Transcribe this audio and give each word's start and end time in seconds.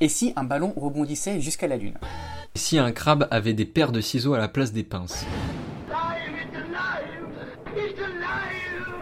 Et 0.00 0.08
si 0.08 0.32
un 0.36 0.44
ballon 0.44 0.72
rebondissait 0.76 1.40
jusqu'à 1.40 1.66
la 1.66 1.76
lune 1.76 1.98
Si 2.54 2.78
un 2.78 2.92
crabe 2.92 3.26
avait 3.32 3.52
des 3.52 3.64
paires 3.64 3.90
de 3.90 4.00
ciseaux 4.00 4.34
à 4.34 4.38
la 4.38 4.46
place 4.46 4.72
des 4.72 4.84
pinces. 4.84 5.24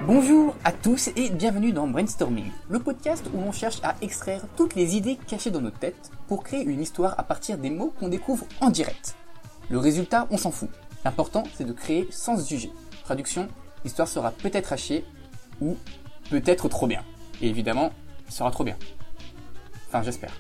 Bonjour 0.06 0.56
à 0.64 0.72
tous 0.72 1.09
et 1.17 1.29
bienvenue 1.29 1.72
dans 1.72 1.87
Brainstorming, 1.87 2.51
le 2.71 2.79
podcast 2.79 3.27
où 3.35 3.40
l'on 3.40 3.53
cherche 3.53 3.80
à 3.82 3.96
extraire 4.01 4.46
toutes 4.56 4.74
les 4.74 4.96
idées 4.96 5.19
cachées 5.27 5.51
dans 5.51 5.61
notre 5.61 5.79
tête 5.79 6.11
pour 6.29 6.43
créer 6.43 6.63
une 6.63 6.81
histoire 6.81 7.19
à 7.19 7.24
partir 7.24 7.58
des 7.58 7.71
mots 7.71 7.92
qu'on 8.01 8.08
découvre 8.08 8.47
en 8.63 8.71
direct. 8.71 9.17
Le 9.69 9.78
résultat, 9.78 10.26
on 10.31 10.38
s'en 10.38 10.51
fout. 10.51 10.71
L'important, 11.04 11.42
c'est 11.54 11.67
de 11.67 11.72
créer 11.74 12.08
sans 12.10 12.38
se 12.38 12.49
juger. 12.49 12.71
Traduction, 13.04 13.49
l'histoire 13.85 14.08
sera 14.08 14.31
peut-être 14.31 14.72
hachée 14.72 15.04
ou 15.60 15.76
peut-être 16.30 16.70
trop 16.70 16.87
bien. 16.87 17.02
Et 17.42 17.48
évidemment, 17.48 17.91
sera 18.30 18.51
trop 18.51 18.65
bien. 18.65 18.77
Enfin, 19.88 20.02
j'espère. 20.02 20.33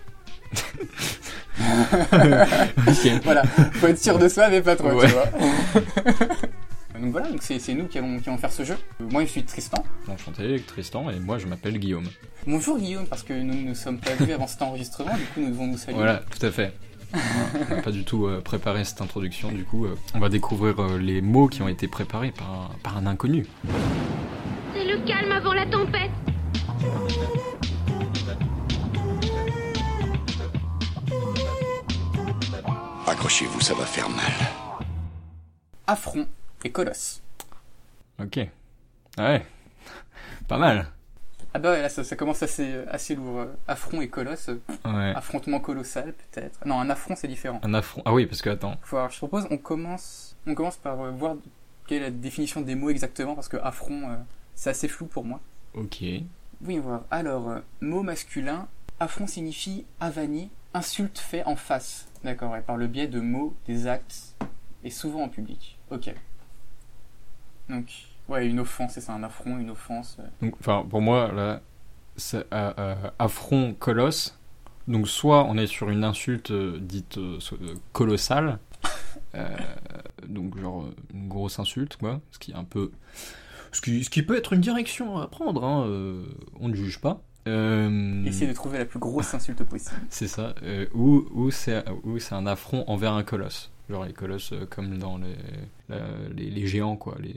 Voilà, 3.24 3.42
faut 3.44 3.86
être 3.86 3.98
sûr 4.02 4.18
de 4.18 4.28
soi, 4.28 4.48
mais 4.50 4.60
pas 4.60 4.76
trop, 4.76 4.90
Ouais. 4.90 5.06
tu 5.08 5.12
vois. 5.14 5.26
donc 7.00 7.12
voilà, 7.12 7.28
donc 7.28 7.38
c'est 7.42 7.58
c'est 7.58 7.74
nous 7.74 7.86
qui 7.86 7.98
allons, 7.98 8.18
qui 8.18 8.28
allons 8.28 8.38
faire 8.38 8.52
ce 8.52 8.64
jeu. 8.64 8.76
Euh, 9.00 9.04
Moi, 9.10 9.22
je 9.24 9.30
suis 9.30 9.42
Tristan. 9.44 9.82
Enchanté, 10.08 10.60
Tristan, 10.66 11.10
et 11.10 11.18
moi 11.18 11.38
je 11.38 11.46
m'appelle 11.46 11.78
Guillaume. 11.78 12.06
Bonjour 12.46 12.78
Guillaume, 12.78 13.06
parce 13.06 13.22
que 13.22 13.32
nous 13.32 13.54
ne 13.54 13.68
nous 13.68 13.74
sommes 13.74 13.98
pas 13.98 14.12
vus 14.18 14.32
avant 14.32 14.46
cet 14.46 14.62
enregistrement, 14.62 15.14
du 15.16 15.24
coup 15.24 15.40
nous 15.40 15.50
devons 15.50 15.66
nous 15.66 15.78
saluer. 15.78 15.96
Voilà, 15.98 16.22
tout 16.38 16.44
à 16.44 16.50
fait. 16.50 16.72
On 17.14 17.74
n'a 17.76 17.82
pas 17.82 17.92
du 17.92 18.04
tout 18.04 18.26
euh, 18.26 18.40
préparé 18.40 18.84
cette 18.84 19.00
introduction, 19.00 19.50
du 19.50 19.64
coup, 19.64 19.86
euh, 19.86 19.96
on 20.14 20.18
va 20.18 20.28
découvrir 20.28 20.74
les 20.98 21.20
mots 21.22 21.48
qui 21.48 21.62
ont 21.62 21.68
été 21.68 21.88
préparés 21.88 22.32
par 22.32 22.50
un, 22.50 22.70
par 22.82 22.96
un 22.98 23.06
inconnu. 23.06 23.46
C'est 24.74 24.84
le 24.84 24.98
calme 25.06 25.32
avant 25.32 25.54
la 25.54 25.64
tempête. 25.66 26.10
Accrochez-vous, 33.06 33.60
ça 33.60 33.74
va 33.74 33.84
faire 33.84 34.08
mal. 34.08 34.32
Affront 35.86 36.26
et 36.64 36.70
colosse. 36.72 37.22
Ok. 38.20 38.40
Ouais. 39.18 39.46
Pas 40.48 40.58
mal. 40.58 40.88
Ah 41.54 41.58
bah 41.58 41.70
ouais, 41.70 41.80
là 41.80 41.88
ça, 41.88 42.04
ça 42.04 42.16
commence 42.16 42.42
assez, 42.42 42.74
assez 42.90 43.14
lourd. 43.14 43.38
euh, 43.40 43.46
Affront 43.66 44.00
et 44.02 44.08
colosse, 44.08 44.48
euh, 44.50 44.60
Ouais. 44.84 45.12
affrontement 45.16 45.60
colossal 45.60 46.12
peut-être. 46.12 46.58
Non, 46.66 46.80
un 46.80 46.90
affront 46.90 47.14
c'est 47.16 47.28
différent. 47.28 47.60
Un 47.62 47.72
affront. 47.74 48.02
Ah 48.04 48.12
oui, 48.12 48.26
parce 48.26 48.42
que 48.42 48.50
attends. 48.50 48.76
Faut 48.82 48.96
voir, 48.96 49.10
je 49.10 49.16
propose, 49.18 49.46
on 49.50 49.56
commence, 49.56 50.36
on 50.46 50.54
commence 50.54 50.76
par 50.76 51.00
euh, 51.00 51.10
voir 51.12 51.36
quelle 51.86 51.98
est 52.02 52.06
la 52.06 52.10
définition 52.10 52.60
des 52.60 52.74
mots 52.74 52.90
exactement, 52.90 53.34
parce 53.34 53.48
que 53.48 53.56
affront 53.56 54.10
euh, 54.10 54.16
c'est 54.54 54.70
assez 54.70 54.88
flou 54.88 55.06
pour 55.06 55.24
moi. 55.24 55.40
Ok. 55.74 55.98
Oui, 56.64 56.78
voir. 56.78 57.02
Alors, 57.10 57.48
euh, 57.48 57.60
mot 57.80 58.02
masculin, 58.02 58.66
affront 59.00 59.26
signifie 59.26 59.86
avanie, 60.00 60.50
insulte 60.74 61.18
fait 61.18 61.44
en 61.44 61.56
face. 61.56 62.06
D'accord, 62.26 62.56
et 62.56 62.60
par 62.60 62.76
le 62.76 62.88
biais 62.88 63.06
de 63.06 63.20
mots, 63.20 63.54
des 63.66 63.86
actes, 63.86 64.34
et 64.82 64.90
souvent 64.90 65.22
en 65.22 65.28
public. 65.28 65.78
Ok. 65.92 66.12
Donc, 67.68 67.86
ouais, 68.28 68.48
une 68.48 68.58
offense, 68.58 68.94
c'est 68.94 69.00
ça, 69.00 69.12
un 69.12 69.22
affront, 69.22 69.58
une 69.58 69.70
offense. 69.70 70.16
euh. 70.18 70.50
Enfin, 70.58 70.84
pour 70.90 71.00
moi, 71.00 71.30
là, 71.30 71.60
c'est 72.16 72.52
euh, 72.52 72.72
euh, 72.78 73.10
affront 73.20 73.74
colosse. 73.74 74.36
Donc, 74.88 75.06
soit 75.06 75.44
on 75.44 75.56
est 75.56 75.68
sur 75.68 75.88
une 75.88 76.02
insulte 76.02 76.52
dite 76.52 77.16
colossale, 77.92 78.58
donc 80.26 80.58
genre 80.58 80.86
une 81.14 81.28
grosse 81.28 81.60
insulte, 81.60 81.96
quoi, 81.96 82.20
ce 82.32 82.40
qui 82.40 82.50
est 82.50 82.56
un 82.56 82.64
peu, 82.64 82.90
ce 83.70 83.80
qui, 83.80 84.02
ce 84.02 84.10
qui 84.10 84.24
peut 84.24 84.36
être 84.36 84.52
une 84.52 84.60
direction 84.60 85.18
à 85.18 85.28
prendre. 85.28 85.62
Hein, 85.62 85.86
on 86.58 86.68
ne 86.68 86.74
juge 86.74 87.00
pas. 87.00 87.20
Euh, 87.46 88.24
Essayer 88.24 88.46
de 88.48 88.52
trouver 88.52 88.78
la 88.78 88.84
plus 88.84 88.98
grosse 88.98 89.32
insulte 89.34 89.62
possible. 89.64 89.94
c'est 90.10 90.28
ça. 90.28 90.54
euh, 90.62 90.86
ou 90.94 91.24
ou 91.32 91.50
c'est 91.50 91.82
un 92.32 92.46
affront 92.46 92.84
envers 92.88 93.12
un 93.12 93.22
colosse. 93.22 93.70
Genre 93.88 94.04
les 94.04 94.12
colosses 94.12 94.52
euh, 94.52 94.66
comme 94.68 94.98
dans 94.98 95.18
les, 95.18 95.36
la- 95.88 95.98
les, 96.34 96.50
les 96.50 96.66
géants, 96.66 96.96
quoi. 96.96 97.16
Les, 97.20 97.36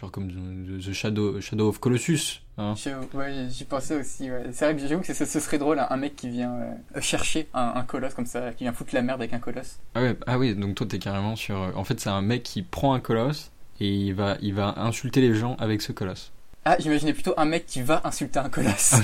genre 0.00 0.10
comme 0.10 0.28
The, 0.30 0.84
The 0.86 0.92
Shadow, 0.92 1.40
Shadow 1.40 1.68
of 1.68 1.78
Colossus. 1.80 2.42
Hein. 2.58 2.74
Ouais, 3.14 3.46
j'y 3.50 3.64
pensais 3.64 3.98
aussi, 3.98 4.30
ouais. 4.30 4.44
C'est 4.52 4.66
vrai 4.66 4.76
que 4.76 4.86
j'avoue 4.86 5.00
que 5.02 5.14
ce, 5.14 5.24
ce 5.24 5.40
serait 5.40 5.56
drôle, 5.58 5.78
un 5.78 5.96
mec 5.96 6.16
qui 6.16 6.28
vient 6.28 6.52
euh, 6.52 7.00
chercher 7.00 7.48
un, 7.54 7.72
un 7.76 7.82
colosse 7.84 8.12
comme 8.12 8.26
ça, 8.26 8.52
qui 8.52 8.64
vient 8.64 8.72
foutre 8.74 8.94
la 8.94 9.00
merde 9.00 9.20
avec 9.22 9.32
un 9.32 9.38
colosse. 9.38 9.78
Ah, 9.94 10.02
ouais, 10.02 10.16
ah 10.26 10.38
oui, 10.38 10.54
donc 10.54 10.74
toi 10.74 10.86
t'es 10.86 10.98
carrément 10.98 11.36
sur. 11.36 11.56
euh, 11.56 11.70
En 11.74 11.84
fait, 11.84 11.98
c'est 11.98 12.10
un 12.10 12.20
mec 12.22 12.42
qui 12.42 12.62
prend 12.62 12.92
un 12.92 13.00
colosse 13.00 13.50
et 13.80 13.88
il 13.90 14.12
va, 14.12 14.36
il 14.42 14.52
va 14.52 14.74
insulter 14.78 15.22
les 15.22 15.34
gens 15.34 15.54
avec 15.58 15.80
ce 15.80 15.92
colosse. 15.92 16.32
Ah, 16.64 16.76
j'imaginais 16.78 17.14
plutôt 17.14 17.32
un 17.38 17.46
mec 17.46 17.64
qui 17.66 17.80
va 17.80 18.02
insulter 18.04 18.38
un 18.38 18.48
colosse. 18.50 18.94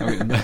Ah 0.00 0.06
oui, 0.06 0.16
bah, 0.24 0.36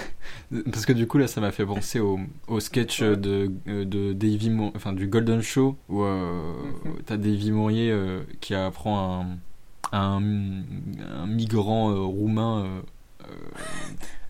parce 0.71 0.85
que 0.85 0.93
du 0.93 1.07
coup 1.07 1.17
là, 1.19 1.27
ça 1.29 1.41
m'a 1.41 1.51
fait 1.51 1.65
penser 1.65 1.99
au, 1.99 2.21
au 2.47 2.61
sketch 2.61 3.01
de, 3.03 3.51
de 3.67 4.13
Davy, 4.13 4.51
Mo- 4.51 4.73
enfin 4.77 4.93
du 4.93 5.07
Golden 5.07 5.41
Show 5.41 5.77
où 5.89 6.03
euh, 6.03 6.53
Mhm. 6.85 6.97
t'as 7.07 7.17
Davy 7.17 7.51
Mourier 7.53 7.91
euh, 7.91 8.21
qui 8.41 8.55
apprend 8.55 9.25
un, 9.93 9.99
un, 9.99 10.21
un 10.23 11.27
migrant 11.27 11.91
euh, 11.91 12.01
roumain. 12.01 12.83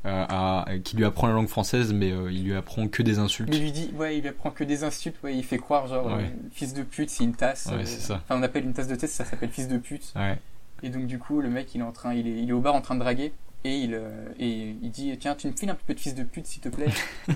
à- 0.04 0.62
à- 0.70 0.78
qui 0.78 0.96
lui 0.96 1.04
apprend 1.04 1.26
la 1.26 1.32
langue 1.34 1.48
française, 1.48 1.92
mais 1.92 2.10
il 2.30 2.44
lui 2.44 2.54
apprend 2.54 2.86
que 2.86 3.02
des 3.02 3.18
insultes. 3.18 3.48
Mais 3.50 3.56
il 3.56 3.62
lui 3.62 3.72
dit, 3.72 3.90
ouais, 3.96 4.16
il 4.16 4.20
lui 4.22 4.28
apprend 4.28 4.50
que 4.52 4.62
des 4.62 4.84
insultes, 4.84 5.16
ouais, 5.24 5.36
il 5.36 5.42
fait 5.42 5.58
croire, 5.58 5.88
genre, 5.88 6.06
Ouais. 6.06 6.32
fils 6.52 6.72
de 6.74 6.82
pute, 6.84 7.10
c'est 7.10 7.24
une 7.24 7.34
tasse. 7.34 7.66
Ouais, 7.72 7.84
c'est 7.84 8.00
ça. 8.00 8.22
Enfin, 8.28 8.38
on 8.38 8.42
appelle 8.44 8.64
une 8.64 8.72
tasse 8.72 8.86
de 8.86 8.94
thé, 8.94 9.08
ça 9.08 9.24
s'appelle 9.24 9.50
fils 9.50 9.66
de 9.66 9.78
pute. 9.78 10.12
Ouais. 10.14 10.38
Et 10.82 10.90
donc, 10.90 11.06
du 11.06 11.18
coup, 11.18 11.40
le 11.40 11.48
mec, 11.50 11.74
il 11.74 11.80
est 11.80 11.84
en 11.84 11.92
train, 11.92 12.14
il 12.14 12.26
est, 12.26 12.42
il 12.42 12.48
est 12.48 12.52
au 12.52 12.60
bar 12.60 12.74
en 12.74 12.80
train 12.80 12.94
de 12.94 13.00
draguer, 13.00 13.32
et 13.64 13.76
il, 13.78 13.94
euh, 13.94 14.28
et 14.38 14.76
il 14.82 14.90
dit, 14.90 15.16
tiens, 15.18 15.34
tu 15.34 15.46
me 15.48 15.52
files 15.52 15.70
un 15.70 15.74
peu 15.74 15.94
de 15.94 16.00
fils 16.00 16.14
de 16.14 16.22
pute, 16.22 16.46
s'il 16.46 16.62
te 16.62 16.68
plaît. 16.68 16.90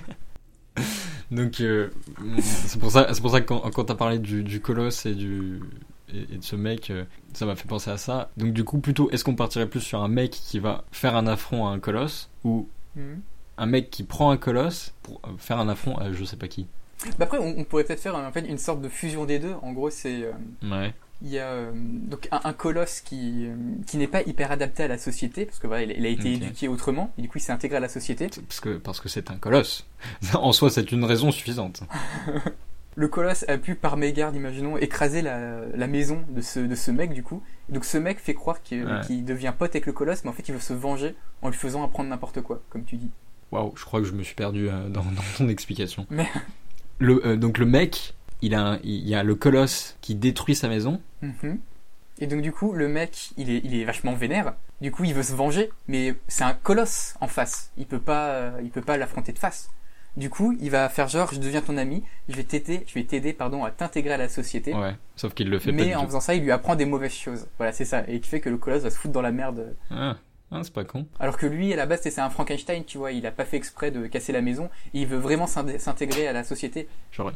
Donc 1.31 1.61
euh, 1.61 1.91
c'est 2.41 2.81
pour 2.81 2.91
ça, 2.91 3.13
c'est 3.13 3.21
pour 3.21 3.31
ça 3.31 3.41
que 3.41 3.47
quand, 3.47 3.61
quand 3.71 3.85
t'as 3.85 3.95
parlé 3.95 4.19
du, 4.19 4.43
du 4.43 4.61
colosse 4.61 5.07
et 5.07 5.15
du 5.15 5.61
et, 6.13 6.23
et 6.35 6.39
de 6.39 6.43
ce 6.43 6.57
mec, 6.57 6.91
euh, 6.91 7.05
ça 7.35 7.47
m'a 7.47 7.55
fait 7.55 7.69
penser 7.69 7.91
à 7.91 7.97
ça. 7.99 8.31
Donc 8.37 8.53
du 8.53 8.65
coup, 8.65 8.79
plutôt, 8.79 9.11
est-ce 9.11 9.23
qu'on 9.25 9.37
partirait 9.37 9.69
plus 9.69 9.81
sur 9.81 10.03
un 10.03 10.09
mec 10.09 10.31
qui 10.33 10.59
va 10.59 10.85
faire 10.91 11.15
un 11.17 11.27
affront 11.29 11.67
à 11.67 11.71
un 11.71 11.79
colosse 11.79 12.31
ou 12.45 12.69
Mhm. 12.97 13.21
un 13.59 13.67
mec 13.67 13.89
qui 13.91 14.03
prend 14.03 14.33
un 14.33 14.37
colosse 14.37 14.93
pour 15.05 15.21
faire 15.39 15.61
un 15.61 15.69
affront 15.69 15.97
à 15.97 16.13
je 16.13 16.25
sais 16.25 16.35
pas 16.37 16.49
qui? 16.49 16.67
Bah 17.19 17.27
après, 17.27 17.39
on, 17.39 17.55
on 17.59 17.63
pourrait 17.65 17.85
peut-être 17.85 18.01
faire 18.01 18.17
en 18.17 18.33
fait 18.33 18.41
une 18.41 18.59
sorte 18.59 18.81
de 18.81 18.89
fusion 18.89 19.25
des 19.27 19.39
deux. 19.39 19.55
En 19.63 19.73
gros, 19.73 19.91
c'est 19.91 20.29
Ouais. 20.65 20.93
Il 21.23 21.29
y 21.31 21.39
a 21.39 21.47
euh, 21.49 21.71
donc 21.75 22.29
un, 22.33 22.41
un 22.45 22.53
colosse 22.53 23.01
qui 23.01 23.47
euh, 23.47 23.55
qui 23.87 23.97
n'est 23.99 24.07
pas 24.07 24.23
hyper 24.23 24.51
adapté 24.53 24.83
à 24.85 24.89
la 24.89 24.99
société 24.99 25.45
parce 25.47 25.59
que 25.59 25.67
voilà, 25.67 25.83
il, 25.85 25.91
a- 25.93 25.95
il 25.97 26.07
a 26.07 26.09
été 26.09 26.33
éduqué 26.33 26.69
autrement 26.69 27.13
et 27.19 27.23
du 27.23 27.29
coup, 27.29 27.39
il 27.39 27.43
s'est 27.43 27.53
intégré 27.53 27.77
à 27.77 27.81
la 27.81 27.89
société. 27.89 28.29
Parce 28.49 28.61
que 28.61 28.79
parce 28.79 29.01
que 29.01 29.09
c'est 29.09 29.31
un 29.31 29.37
colosse. 29.37 29.87
en 30.35 30.53
soi, 30.53 30.71
c'est 30.71 30.93
une 30.93 31.05
raison 31.05 31.31
suffisante. 31.31 31.83
Le 32.97 33.07
colosse 33.07 33.45
a 33.49 33.57
pu, 33.57 33.77
par 33.77 33.97
mégarde, 33.97 34.35
imaginons, 34.35 34.77
écraser 34.77 35.23
la, 35.23 35.61
la 35.75 35.87
maison 35.87 36.25
de 36.29 36.41
ce, 36.43 36.59
de 36.59 36.75
ce 36.75 36.91
mec, 36.91 37.13
du 37.13 37.23
coup. 37.23 37.41
Donc 37.69 37.85
ce 37.85 37.97
mec 37.99 38.19
fait 38.19 38.35
croire 38.35 38.63
qu'il 38.63 38.85
Ouais. 38.85 39.23
devient 39.23 39.53
pote 39.57 39.71
avec 39.71 39.87
le 39.87 39.93
colosse, 39.93 40.25
mais 40.25 40.31
en 40.31 40.33
fait, 40.33 40.49
il 40.49 40.55
veut 40.55 40.61
se 40.61 40.73
venger 40.73 41.15
en 41.41 41.49
lui 41.51 41.57
faisant 41.57 41.85
apprendre 41.85 42.11
n'importe 42.11 42.41
quoi, 42.43 42.61
comme 42.69 42.85
tu 42.85 42.97
dis. 42.97 43.11
Waouh, 43.53 43.73
je 43.77 43.85
crois 43.85 44.01
que 44.01 44.07
je 44.07 44.13
me 44.13 44.25
suis 44.25 44.35
perdu 44.35 44.69
euh, 44.69 44.89
dans, 44.89 45.03
dans 45.05 45.23
ton 45.39 45.49
explication. 45.49 46.05
Mais- 46.11 46.29
Le 46.99 47.25
euh, 47.25 47.37
donc 47.37 47.59
le 47.59 47.65
mec, 47.65 48.15
il 48.43 48.55
a 48.55 48.61
un- 48.63 48.79
il 48.83 49.07
y 49.09 49.15
a 49.15 49.23
le 49.23 49.35
colosse 49.35 49.97
qui 50.01 50.15
détruit 50.15 50.55
sa 50.55 50.69
maison. 50.69 51.01
Mhm. 51.23 51.59
Et 52.23 52.27
donc, 52.27 52.43
du 52.43 52.53
coup, 52.53 52.73
le 52.73 52.87
mec, 52.89 53.31
il 53.39 53.51
est, 53.51 53.61
il 53.65 53.75
est 53.75 53.85
vachement 53.85 54.13
vénère. 54.15 54.55
Du 54.83 54.91
coup, 54.93 55.05
il 55.05 55.15
veut 55.15 55.23
se 55.23 55.33
venger, 55.35 55.71
mais 55.89 56.15
c'est 56.29 56.45
un 56.45 56.53
colosse 56.55 57.15
en 57.21 57.27
face. 57.29 57.71
Il 57.79 57.87
peut 57.87 57.99
pas, 58.01 58.29
euh, 58.31 58.61
il 58.63 58.71
peut 58.71 58.83
pas 58.83 58.97
l'affronter 58.99 59.33
de 59.33 59.39
face. 59.39 59.71
Du 60.17 60.29
coup, 60.29 60.55
il 60.61 60.71
va 60.71 60.89
faire 60.89 61.07
genre, 61.09 61.33
je 61.33 61.39
deviens 61.39 61.63
ton 61.63 61.77
ami, 61.77 62.03
je 62.29 62.35
vais 62.35 62.43
t'aider, 62.43 62.83
je 62.87 62.95
vais 62.95 63.05
t'aider, 63.05 63.33
pardon, 63.33 63.65
à 63.65 63.71
t'intégrer 63.71 64.15
à 64.15 64.17
la 64.19 64.29
société. 64.29 64.75
Ouais. 64.75 64.97
Sauf 65.17 65.35
qu'il 65.35 65.49
le 65.49 65.59
fait 65.61 65.71
pas 65.73 65.77
mais 65.85 65.95
en 65.95 66.01
tout. 66.01 66.09
faisant 66.09 66.21
ça, 66.21 66.35
il 66.35 66.43
lui 66.43 66.51
apprend 66.51 66.75
des 66.77 66.85
mauvaises 66.85 67.13
choses. 67.15 67.47
Voilà, 67.59 67.73
c'est 67.73 67.85
ça. 67.85 68.03
Et 68.09 68.21
qui 68.21 68.29
fait 68.29 68.41
que 68.41 68.51
le 68.51 68.59
colosse 68.59 68.83
va 68.83 68.91
se 68.91 68.99
foutre 68.99 69.15
dans 69.15 69.23
la 69.23 69.31
merde 69.33 69.77
Ah, 69.91 70.17
ah, 70.51 70.61
c'est 70.65 70.73
pas 70.75 70.85
con. 70.85 71.07
Alors 71.21 71.37
que 71.39 71.47
lui, 71.47 71.73
à 71.73 71.77
la 71.77 71.87
base, 71.87 72.01
c'est 72.03 72.19
un 72.19 72.29
Frankenstein, 72.29 72.85
tu 72.85 72.99
vois, 72.99 73.13
il 73.13 73.25
a 73.25 73.31
pas 73.31 73.45
fait 73.45 73.57
exprès 73.57 73.93
de 73.93 74.07
casser 74.09 74.33
la 74.33 74.43
maison, 74.43 74.69
et 74.95 75.01
il 75.03 75.07
veut 75.07 75.17
vraiment 75.17 75.47
s'intégrer 75.47 76.27
à 76.27 76.33
la 76.33 76.43
société. 76.45 76.89
Genre, 77.13 77.33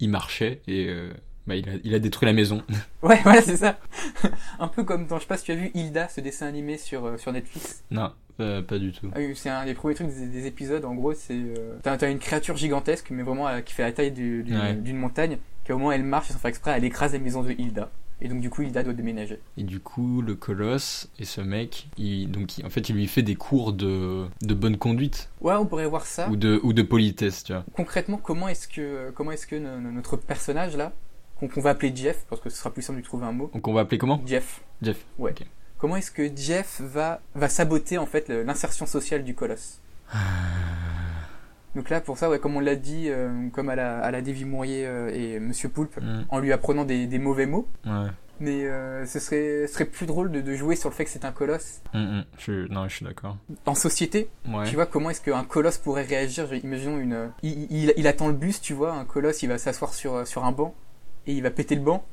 il, 0.00 0.10
marchait 0.10 0.60
et 0.66 0.86
euh, 0.88 1.12
bah, 1.46 1.56
il, 1.56 1.68
a, 1.68 1.72
il 1.84 1.94
a 1.94 1.98
détruit 1.98 2.26
la 2.26 2.32
maison. 2.32 2.62
Ouais, 3.02 3.20
voilà, 3.22 3.42
c'est 3.42 3.56
ça. 3.56 3.78
un 4.58 4.68
peu 4.68 4.82
comme 4.84 5.06
dans, 5.06 5.16
je 5.16 5.22
sais 5.22 5.26
pas 5.28 5.36
si 5.36 5.44
tu 5.44 5.52
as 5.52 5.56
vu 5.56 5.70
Hilda, 5.74 6.08
ce 6.08 6.20
dessin 6.20 6.46
animé 6.46 6.78
sur, 6.78 7.04
euh, 7.04 7.16
sur 7.18 7.32
Netflix. 7.32 7.84
non, 7.90 8.12
euh, 8.40 8.62
pas 8.62 8.78
du 8.78 8.92
tout. 8.92 9.10
Ah 9.14 9.18
oui, 9.18 9.32
c'est 9.36 9.50
un 9.50 9.64
des 9.66 9.74
premiers 9.74 9.94
trucs 9.94 10.08
des, 10.08 10.26
des 10.26 10.46
épisodes, 10.46 10.84
en 10.84 10.94
gros, 10.94 11.12
c'est... 11.14 11.34
Euh, 11.34 11.76
T'as 11.82 11.96
t'as 11.98 12.10
une 12.10 12.18
créature 12.18 12.56
gigantesque, 12.56 13.08
mais 13.10 13.22
vraiment 13.22 13.46
euh, 13.48 13.60
qui 13.60 13.74
fait 13.74 13.82
la 13.82 13.92
taille 13.92 14.10
du- 14.12 14.42
du- 14.42 14.56
Ouais. 14.56 14.74
d'une 14.74 14.96
montagne, 14.96 15.36
qui 15.64 15.72
au 15.72 15.78
moment 15.78 15.92
elle 15.92 16.02
marche, 16.04 16.28
sans 16.28 16.38
faire 16.38 16.48
exprès, 16.48 16.72
elle 16.76 16.84
écrase 16.84 17.12
la 17.12 17.18
maison 17.18 17.42
de 17.42 17.52
Hilda. 17.52 17.90
Et 18.20 18.28
donc 18.28 18.40
du 18.40 18.48
coup, 18.48 18.62
Hilda 18.62 18.82
doit 18.82 18.92
déménager. 18.94 19.40
Et 19.56 19.64
du 19.64 19.80
coup, 19.80 20.22
le 20.22 20.34
colosse 20.34 21.10
et 21.18 21.24
ce 21.24 21.40
mec, 21.40 21.88
il, 21.98 22.30
donc, 22.30 22.58
il- 22.58 22.64
en 22.66 22.70
fait, 22.70 22.88
il 22.88 22.94
lui 22.94 23.06
fait 23.06 23.22
des 23.22 23.34
cours 23.34 23.72
de, 23.72 24.26
de 24.42 24.54
bonne 24.54 24.76
conduite 24.78 25.30
Ouais, 25.40 25.54
on 25.54 25.66
pourrait 25.66 25.86
voir 25.86 26.06
ça. 26.06 26.28
ou, 26.30 26.36
de, 26.36 26.60
ou 26.62 26.72
de 26.72 26.82
politesse, 26.82 27.44
tu 27.44 27.52
vois. 27.52 27.64
Concrètement, 27.74 28.16
comment 28.16 28.48
est-ce 28.48 28.68
que, 28.68 29.10
comment 29.14 29.32
est-ce 29.32 29.46
que 29.46 29.56
no- 29.56 29.80
no- 29.80 29.90
notre 29.90 30.16
personnage 30.16 30.76
là, 30.76 30.92
qu'on 31.52 31.60
va 31.60 31.70
appeler 31.70 31.94
Jeff, 31.94 32.24
parce 32.30 32.40
que 32.40 32.48
ce 32.48 32.56
sera 32.56 32.70
plus 32.72 32.80
simple 32.82 32.96
de 32.98 33.02
lui 33.02 33.06
trouver 33.06 33.26
un 33.26 33.32
mot, 33.32 33.50
Donc 33.52 33.66
on 33.68 33.72
va 33.74 33.80
appeler 33.82 33.98
comment? 33.98 34.22
Jeff. 34.24 34.62
Jeff. 34.80 35.04
Ouais. 35.18 35.34
Comment 35.76 35.96
est-ce 35.96 36.10
que 36.10 36.34
Jeff 36.34 36.80
va, 36.80 37.20
va 37.34 37.48
saboter 37.50 37.98
en 37.98 38.06
fait 38.06 38.28
l'insertion 38.30 38.86
sociale 38.86 39.24
du 39.24 39.34
colosse? 39.34 39.80
Donc 41.74 41.90
là, 41.90 42.00
pour 42.00 42.16
ça, 42.18 42.30
ouais, 42.30 42.38
comme 42.38 42.56
on 42.56 42.60
l'a 42.60 42.76
dit, 42.76 43.06
euh, 43.08 43.48
comme 43.52 43.68
à 43.68 43.74
la, 43.76 43.98
à 43.98 44.10
la 44.10 44.22
Davy 44.22 44.44
Mourier 44.44 44.86
euh, 44.86 45.10
et 45.12 45.40
Monsieur 45.40 45.68
Poulpe, 45.68 45.96
Mm. 46.00 46.24
en 46.28 46.38
lui 46.38 46.52
apprenant 46.52 46.84
des, 46.84 47.06
des 47.06 47.18
mauvais 47.18 47.46
mots. 47.46 47.66
Ouais. 47.84 48.06
Mais 48.40 48.64
euh, 48.66 49.06
ce 49.06 49.20
serait, 49.20 49.66
ce 49.68 49.74
serait 49.74 49.84
plus 49.84 50.06
drôle 50.06 50.30
de, 50.32 50.40
de 50.40 50.54
jouer 50.54 50.74
sur 50.76 50.88
le 50.88 50.94
fait 50.94 51.04
que 51.04 51.10
c'est 51.10 51.24
un 51.24 51.30
colosse. 51.32 51.80
Mm, 51.92 51.98
mm. 51.98 52.24
Je 52.36 52.42
suis- 52.42 52.68
Non, 52.70 52.88
je 52.88 52.96
suis 52.96 53.04
d'accord. 53.04 53.36
En 53.66 53.74
société, 53.74 54.28
Ouais. 54.48 54.64
tu 54.68 54.74
vois, 54.74 54.86
comment 54.86 55.10
est-ce 55.10 55.20
qu'un 55.20 55.44
colosse 55.44 55.78
pourrait 55.78 56.02
réagir? 56.02 56.52
Imaginons 56.54 56.98
une... 56.98 57.30
Il, 57.42 57.66
il, 57.70 57.92
il 57.96 58.06
attend 58.06 58.26
le 58.28 58.34
bus, 58.34 58.60
tu 58.60 58.72
vois, 58.74 58.92
un 58.92 59.04
colosse, 59.04 59.42
il 59.42 59.48
va 59.48 59.58
s'asseoir 59.58 59.94
sur, 59.94 60.26
sur 60.26 60.44
un 60.44 60.52
banc 60.52 60.74
et 61.26 61.32
il 61.32 61.42
va 61.42 61.50
péter 61.50 61.74
le 61.76 61.80
banc. 61.82 62.04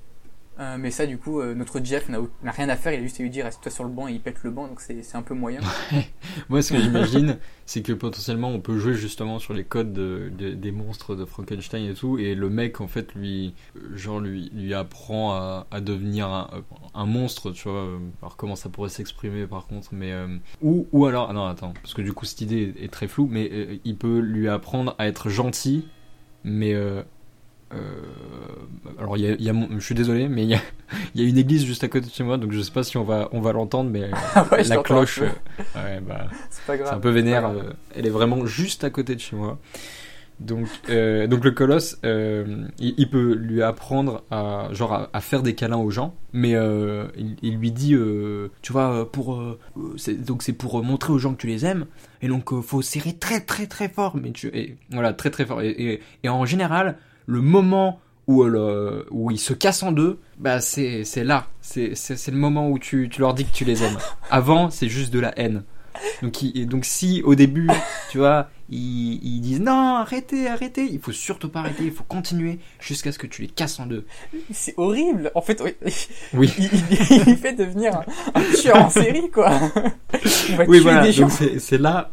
Euh, 0.60 0.76
mais 0.78 0.92
ça, 0.92 1.06
du 1.08 1.18
coup, 1.18 1.40
euh, 1.40 1.56
notre 1.56 1.84
Jeff 1.84 2.10
n'a 2.10 2.20
rien 2.52 2.68
à 2.70 2.76
faire, 2.76 2.94
il 2.94 3.00
a 3.00 3.04
juste 3.04 3.20
à 3.20 3.24
lui 3.24 3.30
dire 3.30 3.46
reste-toi 3.46 3.72
sur 3.72 3.84
le 3.86 3.90
banc 3.90 4.08
et 4.10 4.12
il 4.12 4.20
pète 4.20 4.44
le 4.44 4.52
banc, 4.52 4.68
donc 4.68 4.82
c'est 4.82 5.02
un 5.16 5.22
peu 5.22 5.34
moyen. 5.34 5.62
Moi, 6.50 6.62
ce 6.62 6.74
que 6.74 6.80
j'imagine, 6.80 7.38
c'est 7.66 7.82
que 7.82 7.94
potentiellement, 7.94 8.50
on 8.50 8.60
peut 8.60 8.78
jouer 8.78 8.94
justement 8.94 9.40
sur 9.40 9.54
les 9.54 9.64
codes 9.64 9.94
de- 9.94 10.30
de- 10.38 10.52
des 10.52 10.72
monstres 10.72 11.16
de 11.16 11.24
Frankenstein 11.26 11.90
et 11.90 11.94
tout, 11.94 12.20
et 12.20 12.36
le 12.36 12.50
mec, 12.50 12.82
en 12.82 12.88
fait, 12.88 13.16
lui, 13.16 13.56
genre, 13.96 14.20
lui, 14.20 14.52
lui 14.54 14.74
apprend 14.74 15.32
à, 15.34 15.82
devenir 15.82 16.28
un, 16.94 17.06
monstre, 17.06 17.52
tu 17.52 17.70
vois. 17.70 17.80
euh, 17.86 17.98
Alors, 18.22 18.36
comment 18.36 18.58
ça 18.58 18.70
pourrait 18.70 18.90
s'exprimer, 18.90 19.48
par 19.48 19.66
contre, 19.68 19.90
mais... 19.94 20.14
ou, 20.62 20.86
ou 20.92 21.06
alors... 21.06 21.28
Ah 21.30 21.34
non, 21.34 21.46
attends, 21.46 21.74
parce 21.82 21.94
que 21.94 22.02
du 22.02 22.12
coup, 22.14 22.26
cette 22.26 22.42
idée 22.42 22.74
est 22.80 22.92
très 22.92 23.08
floue, 23.08 23.28
mais 23.32 23.80
il 23.86 23.96
peut 23.96 24.20
lui 24.20 24.50
apprendre 24.50 24.96
à 25.00 25.08
être 25.08 25.30
gentil, 25.30 25.88
mais... 26.44 26.76
euh, 27.74 28.02
alors, 29.00 29.18
y 29.18 29.28
a, 29.28 29.36
y 29.36 29.50
a 29.50 29.54
je 29.78 29.84
suis 29.84 29.96
désolé, 29.96 30.28
mais 30.28 30.44
il 30.44 30.50
y 30.50 30.56
a, 30.56 30.60
il 31.16 31.22
y 31.22 31.26
a 31.26 31.30
une 31.30 31.38
église 31.38 31.66
juste 31.66 31.84
à 31.84 31.88
côté 31.88 32.08
de 32.08 32.12
chez 32.12 32.24
moi, 32.24 32.38
donc 32.38 32.52
je 32.52 32.62
sais 32.62 32.72
pas 32.72 32.84
si 32.84 32.98
on 32.98 33.04
va, 33.04 33.30
on 33.32 33.42
va 33.42 33.52
l'entendre, 33.52 33.90
mais 33.90 34.10
Ah 34.36 34.46
ouais, 34.52 34.64
la 34.64 34.78
cloche... 34.78 35.20
euh, 35.22 35.30
ouais, 35.76 36.02
bah... 36.02 36.28
C'est 36.50 36.66
pas 36.66 36.78
grave. 36.78 36.90
C'est 36.90 36.96
un 36.96 37.00
peu 37.00 37.10
vénère. 37.10 37.48
Euh, 37.48 37.72
elle 37.96 38.06
est 38.06 38.12
vraiment 38.12 38.46
juste 38.46 38.84
à 38.84 38.90
côté 38.90 39.16
de 39.16 39.20
chez 39.20 39.36
moi. 39.36 39.60
Donc, 40.42 40.68
euh, 40.90 41.28
donc 41.28 41.44
le 41.44 41.52
colosse, 41.52 42.00
euh, 42.04 42.66
il, 42.80 42.96
il 42.98 43.10
peut 43.10 43.36
lui 43.36 43.62
apprendre 43.62 44.24
à, 44.32 44.70
genre 44.72 44.94
à, 44.94 45.10
à 45.14 45.22
faire 45.22 45.44
des 45.44 45.54
câlins 45.54 45.78
aux 45.78 45.92
gens, 45.92 46.16
mais 46.34 46.56
euh, 46.56 47.06
il, 47.16 47.36
il 47.44 47.58
lui 47.58 47.72
dit, 47.72 47.96
tu 48.64 48.74
vois, 48.74 49.12
pour 49.12 49.40
donc 50.18 50.42
c'est 50.42 50.54
pour 50.54 50.84
montrer 50.84 51.14
aux 51.14 51.20
gens 51.20 51.34
que 51.34 51.42
tu 51.42 51.48
les 51.48 51.66
aimes, 51.66 51.86
et 52.24 52.28
donc 52.28 52.60
faut 52.62 52.82
serrer 52.82 53.14
très 53.14 53.42
très 53.42 53.68
très 53.68 53.88
fort, 53.88 54.18
mais 54.18 54.32
tu, 54.32 54.48
et, 54.48 54.78
voilà 54.90 55.14
très 55.14 55.30
très 55.30 55.46
fort. 55.46 55.62
Et, 55.62 55.70
et, 55.70 56.02
et 56.24 56.30
en 56.30 56.44
général, 56.46 56.98
le 57.32 57.42
moment 57.42 58.00
où, 58.28 58.44
euh, 58.44 58.50
le, 58.50 59.08
où 59.12 59.32
ils 59.32 59.40
se 59.40 59.54
cassent 59.54 59.84
en 59.84 59.92
deux, 59.92 60.20
bah 60.38 60.60
c'est 60.62 61.04
là, 61.24 61.48
c'est 61.62 61.94
le 62.28 62.38
moment 62.38 62.70
où 62.70 62.78
tu, 62.80 63.10
tu 63.10 63.20
leur 63.22 63.34
dis 63.34 63.46
que 63.46 63.54
tu 63.54 63.66
les 63.66 63.84
aimes. 63.84 63.98
Avant, 64.30 64.70
c'est 64.70 64.90
juste 64.90 65.12
de 65.14 65.20
la 65.20 65.38
haine. 65.40 65.64
Donc, 66.24 66.42
il- 66.42 66.68
donc 66.68 66.86
si 66.86 67.22
au 67.24 67.36
début, 67.36 67.68
tu 68.10 68.18
vois, 68.18 68.50
ils, 68.70 69.20
ils 69.24 69.42
disent 69.42 69.60
non, 69.60 69.96
arrêtez, 69.98 70.48
arrêtez, 70.48 70.86
il 70.90 71.00
faut 71.00 71.12
surtout 71.12 71.50
pas 71.50 71.60
arrêter, 71.60 71.84
il 71.84 71.92
faut 71.92 72.06
continuer 72.06 72.60
jusqu'à 72.80 73.12
ce 73.12 73.20
que 73.20 73.28
tu 73.28 73.42
les 73.44 73.48
casses 73.50 73.80
en 73.80 73.86
deux. 73.88 74.06
C'est 74.52 74.74
horrible. 74.78 75.32
En 75.36 75.42
fait, 75.42 75.62
oui, 75.64 75.76
Oui. 76.34 76.54
il, 76.58 76.66
il, 76.92 77.28
il 77.28 77.38
fait 77.38 77.54
devenir 77.54 77.98
un, 77.98 78.06
un 78.40 78.44
tueur 78.62 78.78
en 78.86 78.90
série, 78.90 79.30
quoi. 79.30 79.52
Il 80.50 80.56
va 80.56 80.64
Oui, 80.66 80.80
tuer 80.82 80.92
voilà. 80.92 81.12
c'est 81.60 81.78
là, 81.78 82.10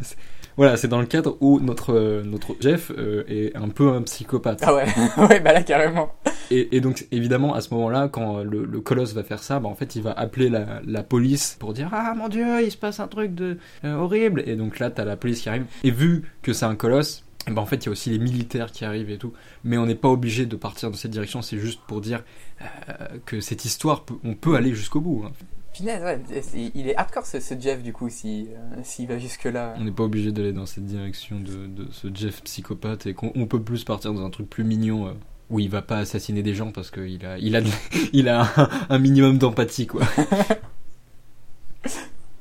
voilà, 0.59 0.77
c'est 0.77 0.89
dans 0.89 1.01
le 1.01 1.07
cadre 1.07 1.39
où 1.41 1.59
notre 1.61 1.95
euh, 1.95 2.23
notre 2.23 2.55
Jeff 2.61 2.91
euh, 2.99 3.25
est 3.29 3.57
un 3.57 3.69
peu 3.71 3.91
un 3.93 4.03
psychopathe. 4.03 4.63
Ah 4.67 4.75
ouais, 4.75 4.85
ouais, 5.29 5.41
bah 5.41 5.55
là 5.55 5.63
carrément. 5.63 6.13
Et, 6.51 6.77
et 6.77 6.81
donc 6.83 7.07
évidemment 7.13 7.55
à 7.55 7.63
ce 7.63 7.73
moment-là, 7.75 8.09
quand 8.09 8.43
le, 8.43 8.65
le 8.67 8.81
colosse 8.81 9.15
va 9.15 9.23
faire 9.23 9.43
ça, 9.43 9.61
bah, 9.61 9.69
en 9.71 9.75
fait 9.75 9.97
il 9.97 10.03
va 10.03 10.13
appeler 10.13 10.49
la, 10.51 10.81
la 10.87 11.03
police 11.03 11.57
pour 11.59 11.73
dire 11.73 11.89
ah 11.93 12.13
mon 12.17 12.29
dieu, 12.29 12.63
il 12.63 12.71
se 12.71 12.77
passe 12.77 13.01
un 13.01 13.09
truc 13.09 13.35
de 13.35 13.57
euh, 13.85 13.95
horrible. 13.95 14.43
Et 14.47 14.57
donc 14.57 14.79
là 14.79 14.91
t'as 14.91 15.05
la 15.05 15.17
police 15.17 15.41
qui 15.41 15.49
arrive. 15.49 15.65
Et 15.85 15.91
vu 15.91 16.25
que 16.43 16.53
c'est 16.53 16.67
un 16.67 16.75
colosse, 16.75 17.25
eh 17.47 17.53
ben, 17.53 17.63
en 17.63 17.67
fait 17.67 17.77
il 17.77 17.87
y 17.87 17.89
a 17.89 17.93
aussi 17.93 18.11
les 18.11 18.19
militaires 18.19 18.73
qui 18.73 18.85
arrivent 18.85 19.11
et 19.11 19.19
tout. 19.19 19.33
Mais 19.65 19.79
on 19.79 19.87
n'est 19.87 19.95
pas 19.95 20.09
obligé 20.09 20.45
de 20.47 20.57
partir 20.57 20.91
dans 20.91 20.97
cette 20.97 21.11
direction. 21.13 21.41
C'est 21.41 21.59
juste 21.59 21.81
pour 21.87 22.01
dire 22.01 22.25
euh, 22.63 22.65
que 23.27 23.41
cette 23.41 23.65
histoire, 23.65 24.05
on 24.25 24.35
peut 24.35 24.57
aller 24.57 24.75
jusqu'au 24.75 25.01
bout. 25.01 25.25
hein. 25.27 25.33
Punaise, 25.79 26.03
ouais, 26.03 26.21
c'est- 26.43 26.71
il 26.75 26.89
est 26.89 26.97
hardcore 26.97 27.25
ce, 27.27 27.41
ce 27.41 27.55
Jeff 27.59 27.83
du 27.83 27.93
coup 27.93 28.09
si 28.11 28.49
euh, 28.51 28.81
s'il 28.83 29.09
va 29.09 29.19
jusque 29.19 29.45
là. 29.45 29.75
On 29.79 29.85
n'est 29.85 29.91
pas 29.93 30.03
obligé 30.05 30.31
d'aller 30.33 30.53
dans 30.53 30.67
cette 30.67 30.85
direction 30.87 31.41
de, 31.41 31.67
de 31.67 31.89
ce 31.93 32.09
Jeff 32.15 32.43
psychopathe 32.43 33.07
et 33.07 33.15
qu'on 33.15 33.33
on 33.35 33.47
peut 33.47 33.63
plus 33.63 33.85
partir 33.85 34.13
dans 34.13 34.25
un 34.25 34.31
truc 34.31 34.49
plus 34.51 34.65
mignon. 34.65 35.09
euh, 35.09 35.13
où 35.51 35.61
il 35.61 35.71
va 35.71 35.81
pas 35.81 35.97
assassiner 36.01 36.43
des 36.43 36.53
gens 36.53 36.73
parce 36.73 36.91
qu'il 36.91 37.25
a, 37.25 37.39
il 37.39 37.57
a, 37.57 37.63
de- 37.63 37.71
il 38.13 38.29
a 38.29 38.43
un, 38.57 38.69
un 38.91 38.99
minimum 38.99 39.39
d'empathie 39.39 39.87
quoi. 39.87 40.03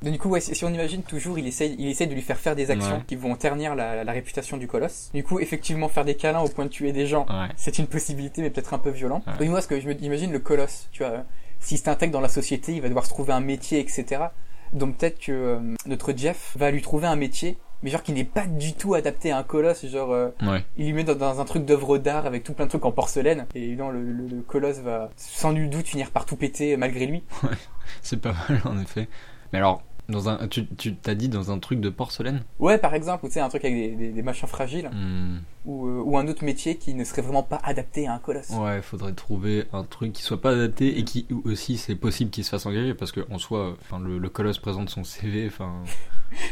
Donc, 0.03 0.13
du 0.13 0.19
coup, 0.19 0.29
ouais, 0.29 0.41
si 0.41 0.63
on 0.63 0.69
imagine 0.69 1.01
toujours, 1.01 1.39
il 1.39 1.47
essaye, 1.47 1.75
il 1.79 1.87
essaye 1.87 2.07
de 2.07 2.13
lui 2.13 2.21
faire 2.21 2.37
faire 2.37 2.55
des 2.55 2.69
actions 2.69 2.97
Ouais. 2.97 3.03
qui 3.07 3.15
vont 3.15 3.35
ternir 3.35 3.75
la, 3.75 4.03
la 4.03 4.11
réputation 4.11 4.57
du 4.57 4.67
colosse. 4.67 5.09
Du 5.13 5.23
coup, 5.23 5.39
effectivement, 5.39 5.89
faire 5.89 6.05
des 6.05 6.13
câlins 6.15 6.41
au 6.41 6.49
point 6.49 6.65
de 6.65 6.69
tuer 6.69 6.91
des 6.91 7.07
gens, 7.07 7.25
Ouais. 7.29 7.47
c'est 7.55 7.79
une 7.79 7.87
possibilité, 7.87 8.41
mais 8.43 8.51
peut-être 8.51 8.75
un 8.75 8.77
peu 8.77 8.91
violent. 8.91 9.23
Oui, 9.39 9.47
moi, 9.49 9.59
ce 9.61 9.67
que 9.67 9.79
je 9.79 9.87
me 9.87 9.95
imagine 10.03 10.31
le 10.31 10.37
colosse, 10.39 10.87
tu 10.91 11.01
vois, 11.03 11.23
s'il 11.59 11.77
s'intègre 11.77 12.13
dans 12.13 12.21
la 12.21 12.29
société, 12.29 12.73
il 12.73 12.81
va 12.81 12.87
devoir 12.87 13.05
se 13.05 13.09
trouver 13.09 13.33
un 13.33 13.39
métier, 13.41 13.79
etc. 13.79 14.25
Donc 14.73 14.97
peut-être 14.97 15.19
que 15.19 15.31
euh, 15.31 15.59
notre 15.85 16.13
Jeff 16.15 16.55
va 16.57 16.71
lui 16.71 16.81
trouver 16.81 17.07
un 17.07 17.15
métier, 17.15 17.57
mais 17.83 17.89
genre 17.89 18.03
qui 18.03 18.11
n'est 18.11 18.23
pas 18.25 18.45
du 18.47 18.73
tout 18.73 18.95
adapté 18.95 19.31
à 19.31 19.37
un 19.37 19.43
colosse, 19.43 19.85
genre 19.85 20.11
euh, 20.11 20.29
Ouais. 20.41 20.65
il 20.77 20.85
lui 20.87 20.93
met 20.93 21.03
dans, 21.03 21.15
dans 21.15 21.39
un 21.39 21.45
truc 21.45 21.63
d'œuvre 21.65 21.97
d'art 21.97 22.25
avec 22.25 22.43
tout 22.43 22.53
plein 22.53 22.65
de 22.65 22.69
trucs 22.69 22.85
en 22.85 22.91
porcelaine, 22.91 23.45
et 23.55 23.63
évidemment 23.63 23.91
le, 23.91 24.01
le, 24.01 24.27
le 24.27 24.41
colosse 24.41 24.79
va 24.79 25.09
sans 25.15 25.53
nul 25.53 25.69
doute 25.69 25.87
finir 25.87 26.11
par 26.11 26.25
tout 26.25 26.35
péter 26.35 26.75
malgré 26.75 27.05
lui. 27.05 27.23
C'est 28.01 28.19
pas 28.21 28.33
mal 28.49 28.61
en 28.65 28.77
effet. 28.81 29.07
Mais 29.53 29.59
alors, 29.59 29.81
dans 30.09 30.29
un, 30.29 30.47
tu, 30.47 30.65
tu 30.67 30.95
t'as 30.95 31.15
dit 31.15 31.29
dans 31.29 31.51
un 31.51 31.59
truc 31.59 31.79
de 31.81 31.89
porcelaine 31.89 32.43
Ouais, 32.59 32.77
par 32.77 32.93
exemple, 32.93 33.25
ou 33.25 33.27
tu 33.27 33.35
sais, 33.35 33.39
un 33.39 33.49
truc 33.49 33.65
avec 33.65 33.75
des, 33.75 33.95
des, 33.95 34.09
des 34.11 34.21
machins 34.21 34.47
fragiles, 34.47 34.89
Hmm, 34.93 35.39
ou, 35.65 35.87
euh, 35.87 36.01
ou 36.01 36.17
un 36.17 36.27
autre 36.27 36.43
métier 36.45 36.77
qui 36.77 36.93
ne 36.93 37.03
serait 37.03 37.21
vraiment 37.21 37.43
pas 37.43 37.59
adapté 37.63 38.07
à 38.07 38.13
un 38.13 38.19
colosse. 38.19 38.49
Ouais, 38.51 38.81
faudrait 38.81 39.13
trouver 39.13 39.65
un 39.73 39.83
truc 39.83 40.13
qui 40.13 40.21
soit 40.21 40.41
pas 40.41 40.51
adapté 40.51 40.97
et 40.97 41.03
qui 41.03 41.27
aussi 41.43 41.77
c'est 41.77 41.95
possible 41.95 42.31
qu'il 42.31 42.43
se 42.43 42.49
fasse 42.49 42.65
engager 42.65 42.93
parce 42.93 43.11
que 43.11 43.25
en 43.29 43.37
soi, 43.37 43.75
enfin 43.81 43.99
le, 43.99 44.17
le 44.17 44.29
colosse 44.29 44.59
présente 44.59 44.89
son 44.89 45.03
CV, 45.03 45.47
enfin 45.47 45.73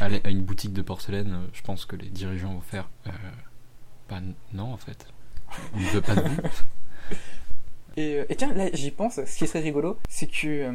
à 0.00 0.28
une 0.30 0.42
boutique 0.42 0.72
de 0.72 0.82
porcelaine, 0.82 1.38
je 1.52 1.62
pense 1.62 1.84
que 1.86 1.96
les 1.96 2.08
dirigeants 2.08 2.52
vont 2.52 2.60
faire. 2.60 2.88
Euh, 3.06 3.10
bah 4.10 4.20
non 4.52 4.72
en 4.72 4.76
fait, 4.76 5.06
on 5.74 5.80
ne 5.80 5.84
veut 5.86 6.00
pas 6.02 6.14
de 6.14 6.20
vous. 6.20 6.36
Et, 7.96 8.16
euh, 8.18 8.24
et 8.28 8.36
tiens, 8.36 8.52
là, 8.52 8.68
j'y 8.74 8.90
pense, 8.90 9.24
ce 9.24 9.38
qui 9.38 9.46
serait 9.46 9.60
rigolo, 9.60 9.98
c'est 10.10 10.26
que 10.26 10.46
euh, 10.46 10.72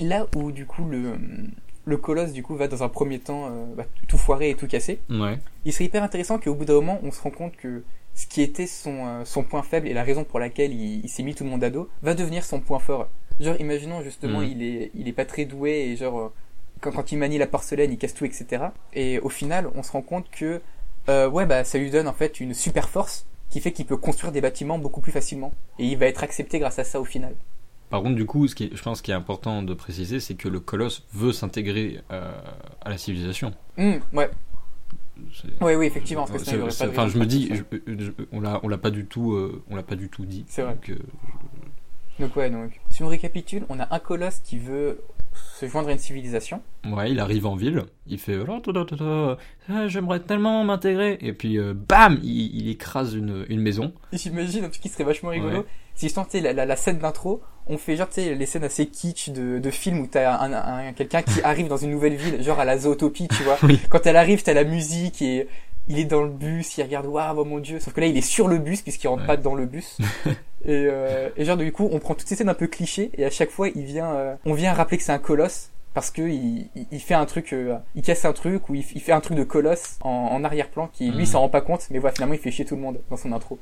là 0.00 0.26
où 0.34 0.50
du 0.50 0.66
coup 0.66 0.84
le, 0.84 1.16
le 1.84 1.96
colosse 1.96 2.32
du 2.32 2.42
coup 2.42 2.54
va 2.56 2.68
dans 2.68 2.82
un 2.82 2.88
premier 2.88 3.18
temps 3.18 3.46
euh, 3.46 3.64
va 3.76 3.84
tout 4.08 4.18
foirer 4.18 4.50
et 4.50 4.54
tout 4.54 4.66
casser, 4.66 5.00
Ouais. 5.10 5.38
il 5.64 5.72
serait 5.72 5.84
hyper 5.86 6.02
intéressant 6.02 6.38
qu'au 6.38 6.54
bout 6.54 6.64
d'un 6.64 6.74
moment, 6.74 7.00
on 7.02 7.10
se 7.10 7.20
rend 7.20 7.30
compte 7.30 7.56
que 7.56 7.82
ce 8.14 8.26
qui 8.26 8.42
était 8.42 8.66
son, 8.66 9.06
euh, 9.06 9.24
son 9.24 9.42
point 9.42 9.62
faible 9.62 9.88
et 9.88 9.94
la 9.94 10.02
raison 10.04 10.22
pour 10.24 10.38
laquelle 10.38 10.72
il, 10.72 11.04
il 11.04 11.08
s'est 11.08 11.22
mis 11.22 11.34
tout 11.34 11.44
le 11.44 11.50
monde 11.50 11.64
à 11.64 11.70
dos 11.70 11.88
va 12.02 12.14
devenir 12.14 12.44
son 12.44 12.60
point 12.60 12.78
fort. 12.78 13.08
Genre, 13.40 13.56
imaginons 13.60 14.02
justement, 14.02 14.40
Mhm. 14.40 14.46
il, 14.52 14.62
est, 14.62 14.90
il 14.94 15.08
est 15.08 15.12
pas 15.12 15.24
très 15.24 15.44
doué 15.46 15.88
et 15.90 15.96
genre, 15.96 16.18
euh, 16.20 16.32
quand, 16.80 16.92
quand 16.92 17.10
il 17.10 17.16
manie 17.18 17.38
la 17.38 17.46
porcelaine, 17.46 17.90
il 17.90 17.98
casse 17.98 18.14
tout, 18.14 18.24
etc. 18.26 18.64
Et 18.92 19.18
au 19.20 19.28
final, 19.30 19.68
on 19.74 19.82
se 19.82 19.90
rend 19.92 20.02
compte 20.02 20.30
que, 20.30 20.60
euh, 21.08 21.28
ouais, 21.30 21.46
bah, 21.46 21.64
ça 21.64 21.78
lui 21.78 21.90
donne 21.90 22.06
en 22.06 22.12
fait 22.12 22.38
une 22.40 22.54
super 22.54 22.88
force 22.90 23.26
qui 23.50 23.60
fait 23.60 23.72
qu'il 23.72 23.86
peut 23.86 23.96
construire 23.96 24.32
des 24.32 24.40
bâtiments 24.40 24.78
beaucoup 24.78 25.00
plus 25.00 25.12
facilement. 25.12 25.52
Et 25.78 25.86
il 25.86 25.96
va 25.98 26.06
être 26.06 26.22
accepté 26.22 26.58
grâce 26.58 26.78
à 26.78 26.84
ça 26.84 27.00
au 27.00 27.04
final. 27.04 27.34
Par 27.92 28.02
contre, 28.02 28.16
du 28.16 28.26
coup, 28.26 28.48
ce 28.48 28.54
qui 28.56 28.64
est- 28.64 28.74
je 28.76 28.82
pense 28.82 29.02
qu'il 29.02 29.12
est 29.12 29.16
important 29.16 29.62
de 29.62 29.72
préciser, 29.74 30.18
c'est 30.18 30.34
que 30.34 30.48
le 30.48 30.58
colosse 30.58 31.04
veut 31.12 31.30
s'intégrer 31.32 32.00
euh, 32.10 32.32
à 32.80 32.90
la 32.90 32.98
civilisation. 32.98 33.52
Hum, 33.78 34.00
ouais, 34.12 34.28
ouais, 35.60 35.76
oui, 35.76 35.86
effectivement, 35.86 36.26
parce 36.26 36.42
que 36.44 36.56
de 36.56 36.62
Enfin, 36.88 37.06
je 37.08 37.18
me 37.18 37.26
dis, 37.26 37.46
faire 37.48 37.56
ça. 37.58 37.76
je- 37.86 38.04
je- 38.06 38.10
on 38.32 38.40
l'a, 38.40 38.60
on 38.62 38.68
l'a 38.68 38.78
pas 38.78 38.90
du 38.90 39.06
tout, 39.06 39.32
euh, 39.34 39.62
on 39.70 39.76
l'a 39.76 39.82
pas 39.82 39.94
du 39.94 40.08
tout 40.08 40.24
dit. 40.24 40.44
C'est 40.48 40.62
vrai. 40.62 40.72
Donc, 40.74 40.90
euh, 40.90 40.96
Donc 42.18 42.36
ouais, 42.36 42.50
donc, 42.50 42.80
si 42.90 43.02
on 43.02 43.08
récapitule, 43.08 43.64
on 43.68 43.78
a 43.80 43.86
un 43.94 43.98
colosse 43.98 44.40
qui 44.44 44.58
veut 44.58 45.00
se 45.34 45.66
joindre 45.66 45.88
à 45.88 45.92
une 45.92 45.98
civilisation. 45.98 46.60
Ouais, 46.86 47.10
il 47.10 47.20
arrive 47.20 47.46
en 47.46 47.56
ville, 47.56 47.84
il 48.06 48.18
fait 48.18 48.38
oh, 48.46 49.36
ah, 49.68 49.88
j'aimerais 49.88 50.20
tellement 50.20 50.62
m'intégrer 50.64 51.18
et 51.20 51.32
puis 51.32 51.58
euh, 51.58 51.72
bam, 51.74 52.18
il, 52.22 52.54
il 52.56 52.68
écrase 52.68 53.14
une, 53.14 53.46
une 53.48 53.60
maison. 53.60 53.92
J'imagine 54.12 54.64
un 54.64 54.68
truc 54.68 54.82
qui 54.82 54.88
serait 54.90 55.04
vachement 55.04 55.30
rigolo. 55.30 55.58
Ouais. 55.60 55.64
Si 55.94 56.08
je 56.08 56.14
tentais 56.14 56.40
la, 56.40 56.52
la, 56.52 56.66
la 56.66 56.76
scène 56.76 56.98
d'intro, 56.98 57.42
on 57.66 57.78
fait 57.78 57.96
genre 57.96 58.08
tu 58.08 58.14
sais 58.22 58.34
les 58.34 58.46
scènes 58.46 58.64
assez 58.64 58.86
kitsch 58.86 59.30
de, 59.30 59.58
de 59.58 59.70
films 59.70 60.00
où 60.00 60.06
t'as 60.06 60.36
un, 60.38 60.52
un, 60.52 60.88
un- 60.88 60.92
quelqu'un 60.92 61.22
qui 61.22 61.40
arrive 61.42 61.68
dans 61.68 61.76
une 61.76 61.90
nouvelle 61.90 62.16
ville, 62.16 62.42
genre 62.42 62.58
à 62.60 62.64
la 62.64 62.78
Zootopie, 62.78 63.28
tu 63.28 63.42
vois. 63.42 63.58
Oui. 63.62 63.80
Quand 63.88 64.06
elle 64.06 64.16
arrive, 64.16 64.42
t'as 64.42 64.54
la 64.54 64.64
musique 64.64 65.22
et 65.22 65.48
il 65.88 65.98
est 65.98 66.04
dans 66.04 66.22
le 66.22 66.30
bus, 66.30 66.76
il 66.78 66.82
regarde 66.82 67.06
waouh 67.06 67.38
oh 67.40 67.44
mon 67.44 67.58
dieu. 67.58 67.80
Sauf 67.80 67.92
que 67.94 68.00
là 68.00 68.06
il 68.06 68.16
est 68.16 68.20
sur 68.20 68.48
le 68.48 68.58
bus 68.58 68.82
puisqu'il 68.82 69.08
rentre 69.08 69.22
Ouais. 69.22 69.26
pas 69.26 69.36
dans 69.36 69.54
le 69.54 69.66
bus. 69.66 69.98
et, 70.26 70.34
euh, 70.68 71.28
et 71.36 71.44
genre 71.44 71.56
du 71.56 71.72
coup 71.72 71.88
on 71.92 71.98
prend 71.98 72.14
toutes 72.14 72.28
ces 72.28 72.36
scènes 72.36 72.48
un 72.48 72.54
peu 72.54 72.66
clichés 72.68 73.10
et 73.16 73.24
à 73.24 73.30
chaque 73.30 73.50
fois 73.50 73.68
il 73.68 73.84
vient, 73.84 74.12
euh, 74.12 74.34
on 74.44 74.54
vient 74.54 74.72
rappeler 74.72 74.98
que 74.98 75.04
c'est 75.04 75.12
un 75.12 75.18
colosse. 75.18 75.68
Parce 75.94 76.10
que 76.10 76.22
il, 76.22 76.68
il- 76.74 76.86
il 76.90 77.00
fait 77.00 77.12
un 77.12 77.26
truc, 77.26 77.52
euh, 77.52 77.76
il 77.94 78.00
casse 78.00 78.24
un 78.24 78.32
truc 78.32 78.70
ou 78.70 78.74
il, 78.74 78.82
il 78.94 79.00
fait 79.02 79.12
un 79.12 79.20
truc 79.20 79.36
de 79.36 79.44
colosse 79.44 79.98
en, 80.00 80.08
en 80.08 80.42
arrière-plan 80.42 80.88
qui 80.92 81.10
lui 81.10 81.18
Mhm. 81.18 81.26
s'en 81.26 81.40
rend 81.40 81.48
pas 81.50 81.60
compte, 81.60 81.86
mais 81.90 81.98
voilà 81.98 82.14
finalement 82.14 82.32
il 82.34 82.40
fait 82.40 82.50
chier 82.50 82.64
tout 82.64 82.76
le 82.76 82.80
monde 82.80 82.98
dans 83.10 83.18
son 83.18 83.30
intro. 83.32 83.58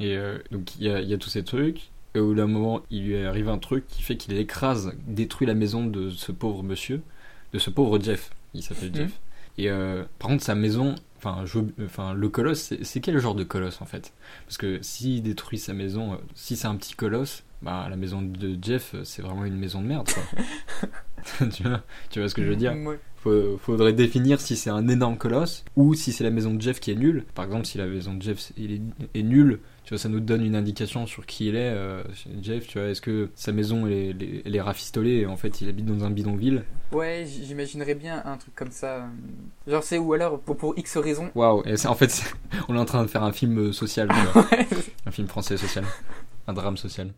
Et 0.00 0.16
euh, 0.16 0.38
donc 0.50 0.74
il 0.76 0.86
y 0.86 0.90
a, 0.90 0.98
il 1.00 1.08
y 1.08 1.14
a 1.14 1.18
tous 1.18 1.28
ces 1.28 1.44
trucs. 1.44 1.90
Et 2.14 2.20
au 2.20 2.28
bout 2.28 2.34
d'un 2.34 2.46
moment, 2.46 2.80
il 2.90 3.04
lui 3.06 3.16
arrive 3.24 3.48
un 3.48 3.58
truc 3.58 3.86
qui 3.88 4.02
fait 4.02 4.16
qu'il 4.16 4.36
écrase, 4.36 4.92
détruit 5.06 5.46
la 5.46 5.54
maison 5.54 5.84
de 5.86 6.10
ce 6.10 6.32
pauvre 6.32 6.62
monsieur, 6.62 7.02
de 7.52 7.58
ce 7.58 7.70
pauvre 7.70 8.00
Jeff. 8.00 8.30
Il 8.54 8.62
s'appelle 8.62 8.90
Mhm. 8.90 8.96
Jeff. 8.96 9.20
Et 9.58 9.70
euh, 9.70 10.04
par 10.18 10.28
contre, 10.30 10.42
sa 10.44 10.54
maison, 10.54 10.94
Enfin, 11.20 12.14
le 12.14 12.28
colosse, 12.28 12.72
c'est 12.82 13.00
quel 13.00 13.18
genre 13.18 13.34
de 13.34 13.42
colosse 13.42 13.82
en 13.82 13.86
fait? 13.86 14.12
Parce 14.46 14.56
que 14.56 14.78
s'il 14.82 15.20
détruit 15.20 15.58
sa 15.58 15.72
maison, 15.74 16.12
euh, 16.12 16.16
si 16.36 16.54
c'est 16.54 16.68
un 16.68 16.76
petit 16.76 16.94
colosse, 16.94 17.42
bah 17.60 17.88
la 17.90 17.96
maison 17.96 18.22
de 18.22 18.56
Jeff, 18.62 18.92
euh, 18.94 19.02
c'est 19.02 19.20
vraiment 19.22 19.44
une 19.44 19.56
maison 19.56 19.82
de 19.82 19.86
merde, 19.88 20.08
quoi. 20.08 20.22
tu, 21.52 21.64
vois, 21.64 21.82
tu 22.10 22.20
vois 22.20 22.28
ce 22.28 22.36
que 22.36 22.44
je 22.44 22.48
veux 22.48 22.54
dire? 22.56 22.72
Ouais. 22.86 23.00
Faut- 23.16 23.58
Faudrait 23.58 23.92
définir 23.94 24.40
si 24.40 24.54
c'est 24.54 24.70
un 24.70 24.86
énorme 24.86 25.16
colosse 25.18 25.64
ou 25.74 25.94
si 25.94 26.12
c'est 26.12 26.22
la 26.22 26.30
maison 26.30 26.54
de 26.54 26.60
Jeff 26.62 26.78
qui 26.78 26.92
est 26.92 26.94
nulle. 26.94 27.24
Par 27.34 27.46
exemple, 27.46 27.66
si 27.66 27.78
la 27.78 27.86
maison 27.86 28.14
de 28.14 28.22
Jeff 28.22 28.52
est 28.56 29.22
nulle, 29.24 29.58
tu 29.88 29.94
vois, 29.94 29.98
ça 29.98 30.10
nous 30.10 30.20
donne 30.20 30.44
une 30.44 30.54
indication 30.54 31.06
sur 31.06 31.24
qui 31.24 31.46
il 31.48 31.56
est. 31.56 31.70
euh, 31.72 32.02
Jeff, 32.42 32.66
tu 32.66 32.78
vois, 32.78 32.88
est-ce 32.88 33.00
que 33.00 33.30
sa 33.34 33.52
maison 33.52 33.86
elle 33.86 34.22
est, 34.22 34.42
elle 34.44 34.60
rafistolée 34.60 35.20
et 35.20 35.26
en 35.26 35.38
fait 35.38 35.62
il 35.62 35.68
habite 35.70 35.86
dans 35.86 36.04
un 36.04 36.10
bidonville 36.10 36.64
Ouais, 36.92 37.24
j'imaginerais 37.26 37.94
bien 37.94 38.20
un 38.26 38.36
truc 38.36 38.54
comme 38.54 38.70
ça. 38.70 38.96
euh, 38.96 39.06
Genre, 39.66 39.82
c'est 39.82 39.96
ou 39.96 40.12
alors 40.12 40.40
pour, 40.40 40.58
pour 40.58 40.78
X 40.78 40.98
raisons. 40.98 41.30
Waouh, 41.34 41.62
en 41.86 41.94
fait, 41.94 42.34
on 42.68 42.76
est 42.76 42.78
en 42.78 42.84
train 42.84 43.02
de 43.02 43.08
faire 43.08 43.22
un 43.22 43.32
film 43.32 43.58
euh, 43.58 43.72
social. 43.72 44.08
Ouais. 44.34 44.66
un 45.06 45.10
film 45.10 45.26
français 45.26 45.56
social, 45.56 45.84
un 46.46 46.52
drame 46.52 46.76
social. 46.76 47.14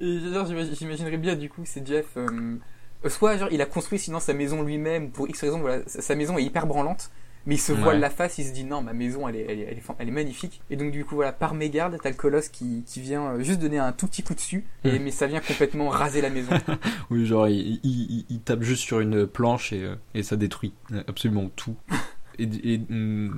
Et 0.00 0.20
genre, 0.32 0.46
j'imagine- 0.46 0.74
j'imaginerais 0.76 1.16
bien 1.16 1.34
du 1.34 1.48
coup, 1.48 1.62
c'est 1.64 1.84
Jeff. 1.84 2.06
euh, 2.16 2.56
soit 3.08 3.36
genre 3.36 3.48
il 3.50 3.60
a 3.60 3.66
construit 3.66 3.98
sinon 3.98 4.20
sa 4.20 4.32
maison 4.32 4.62
lui-même 4.62 5.10
pour 5.10 5.28
X 5.28 5.40
raisons. 5.40 5.58
Voilà, 5.60 5.82
sa 5.86 6.14
maison 6.14 6.38
est 6.38 6.44
hyper 6.44 6.68
branlante. 6.68 7.10
Mais 7.46 7.56
il 7.56 7.58
se 7.58 7.72
voile 7.72 7.96
Ouais. 7.96 8.00
la 8.00 8.10
face, 8.10 8.38
il 8.38 8.44
se 8.46 8.52
dit 8.52 8.64
non, 8.64 8.82
ma 8.82 8.92
maison 8.92 9.26
elle 9.28 9.36
est, 9.36 9.46
elle 9.48 9.58
est, 9.60 9.66
elle 9.70 9.78
est, 9.78 9.80
fan- 9.80 9.96
elle 9.98 10.08
est 10.08 10.12
magnifique. 10.12 10.60
Et 10.70 10.76
donc 10.76 10.92
du 10.92 11.04
coup 11.04 11.16
voilà, 11.16 11.32
par 11.32 11.54
mégarde, 11.54 11.98
t'as 12.02 12.10
le 12.10 12.14
colosse 12.14 12.48
qui, 12.48 12.84
qui 12.86 13.00
vient 13.00 13.32
euh, 13.32 13.42
juste 13.42 13.60
donner 13.60 13.78
un 13.78 13.92
tout 13.92 14.06
petit 14.06 14.22
coup 14.22 14.34
dessus, 14.34 14.64
et, 14.84 14.98
Hmm. 14.98 15.02
mais 15.02 15.10
ça 15.10 15.26
vient 15.26 15.40
complètement 15.40 15.88
raser 15.88 16.20
la 16.20 16.30
maison. 16.30 16.52
Oui, 17.10 17.26
genre, 17.26 17.48
il, 17.48 17.80
il- 17.82 18.10
il- 18.10 18.26
il 18.30 18.40
tape 18.40 18.62
juste 18.62 18.82
sur 18.82 19.00
une 19.00 19.26
planche 19.26 19.72
et, 19.72 19.82
euh, 19.84 19.94
et 20.14 20.22
ça 20.22 20.36
détruit 20.36 20.72
euh, 20.92 21.02
absolument 21.08 21.48
tout. 21.56 21.74
Et, 22.38 22.44
et, 22.44 22.74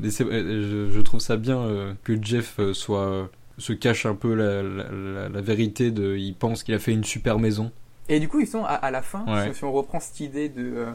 et 0.04 0.10
c'est- 0.10 0.22
euh, 0.24 0.88
je, 0.88 0.94
je 0.94 1.00
trouve 1.00 1.18
ça 1.18 1.36
bien 1.36 1.96
que 2.04 2.16
Jeff 2.22 2.60
soit 2.74 3.28
se 3.58 3.72
cache 3.72 4.06
un 4.06 4.14
peu 4.14 4.34
la, 4.34 4.62
la- 4.62 4.90
la- 4.92 5.28
la 5.28 5.40
vérité 5.40 5.90
de. 5.90 6.14
Il 6.16 6.34
pense 6.36 6.62
qu'il 6.62 6.74
a 6.74 6.78
fait 6.78 6.92
une 6.92 7.02
super 7.02 7.40
maison. 7.40 7.72
Et 8.08 8.20
du 8.20 8.28
coup, 8.28 8.38
ils 8.38 8.46
sont 8.46 8.64
à, 8.64 8.74
à 8.74 8.90
la 8.92 9.02
fin, 9.02 9.24
Ouais. 9.26 9.48
si, 9.52 9.58
si 9.58 9.64
on 9.64 9.72
reprend 9.72 9.98
cette 9.98 10.20
idée 10.20 10.48
de, 10.48 10.62
euh, 10.76 10.92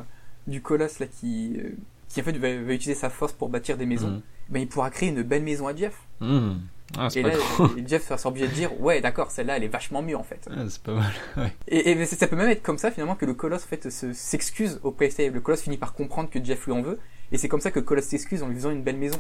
du 0.47 0.61
colosse 0.61 0.99
là 0.99 1.07
qui, 1.07 1.57
euh, 1.59 1.71
qui 2.09 2.19
en 2.21 2.23
fait 2.25 2.37
va, 2.37 2.47
va 2.61 2.73
utiliser 2.73 2.95
sa 2.99 3.09
force 3.09 3.31
pour 3.33 3.47
bâtir 3.49 3.77
des 3.77 3.85
maisons, 3.85 4.09
Mhm. 4.09 4.21
ben, 4.49 4.59
il 4.59 4.67
pourra 4.67 4.89
créer 4.89 5.09
une 5.09 5.21
belle 5.23 5.43
maison 5.43 5.67
à 5.67 5.75
Jeff. 5.75 5.93
Hum. 6.21 6.59
Ah, 6.97 7.07
Et 7.15 7.21
là, 7.21 7.33
et 7.77 7.87
Jeff 7.87 8.07
sera 8.07 8.29
obligé 8.29 8.47
de 8.47 8.51
dire 8.53 8.81
ouais 8.81 8.99
d'accord, 8.99 9.29
celle-là 9.29 9.57
elle 9.57 9.63
est 9.63 9.67
vachement 9.67 10.01
mieux 10.01 10.17
en 10.17 10.23
fait. 10.23 10.49
Ah, 10.51 10.63
c'est 10.67 10.81
pas 10.81 10.93
mal. 10.95 11.11
Et, 11.67 11.91
et 11.91 11.95
mais 11.95 12.07
ça 12.07 12.25
peut 12.25 12.35
même 12.35 12.49
être 12.49 12.63
comme 12.63 12.79
ça 12.79 12.89
finalement 12.89 13.13
que 13.15 13.27
le 13.27 13.35
colosse 13.35 13.63
en 13.63 13.67
fait 13.67 13.91
se- 13.91 14.11
s'excuse 14.11 14.79
au 14.81 14.89
PlayStation. 14.91 15.31
Le 15.31 15.39
colosse 15.39 15.61
finit 15.61 15.77
par 15.77 15.93
comprendre 15.93 16.31
que 16.31 16.43
Jeff 16.43 16.65
lui 16.65 16.71
en 16.73 16.81
veut, 16.81 16.97
et 17.31 17.37
c'est 17.37 17.47
comme 17.47 17.61
ça 17.61 17.69
que 17.69 17.77
le 17.77 17.85
colosse 17.85 18.05
s'excuse 18.05 18.41
en 18.41 18.47
lui 18.47 18.55
faisant 18.55 18.71
une 18.71 18.81
belle 18.81 18.97
maison. 18.97 19.19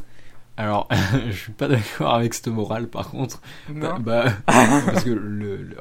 Alors, 0.59 0.89
je 1.29 1.35
suis 1.35 1.51
pas 1.53 1.69
d'accord 1.69 2.13
avec 2.15 2.33
cette 2.33 2.49
morale 2.49 2.89
par 2.89 3.09
contre. 3.11 3.41
Bah, 3.69 3.93
Non 3.95 3.99
bah, 3.99 4.25
parce 4.45 5.05
que 5.05 5.09
le, 5.09 5.55
le, 5.63 5.75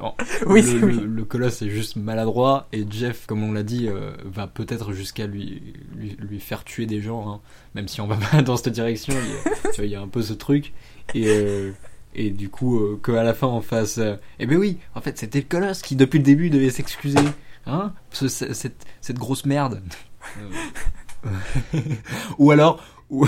Oui, 0.47 0.61
le, 0.61 0.85
oui. 1.19 1.25
colosse 1.27 1.61
est 1.61 1.69
juste 1.69 1.97
maladroit 1.97 2.67
et 2.71 2.85
Jeff, 2.89 3.25
comme 3.27 3.43
on 3.43 3.51
l'a 3.51 3.63
dit, 3.63 3.89
euh, 3.89 4.11
va 4.23 4.47
peut-être 4.47 4.93
jusqu'à 4.93 5.27
lui, 5.27 5.61
lui, 5.97 6.15
lui 6.17 6.39
faire 6.39 6.63
tuer 6.63 6.85
des 6.85 7.01
gens, 7.01 7.29
hein. 7.29 7.41
même 7.75 7.89
si 7.89 7.99
on 7.99 8.07
va 8.07 8.15
pas 8.31 8.41
dans 8.41 8.55
cette 8.55 8.69
direction. 8.73 9.13
Il 9.13 9.29
y 9.29 9.33
a, 9.53 9.71
tu 9.71 9.75
vois, 9.81 9.85
il 9.85 9.91
y 9.91 9.95
a 9.95 10.01
un 10.01 10.07
peu 10.07 10.21
ce 10.21 10.31
truc. 10.33 10.71
Et, 11.13 11.25
euh, 11.27 11.71
et 12.15 12.29
du 12.29 12.47
coup, 12.49 12.79
euh, 12.79 12.99
qu'à 13.03 13.21
la 13.23 13.33
fin 13.33 13.47
on 13.47 13.59
fasse. 13.61 13.97
euh, 13.97 14.15
eh 14.39 14.45
ben 14.45 14.57
oui, 14.57 14.77
en 14.95 15.01
fait, 15.01 15.17
c'était 15.17 15.39
le 15.39 15.45
colosse 15.45 15.81
qui, 15.81 15.97
depuis 15.97 16.19
le 16.19 16.23
début, 16.23 16.49
devait 16.49 16.69
s'excuser. 16.69 17.19
Hein 17.67 17.91
Ce- 18.11 18.29
ce- 18.29 18.53
cette, 18.53 18.85
cette 19.01 19.17
grosse 19.19 19.45
merde. 19.45 19.81
ou 22.37 22.51
alors. 22.51 22.83
Ou, 23.11 23.25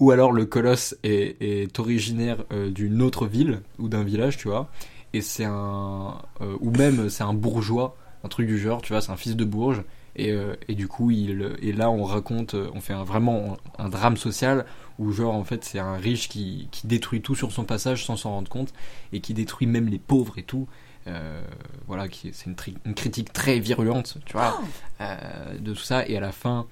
ou, 0.00 0.10
alors 0.10 0.30
le 0.30 0.44
colosse 0.44 0.94
est, 1.02 1.78
originaire 1.78 2.44
euh, 2.52 2.70
d'une 2.70 3.00
autre 3.00 3.26
ville 3.26 3.62
ou 3.78 3.88
d'un 3.88 4.04
village, 4.04 4.36
tu 4.36 4.48
vois, 4.48 4.70
et 5.14 5.22
c'est 5.22 5.46
un 5.46 6.18
euh, 6.42 6.54
ou 6.60 6.70
même 6.70 7.08
c'est 7.08 7.22
un 7.22 7.32
bourgeois, 7.32 7.96
un 8.22 8.28
truc 8.28 8.46
du 8.46 8.58
genre, 8.58 8.82
tu 8.82 8.92
vois, 8.92 9.00
c'est 9.00 9.12
un 9.12 9.16
fils 9.16 9.34
de 9.34 9.46
bourge, 9.46 9.82
et, 10.14 10.30
euh, 10.30 10.56
et 10.68 10.74
du 10.74 10.88
coup 10.88 11.10
il 11.10 11.56
et 11.62 11.72
là 11.72 11.90
on 11.90 12.04
raconte, 12.04 12.54
on 12.54 12.82
fait 12.82 12.92
un, 12.92 13.02
vraiment 13.02 13.56
un 13.78 13.88
drame 13.88 14.18
social 14.18 14.66
où 14.98 15.10
genre 15.10 15.34
en 15.34 15.44
fait 15.44 15.64
c'est 15.64 15.78
un 15.78 15.96
riche 15.96 16.28
qui, 16.28 16.68
qui 16.70 16.86
détruit 16.86 17.22
tout 17.22 17.34
sur 17.34 17.50
son 17.50 17.64
passage 17.64 18.04
sans 18.04 18.18
s'en 18.18 18.30
rendre 18.30 18.50
compte 18.50 18.74
et 19.14 19.20
qui 19.20 19.32
détruit 19.32 19.66
même 19.66 19.88
les 19.88 19.98
pauvres 19.98 20.38
et 20.38 20.42
tout. 20.42 20.68
Euh, 21.06 21.42
voilà, 21.86 22.08
qui 22.08 22.32
c'est 22.32 22.46
une, 22.46 22.94
critique 22.94 23.32
très 23.32 23.58
virulente, 23.58 24.16
tu 24.24 24.32
vois, 24.32 24.60
euh, 25.00 25.58
de 25.58 25.74
tout 25.74 25.82
ça. 25.82 26.06
Et 26.08 26.16
à 26.16 26.20
la 26.20 26.32
fin, 26.32 26.66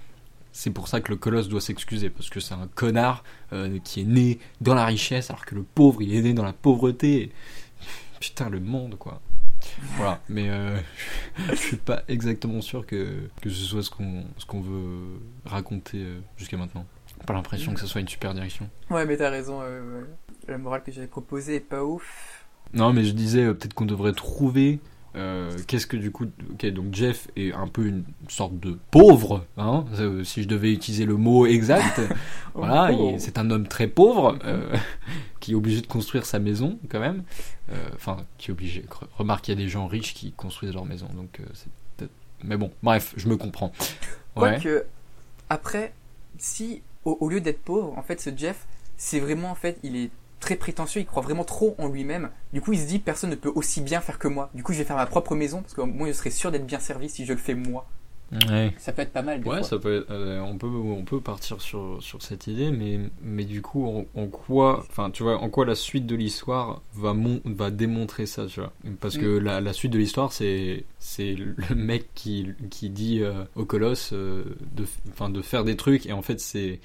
c'est 0.52 0.70
pour 0.70 0.88
ça 0.88 1.00
que 1.00 1.10
le 1.10 1.16
colosse 1.16 1.48
doit 1.48 1.60
s'excuser 1.60 2.08
parce 2.08 2.30
que 2.30 2.40
c'est 2.40 2.54
un 2.54 2.68
connard 2.74 3.24
euh, 3.52 3.78
qui 3.84 4.00
est 4.00 4.04
né 4.04 4.38
dans 4.60 4.74
la 4.74 4.86
richesse 4.86 5.30
alors 5.30 5.44
que 5.44 5.54
le 5.54 5.62
pauvre 5.62 6.02
il 6.02 6.14
est 6.14 6.22
né 6.22 6.32
dans 6.34 6.44
la 6.44 6.52
pauvreté. 6.54 7.32
Putain, 8.20 8.48
le 8.48 8.60
monde 8.60 8.96
quoi. 8.98 9.20
Voilà, 9.96 10.20
mais 10.28 10.48
euh, 10.48 10.76
je 11.50 11.54
suis 11.54 11.76
pas 11.76 12.02
exactement 12.08 12.60
sûr 12.60 12.86
que, 12.86 13.28
que 13.40 13.50
ce 13.50 13.64
soit 13.64 13.82
ce 13.82 13.90
qu'on 13.90 14.24
qu'on 14.46 14.60
veut 14.60 15.20
raconter 15.44 16.04
jusqu'à 16.36 16.56
maintenant. 16.56 16.86
Pas 17.26 17.34
l'impression 17.34 17.72
que 17.74 17.80
ce 17.80 17.86
soit 17.86 18.00
une 18.00 18.08
super 18.08 18.34
direction. 18.34 18.68
Ouais, 18.90 19.06
mais 19.06 19.16
t'as 19.16 19.30
raison. 19.30 19.60
euh. 19.62 20.02
La 20.48 20.58
morale 20.58 20.82
que 20.82 20.90
j'avais 20.90 21.06
proposée 21.06 21.56
est 21.56 21.60
pas 21.60 21.84
ouf. 21.84 22.41
Non, 22.74 22.92
mais 22.92 23.04
je 23.04 23.12
disais 23.12 23.44
euh, 23.44 23.54
peut-être 23.54 23.74
qu'on 23.74 23.84
devrait 23.86 24.12
trouver. 24.12 24.80
euh, 25.14 25.50
Qu'est-ce 25.66 25.86
que 25.86 25.96
du 25.96 26.10
coup. 26.10 26.26
Ok, 26.52 26.64
donc 26.66 26.94
Jeff 26.94 27.28
est 27.36 27.52
un 27.52 27.66
peu 27.68 27.86
une 27.86 28.04
sorte 28.28 28.58
de 28.60 28.78
pauvre, 28.90 29.44
hein, 29.58 29.84
euh, 29.98 30.24
si 30.24 30.42
je 30.42 30.48
devais 30.48 30.72
utiliser 30.72 31.04
le 31.04 31.16
mot 31.16 31.44
exact. 31.46 32.00
voilà, 32.54 32.90
Oh. 32.92 33.14
c'est 33.18 33.38
un 33.38 33.50
homme 33.50 33.68
très 33.68 33.88
pauvre 33.88 34.38
euh, 34.44 34.74
qui 35.40 35.52
est 35.52 35.54
obligé 35.54 35.80
de 35.82 35.86
construire 35.86 36.24
sa 36.26 36.38
maison 36.38 36.78
quand 36.88 37.00
même. 37.00 37.22
Enfin, 37.94 38.18
qui 38.36 38.50
est 38.50 38.52
obligé. 38.52 38.82
Re- 38.82 39.06
Remarque, 39.16 39.48
il 39.48 39.52
y 39.52 39.54
a 39.54 39.56
des 39.56 39.68
gens 39.68 39.86
riches 39.86 40.12
qui 40.12 40.32
construisent 40.32 40.74
leur 40.74 40.84
maison, 40.84 41.08
donc. 41.14 41.40
Mais 42.44 42.56
bon, 42.56 42.70
bref, 42.82 43.14
je 43.16 43.28
me 43.28 43.36
comprends. 43.36 43.72
Ouais. 44.36 44.58
Après, 45.48 45.92
si 46.38 46.82
au, 47.04 47.16
au 47.20 47.28
lieu 47.28 47.40
d'être 47.40 47.62
pauvre, 47.62 47.96
en 47.96 48.02
fait, 48.02 48.20
ce 48.20 48.30
Jeff, 48.36 48.66
c'est 48.96 49.20
vraiment, 49.20 49.50
en 49.50 49.54
fait, 49.54 49.78
il 49.82 49.96
est 49.96 50.10
très 50.42 50.56
prétentieux, 50.56 51.00
il 51.00 51.06
croit 51.06 51.22
vraiment 51.22 51.44
trop 51.44 51.74
en 51.78 51.88
lui-même. 51.88 52.28
Du 52.52 52.60
coup, 52.60 52.74
il 52.74 52.78
se 52.80 52.86
dit, 52.86 52.98
personne 52.98 53.30
ne 53.30 53.34
peut 53.36 53.52
aussi 53.54 53.80
bien 53.80 54.00
faire 54.02 54.18
que 54.18 54.28
moi. 54.28 54.50
Du 54.52 54.62
coup, 54.62 54.72
je 54.74 54.78
vais 54.78 54.84
faire 54.84 54.96
ma 54.96 55.06
propre 55.06 55.34
maison, 55.34 55.62
parce 55.62 55.72
que 55.72 55.80
moi, 55.80 56.08
je 56.08 56.12
serais 56.12 56.30
sûr 56.30 56.50
d'être 56.52 56.66
bien 56.66 56.80
servi 56.80 57.08
si 57.08 57.24
je 57.24 57.32
le 57.32 57.38
fais 57.38 57.54
moi. 57.54 57.88
Ouais. 58.48 58.72
Ça 58.78 58.92
peut 58.92 59.02
être 59.02 59.12
pas 59.12 59.20
mal, 59.20 59.42
des 59.42 59.48
Ouais, 59.48 59.58
fois. 59.58 59.66
ça 59.66 59.78
peut 59.78 59.98
être- 59.98 60.10
euh, 60.10 60.40
on 60.40 60.56
peut 60.56 60.66
on 60.66 61.04
peut 61.04 61.20
partir 61.20 61.60
sur, 61.60 61.98
sur 62.02 62.22
cette 62.22 62.46
idée, 62.46 62.70
mais 62.70 62.98
mais 63.22 63.44
du 63.44 63.60
coup 63.60 63.84
en, 63.86 64.06
en 64.18 64.26
quoi, 64.26 64.78
enfin 64.88 65.10
tu 65.10 65.22
vois, 65.22 65.36
en 65.36 65.50
quoi 65.50 65.66
la 65.66 65.74
suite 65.74 66.06
de 66.06 66.16
l'histoire 66.16 66.80
va 66.94 67.12
mon, 67.12 67.42
va 67.44 67.70
démontrer 67.70 68.24
ça, 68.24 68.46
tu 68.46 68.60
vois? 68.60 68.72
Parce 69.02 69.18
que 69.18 69.26
la, 69.26 69.60
la 69.60 69.74
suite 69.74 69.92
de 69.92 69.98
l'histoire 69.98 70.32
c'est 70.32 70.86
c'est 70.98 71.34
le 71.34 71.74
mec 71.74 72.06
qui 72.14 72.48
qui 72.70 72.88
dit 72.88 73.20
euh, 73.22 73.44
au 73.54 73.66
colosse 73.66 74.14
euh, 74.14 74.44
de 74.76 74.86
enfin 75.10 75.28
de 75.28 75.42
faire 75.42 75.62
des 75.62 75.76
trucs 75.76 76.06
et 76.06 76.12
en 76.14 76.22
fait 76.22 76.40
c'est 76.40 76.80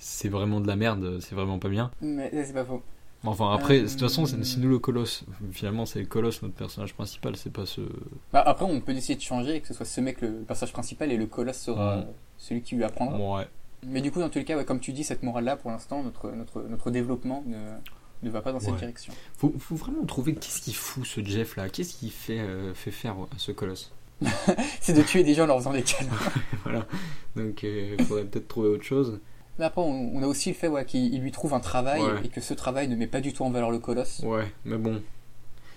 c'est 0.00 0.28
vraiment 0.28 0.60
de 0.60 0.66
la 0.66 0.74
merde, 0.76 1.18
c'est 1.20 1.34
vraiment 1.34 1.58
pas 1.58 1.68
bien. 1.68 1.90
Mais 2.00 2.30
c'est 2.44 2.52
pas 2.54 2.64
faux. 2.64 2.82
Enfin 3.22 3.52
après, 3.52 3.80
Euh, 3.80 3.82
de 3.84 3.88
toute 3.88 4.00
façon, 4.00 4.24
c'est- 4.24 4.42
si 4.44 4.58
nous 4.60 4.70
le 4.70 4.78
colosse, 4.78 5.24
finalement 5.52 5.84
c'est 5.84 6.00
le 6.00 6.06
colosse 6.06 6.40
notre 6.42 6.54
personnage 6.54 6.94
principal, 6.94 7.36
c'est 7.36 7.52
pas 7.52 7.66
ce. 7.66 7.82
Bah, 8.32 8.42
après, 8.46 8.64
on 8.64 8.80
peut 8.80 8.92
essayer 8.92 9.14
de 9.14 9.20
changer 9.20 9.56
et 9.56 9.60
que 9.60 9.68
ce 9.68 9.74
soit 9.74 9.84
ce 9.86 10.00
mec 10.00 10.22
le 10.22 10.30
personnage 10.40 10.72
principal 10.72 11.12
et 11.12 11.16
le 11.18 11.26
colosse 11.26 11.58
sera 11.58 11.98
Ouais. 11.98 12.06
celui 12.38 12.62
qui 12.62 12.76
lui 12.76 12.84
apprendra. 12.84 13.18
Ouais. 13.38 13.46
Mais 13.86 14.00
du 14.00 14.10
coup, 14.10 14.20
dans 14.20 14.28
tous 14.30 14.38
les 14.38 14.44
cas, 14.46 14.56
ouais, 14.56 14.64
comme 14.64 14.80
tu 14.80 14.92
dis, 14.92 15.04
cette 15.04 15.22
morale-là, 15.22 15.56
pour 15.56 15.70
l'instant, 15.70 16.02
notre, 16.02 16.30
notre, 16.32 16.62
notre 16.62 16.90
développement 16.90 17.42
ne, 17.46 17.56
ne 18.22 18.30
va 18.30 18.40
pas 18.42 18.52
dans 18.52 18.60
cette 18.60 18.76
direction. 18.76 19.12
Faut, 19.36 19.52
faut 19.58 19.74
vraiment 19.74 20.04
trouver 20.06 20.34
qu'est-ce 20.34 20.60
qu'il 20.62 20.74
fout 20.74 21.04
ce 21.04 21.22
Jeff 21.22 21.56
là, 21.56 21.68
qu'est-ce 21.68 21.96
qu'il 21.96 22.10
fait, 22.12 22.40
euh, 22.40 22.72
fait 22.74 22.90
faire 22.90 23.12
à 23.14 23.38
ce 23.38 23.52
colosse? 23.52 23.92
C'est 24.80 24.92
de 24.94 25.02
tuer 25.02 25.22
des 25.24 25.32
gens 25.34 25.44
en 25.44 25.46
leur 25.46 25.58
faisant 25.58 25.72
des 25.72 25.82
câlins. 25.82 26.10
voilà. 26.64 26.86
Donc 27.36 27.62
il 27.62 28.02
faudrait 28.04 28.24
peut-être 28.24 28.48
trouver 28.48 28.68
autre 28.68 28.84
chose. 28.84 29.18
Mais 29.60 29.66
après, 29.66 29.82
on, 29.82 30.16
on 30.16 30.22
a 30.22 30.26
aussi 30.26 30.48
le 30.48 30.54
fait 30.56 30.66
ouais, 30.68 30.84
qu'il 30.86 31.14
il 31.14 31.20
lui 31.20 31.30
trouve 31.30 31.54
un 31.54 31.60
travail 31.60 32.00
Ouais. 32.02 32.24
et 32.24 32.28
que 32.28 32.40
ce 32.40 32.54
travail 32.54 32.88
ne 32.88 32.96
met 32.96 33.06
pas 33.06 33.20
du 33.20 33.32
tout 33.32 33.44
en 33.44 33.50
valeur 33.50 33.70
le 33.70 33.78
colosse. 33.78 34.20
Ouais, 34.24 34.50
mais 34.64 34.78
bon. 34.78 35.00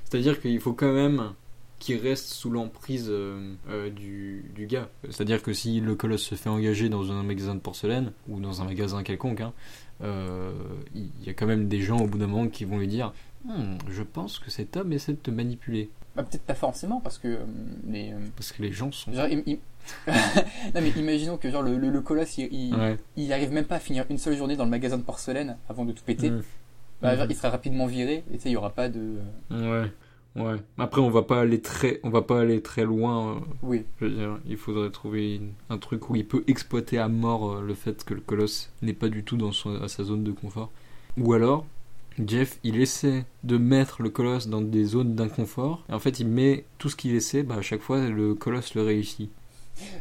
C'est-à-dire 0.06 0.42
qu'il 0.42 0.60
faut 0.60 0.74
quand 0.74 0.94
même 0.94 1.34
qu'il 1.80 1.98
reste 1.98 2.30
sous 2.30 2.50
l'emprise 2.50 3.08
euh, 3.10 3.56
euh, 3.70 3.90
du, 3.90 4.46
du 4.56 4.68
gars. 4.68 4.88
C'est-à-dire 5.10 5.44
que 5.44 5.52
si 5.52 5.82
le 5.82 5.96
colosse 5.96 6.22
se 6.24 6.36
fait 6.36 6.50
engager 6.50 6.88
dans 6.88 7.12
un 7.12 7.24
magasin 7.24 7.56
de 7.56 7.60
porcelaine, 7.60 8.14
ou 8.30 8.40
dans 8.40 8.62
un 8.62 8.66
magasin 8.66 9.04
quelconque, 9.04 9.42
hein, 9.42 9.52
euh, 10.02 10.54
il 10.96 11.10
y 11.26 11.30
a 11.30 11.34
quand 11.34 11.46
même 11.46 11.68
des 11.68 11.82
gens 11.82 11.98
au 11.98 12.08
bout 12.08 12.18
d'un 12.18 12.28
moment 12.28 12.48
qui 12.48 12.64
vont 12.64 12.78
lui 12.80 12.88
dire 12.88 13.12
Hmm, 13.46 13.78
Je 13.90 14.04
pense 14.04 14.40
que 14.40 14.50
cet 14.52 14.78
homme 14.78 14.94
essaie 14.94 15.14
de 15.14 15.18
te 15.18 15.32
manipuler. 15.32 15.90
Bah, 16.16 16.24
Peut-être 16.24 16.44
pas 16.44 16.54
forcément, 16.54 17.00
parce 17.02 17.18
que 17.18 17.28
euh, 17.28 17.38
les, 17.88 18.12
euh, 18.14 18.18
Parce 18.36 18.52
que 18.52 18.62
les 18.62 18.72
gens 18.72 18.92
sont. 18.92 19.12
genre, 19.14 19.26
im- 19.26 19.42
im- 19.48 19.58
non, 20.76 20.82
mais 20.82 20.90
imaginons 20.92 21.38
que 21.38 21.50
genre, 21.50 21.62
le, 21.64 21.78
le, 21.78 21.90
le 21.90 22.02
colosse, 22.02 22.38
il, 22.38 22.48
il, 22.54 22.76
Ouais. 22.76 22.98
il 23.18 23.34
arrive 23.34 23.52
même 23.52 23.66
pas 23.66 23.76
à 23.76 23.80
finir 23.80 24.06
une 24.10 24.18
seule 24.18 24.38
journée 24.38 24.56
dans 24.56 24.64
le 24.64 24.70
magasin 24.70 24.98
de 24.98 25.04
porcelaine 25.04 25.58
avant 25.68 25.84
de 25.86 25.92
tout 25.92 26.04
péter. 26.06 26.30
Mm. 26.30 26.44
Bah, 27.02 27.16
genre, 27.16 27.26
Mhm. 27.26 27.32
il 27.32 27.36
sera 27.36 27.50
rapidement 27.50 27.86
viré 27.86 28.24
et 28.32 28.36
tu 28.38 28.40
sais, 28.44 28.50
il 28.50 28.54
y 28.54 28.58
aura 28.58 28.70
pas 28.70 28.88
de. 28.90 29.18
Ouais. 29.52 29.92
Ouais. 30.36 30.56
Après, 30.80 31.00
on 31.02 31.10
va 31.12 31.22
pas 31.24 31.42
aller 31.42 31.60
très, 31.62 32.00
on 32.04 32.10
va 32.10 32.22
pas 32.24 32.40
aller 32.42 32.62
très 32.62 32.86
loin. 32.86 33.36
euh, 33.36 33.40
Oui. 33.62 33.84
Je 34.00 34.06
veux 34.06 34.12
dire, 34.12 34.40
il 34.48 34.58
faudrait 34.58 34.90
trouver 34.90 35.36
une- 35.36 35.52
un 35.70 35.78
truc 35.78 36.10
où 36.10 36.16
il 36.16 36.26
peut 36.26 36.44
exploiter 36.48 36.98
à 36.98 37.08
mort 37.10 37.52
euh, 37.58 37.62
le 37.62 37.74
fait 37.76 38.04
que 38.04 38.14
le 38.16 38.22
colosse 38.22 38.72
n'est 38.82 38.94
pas 38.94 39.10
du 39.10 39.24
tout 39.24 39.36
dans 39.38 39.52
son- 39.52 39.82
à 39.82 39.88
sa 39.90 40.04
zone 40.04 40.24
de 40.24 40.32
confort. 40.32 40.72
Ou 41.18 41.34
alors, 41.34 41.66
Jeff, 42.26 42.60
il 42.64 42.80
essaie 42.82 43.26
de 43.44 43.58
mettre 43.58 44.02
le 44.04 44.10
colosse 44.10 44.48
dans 44.48 44.62
des 44.62 44.84
zones 44.86 45.16
d'inconfort. 45.16 45.84
Et 45.90 45.94
en 45.94 46.00
fait, 46.00 46.20
il 46.20 46.28
met 46.28 46.66
tout 46.78 46.90
ce 46.90 46.96
qu'il 46.96 47.16
essaie, 47.16 47.44
bah, 47.44 47.56
à 47.56 47.62
chaque 47.62 47.82
fois, 47.82 48.00
le 48.08 48.36
colosse 48.36 48.76
le 48.76 48.84
réussit. 48.84 49.32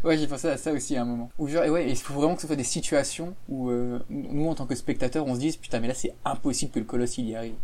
Ouais, 0.04 0.18
j'ai 0.18 0.26
pensé 0.26 0.48
à 0.48 0.58
ça 0.58 0.72
aussi 0.72 0.96
à 0.96 1.02
un 1.02 1.04
moment. 1.06 1.30
Ou 1.38 1.48
genre, 1.48 1.64
et 1.64 1.70
ouais, 1.70 1.88
il 1.88 1.96
faut 1.96 2.12
vraiment 2.12 2.34
que 2.34 2.42
ce 2.42 2.46
soit 2.46 2.56
des 2.56 2.64
situations 2.64 3.34
où 3.48 3.70
euh, 3.70 3.98
nous, 4.10 4.46
en 4.46 4.54
tant 4.54 4.66
que 4.66 4.74
spectateurs, 4.74 5.26
on 5.26 5.34
se 5.34 5.40
dise 5.40 5.56
putain, 5.56 5.80
mais 5.80 5.88
là, 5.88 5.94
c'est 5.94 6.12
impossible 6.26 6.70
que 6.72 6.78
le 6.78 6.84
colosse 6.84 7.16
il 7.16 7.28
y 7.30 7.34
arrive. 7.34 7.54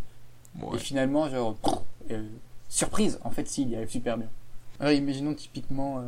Ouais. 0.62 0.76
Et 0.76 0.78
finalement, 0.78 1.28
genre, 1.28 1.56
euh, 2.10 2.22
surprise, 2.70 3.18
en 3.24 3.30
fait, 3.30 3.46
si, 3.46 3.62
il 3.62 3.70
y 3.70 3.76
arrive 3.76 3.90
super 3.90 4.16
bien. 4.16 4.28
Alors, 4.80 4.92
imaginons 4.92 5.34
typiquement. 5.34 5.98
euh, 5.98 6.02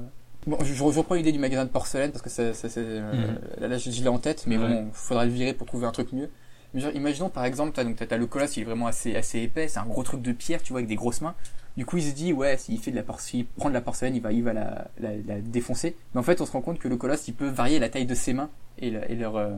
Bon, 0.47 0.56
je, 0.64 0.73
je 0.73 0.82
reprends 0.82 1.16
l'idée 1.16 1.32
du 1.32 1.38
magasin 1.38 1.66
de 1.66 1.70
porcelaine 1.70 2.12
parce 2.12 2.23
que 2.23 2.30
ça, 2.30 2.54
ça, 2.54 2.70
c'est, 2.70 2.80
euh, 2.82 3.12
Mhm. 3.12 3.38
là, 3.61 3.68
là, 3.68 3.76
je, 3.76 3.90
je 3.90 4.00
l'ai 4.02 4.09
en 4.09 4.18
tête, 4.18 4.44
mais 4.47 4.56
Ouais. 4.56 4.66
bon, 4.68 4.88
faudra 4.94 5.26
le 5.26 5.30
virer 5.30 5.52
pour 5.52 5.66
trouver 5.66 5.85
un 5.87 5.92
truc 5.92 6.14
mieux. 6.14 6.30
Genre, 6.75 6.93
imaginons 6.95 7.29
par 7.29 7.45
exemple, 7.45 7.73
t'as, 7.73 8.17
le 8.17 8.27
colosse, 8.27 8.57
il 8.57 8.61
est 8.61 8.65
vraiment 8.65 8.87
assez, 8.87 9.12
épais, 9.35 9.69
c'est 9.69 9.79
un 9.79 9.87
gros 9.87 10.03
truc 10.03 10.23
de 10.23 10.33
pierre, 10.33 10.62
tu 10.62 10.73
vois, 10.73 10.81
avec 10.81 10.89
des 10.89 10.97
grosses 10.97 11.21
mains. 11.21 11.35
Du 11.77 11.87
coup, 11.87 11.97
il 11.97 12.05
se 12.05 12.15
dit, 12.15 12.33
ouais, 12.33 12.57
s'il 12.57 12.79
fait 12.79 12.91
de 12.91 12.97
la 12.97 13.03
porcelaine, 13.03 13.47
prend 13.57 13.69
de 13.69 13.75
la 13.75 13.81
porcelaine, 13.81 14.15
il 14.15 14.43
va, 14.43 14.53
la, 14.53 15.41
défoncer. 15.41 15.97
Mais 16.15 16.21
en 16.21 16.23
fait, 16.23 16.41
on 16.41 16.47
se 16.47 16.53
rend 16.53 16.61
compte 16.61 16.79
que 16.79 16.89
le 16.89 16.97
colosse, 16.97 17.29
il 17.29 17.35
peut 17.35 17.49
varier 17.49 17.79
la 17.79 17.89
taille 17.89 18.07
de 18.07 18.15
ses 18.15 18.33
mains 18.33 18.50
et, 18.79 18.91
leur, 18.91 19.37
euh, 19.37 19.57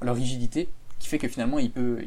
leur 0.00 0.14
rigidité, 0.14 0.68
qui 0.98 1.08
fait 1.08 1.18
que 1.18 1.28
finalement, 1.28 1.58
il 1.58 1.70
peut, 1.70 1.98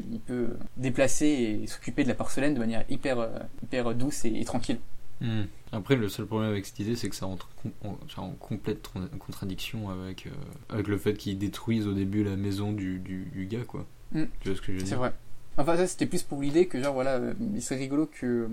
déplacer 0.77 1.27
et 1.63 1.67
s'occuper 1.67 2.03
de 2.03 2.07
la 2.07 2.15
porcelaine 2.15 2.53
de 2.53 2.59
manière 2.59 2.83
hyper, 2.89 3.19
euh, 3.19 3.93
douce 3.93 4.25
et, 4.25 4.43
tranquille. 4.43 4.79
Hmm. 5.21 5.43
Après, 5.71 5.95
le 5.95 6.07
seul 6.09 6.27
problème 6.27 6.51
avec 6.51 6.65
cette 6.65 6.79
idée, 6.79 6.95
c'est 6.95 7.09
que 7.09 7.15
ça 7.15 7.25
entre 7.25 7.49
en, 7.83 8.29
complète 8.39 8.87
contradiction 9.19 9.89
avec, 9.89 10.27
euh, 10.27 10.29
avec 10.69 10.87
le 10.87 10.97
fait 10.97 11.15
qu'ils 11.15 11.37
détruisent 11.37 11.87
au 11.87 11.93
début 11.93 12.23
la 12.23 12.35
maison 12.35 12.71
du, 12.71 12.99
du 12.99 13.45
gars, 13.47 13.65
quoi. 13.65 13.85
Hmm. 14.13 14.25
Tu 14.41 14.49
vois 14.49 14.57
ce 14.57 14.61
que 14.61 14.67
je 14.67 14.73
veux 14.73 14.79
C'est 14.79 14.85
dire 14.85 14.97
vrai. 14.99 15.13
Enfin, 15.57 15.75
ça, 15.75 15.87
c'était 15.87 16.05
plus 16.05 16.23
pour 16.23 16.41
l'idée 16.41 16.67
que, 16.67 16.81
genre, 16.81 16.93
voilà, 16.93 17.15
euh, 17.15 17.33
il 17.55 17.61
serait 17.61 17.79
rigolo 17.79 18.05
que, 18.05 18.25
euh, 18.25 18.47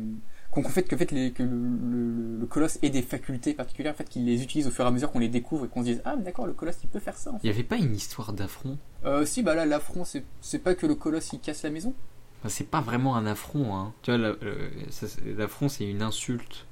qu'on 0.50 0.62
fait, 0.64 0.84
que, 0.84 0.96
fait 0.96 1.10
les, 1.10 1.32
que 1.32 1.42
le, 1.42 1.50
le, 1.50 2.38
le 2.40 2.46
colosse 2.46 2.78
ait 2.82 2.88
des 2.90 3.02
facultés 3.02 3.52
particulières, 3.54 3.92
en 3.92 3.96
fait, 3.96 4.08
qu'il 4.08 4.24
les 4.24 4.42
utilise 4.42 4.66
au 4.66 4.70
fur 4.70 4.84
et 4.84 4.88
à 4.88 4.90
mesure 4.90 5.12
qu'on 5.12 5.18
les 5.18 5.28
découvre 5.28 5.66
et 5.66 5.68
qu'on 5.68 5.80
se 5.80 5.86
dise, 5.86 6.02
ah, 6.06 6.14
mais 6.16 6.22
d'accord, 6.24 6.46
le 6.46 6.54
colosse, 6.54 6.76
il 6.82 6.88
peut 6.88 7.00
faire 7.00 7.16
ça, 7.18 7.30
en 7.30 7.34
fait. 7.34 7.40
Il 7.46 7.50
n'y 7.50 7.54
avait 7.54 7.62
pas 7.62 7.76
une 7.76 7.94
histoire 7.94 8.32
d'affront? 8.32 8.78
Euh, 9.04 9.26
si, 9.26 9.42
bah 9.42 9.54
là, 9.54 9.66
l'affront, 9.66 10.04
c'est, 10.04 10.24
c'est 10.40 10.60
pas 10.60 10.74
que 10.74 10.86
le 10.86 10.94
colosse, 10.94 11.32
il 11.34 11.40
casse 11.40 11.62
la 11.62 11.70
maison. 11.70 11.92
Enfin, 12.40 12.48
c'est 12.48 12.68
pas 12.68 12.80
vraiment 12.80 13.16
un 13.16 13.26
affront, 13.26 13.74
hein. 13.76 13.92
Tu 14.02 14.10
vois, 14.10 14.18
la- 14.18 14.36
le- 14.40 14.70
ça, 14.90 15.06
c'est- 15.06 15.20
l'affront, 15.36 15.68
c'est 15.68 15.84
une 15.84 16.02
insulte. 16.02 16.64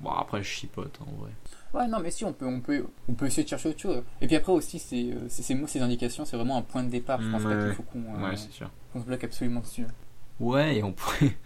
Bon, 0.00 0.10
après, 0.10 0.42
je 0.42 0.48
chipote, 0.48 0.98
en 1.00 1.10
vrai. 1.20 1.30
Ouais, 1.74 1.86
non, 1.86 1.98
mais 2.00 2.10
si, 2.10 2.24
on 2.24 2.32
peut, 2.32 2.46
on 2.46 2.60
peut, 2.60 2.84
on 3.08 3.14
peut 3.14 3.26
essayer 3.26 3.44
de 3.44 3.48
chercher 3.48 3.68
autre 3.68 3.80
chose. 3.80 4.02
Et 4.20 4.26
puis 4.26 4.36
après 4.36 4.52
aussi, 4.52 4.78
c'est, 4.78 5.12
euh, 5.12 5.28
ces 5.28 5.54
mots, 5.54 5.66
ces 5.66 5.80
indications, 5.80 6.24
c'est 6.24 6.36
vraiment 6.36 6.56
un 6.56 6.62
point 6.62 6.82
de 6.82 6.88
départ. 6.88 7.20
Je 7.20 7.30
pense 7.30 7.42
pas 7.42 7.54
qu'il 7.54 7.74
faut 7.74 7.82
qu'on, 7.82 7.98
euh, 8.00 8.30
Ouais, 8.30 8.36
se 8.36 9.06
bloque 9.06 9.24
absolument 9.24 9.60
dessus. 9.60 9.86
Ouais, 10.40 10.78
et 10.78 10.82
on 10.82 10.92
pourrait, 10.92 11.36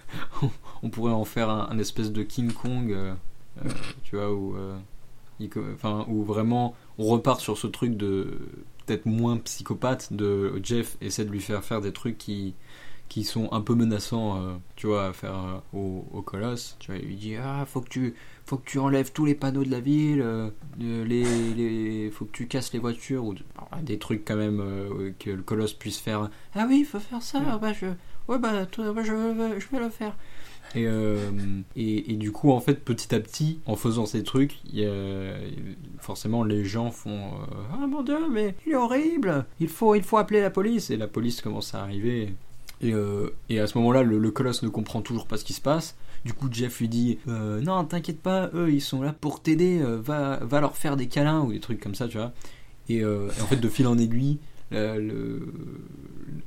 on 0.82 0.90
pourrait 0.90 1.12
en 1.12 1.24
faire 1.24 1.50
un, 1.50 1.68
un 1.70 1.78
espèce 1.78 2.12
de 2.12 2.22
King 2.22 2.52
Kong, 2.52 2.92
euh, 2.92 3.14
tu 4.04 4.16
vois, 4.16 4.32
où, 4.32 4.54
euh, 4.56 4.78
il 5.40 5.50
enfin, 5.74 6.04
où 6.08 6.22
vraiment 6.22 6.74
on 6.98 7.06
repart 7.06 7.40
sur 7.40 7.58
ce 7.58 7.66
truc 7.66 7.96
de 7.96 8.38
peut-être 8.86 9.06
moins 9.06 9.38
psychopathe 9.38 10.12
de 10.12 10.60
Jeff 10.62 10.96
essaie 11.00 11.24
de 11.24 11.30
lui 11.30 11.40
faire 11.40 11.64
faire 11.64 11.80
des 11.80 11.92
trucs 11.92 12.18
qui 12.18 12.54
qui 13.12 13.24
sont 13.24 13.48
un 13.52 13.60
peu 13.60 13.74
menaçants, 13.74 14.36
euh, 14.42 14.54
tu 14.74 14.86
vois, 14.86 15.06
à 15.08 15.12
faire 15.12 15.34
euh, 15.34 15.58
au, 15.78 16.06
au 16.12 16.22
colosse. 16.22 16.76
Tu 16.78 16.90
vois, 16.90 17.00
il 17.00 17.06
lui 17.08 17.16
dit 17.16 17.36
ah 17.36 17.64
faut 17.66 17.80
que 17.82 17.88
tu 17.90 18.14
faut 18.46 18.56
que 18.56 18.64
tu 18.64 18.78
enlèves 18.78 19.12
tous 19.12 19.24
les 19.26 19.34
panneaux 19.34 19.64
de 19.64 19.70
la 19.70 19.80
ville, 19.80 20.22
euh, 20.22 20.50
les, 20.78 21.24
les 21.54 22.10
faut 22.10 22.24
que 22.24 22.32
tu 22.32 22.46
casses 22.48 22.72
les 22.72 22.78
voitures 22.78 23.24
ou 23.24 23.34
des 23.82 23.98
trucs 23.98 24.24
quand 24.24 24.36
même 24.36 24.62
que 25.18 25.30
le 25.30 25.42
colosse 25.42 25.74
puisse 25.74 25.98
faire. 25.98 26.30
Ah 26.54 26.66
oui, 26.68 26.78
il 26.80 26.84
faut 26.86 26.98
faire 27.00 27.22
ça. 27.22 27.38
Ouais. 27.40 27.58
Bah 27.60 27.72
je 27.72 27.86
ouais 28.28 28.38
bah 28.38 28.64
toi, 28.66 28.92
bah, 28.92 29.02
je, 29.04 29.12
vais- 29.12 29.60
je 29.60 29.66
vais 29.70 29.78
le 29.82 29.90
faire. 29.90 30.16
Et, 30.74 30.86
euh, 30.86 31.18
et, 31.76 32.12
et 32.12 32.16
du 32.16 32.32
coup, 32.32 32.50
en 32.50 32.60
fait, 32.60 32.82
petit 32.82 33.14
à 33.14 33.20
petit, 33.20 33.60
en 33.66 33.76
faisant 33.76 34.06
ces 34.06 34.22
trucs, 34.22 34.56
il 34.72 34.80
y 34.80 34.86
a- 34.86 35.34
forcément, 35.98 36.44
les 36.44 36.64
gens 36.64 36.90
font 36.90 37.10
euh, 37.42 37.46
Ah 37.74 37.86
mon 37.86 38.02
dieu, 38.02 38.16
mais 38.30 38.54
il 38.66 38.72
est 38.72 38.76
horrible 38.76 39.44
Il 39.60 39.68
faut, 39.68 39.94
il 39.94 40.02
faut 40.02 40.16
appeler 40.16 40.40
la 40.40 40.48
police 40.50 40.88
Et 40.90 40.96
la 40.96 41.08
police 41.08 41.42
commence 41.42 41.74
à 41.74 41.82
arriver. 41.82 42.34
Et, 42.82 42.92
euh, 42.92 43.30
et 43.48 43.60
à 43.60 43.66
ce 43.66 43.78
moment-là, 43.78 44.02
le, 44.02 44.18
le 44.18 44.30
colosse 44.30 44.62
ne 44.62 44.68
comprend 44.68 45.02
toujours 45.02 45.26
pas 45.26 45.36
ce 45.36 45.44
qui 45.44 45.52
se 45.52 45.60
passe. 45.60 45.96
Du 46.24 46.32
coup, 46.34 46.48
Jeff 46.50 46.80
lui 46.80 46.88
dit 46.88 47.18
euh, 47.28 47.60
Non, 47.60 47.84
t'inquiète 47.84 48.20
pas, 48.20 48.50
eux, 48.54 48.72
ils 48.72 48.80
sont 48.80 49.02
là 49.02 49.12
pour 49.12 49.40
t'aider, 49.40 49.80
euh, 49.80 49.98
va, 50.00 50.38
va 50.42 50.60
leur 50.60 50.76
faire 50.76 50.96
des 50.96 51.06
câlins 51.08 51.40
ou 51.40 51.52
des 51.52 51.60
trucs 51.60 51.80
comme 51.80 51.94
ça, 51.94 52.08
tu 52.08 52.16
vois. 52.18 52.32
Et, 52.88 52.96
et 52.98 53.04
en 53.06 53.46
fait, 53.46 53.56
de 53.56 53.68
fil 53.68 53.86
en 53.86 53.96
aiguille, 53.98 54.38
la, 54.70 54.96
le- 54.98 55.52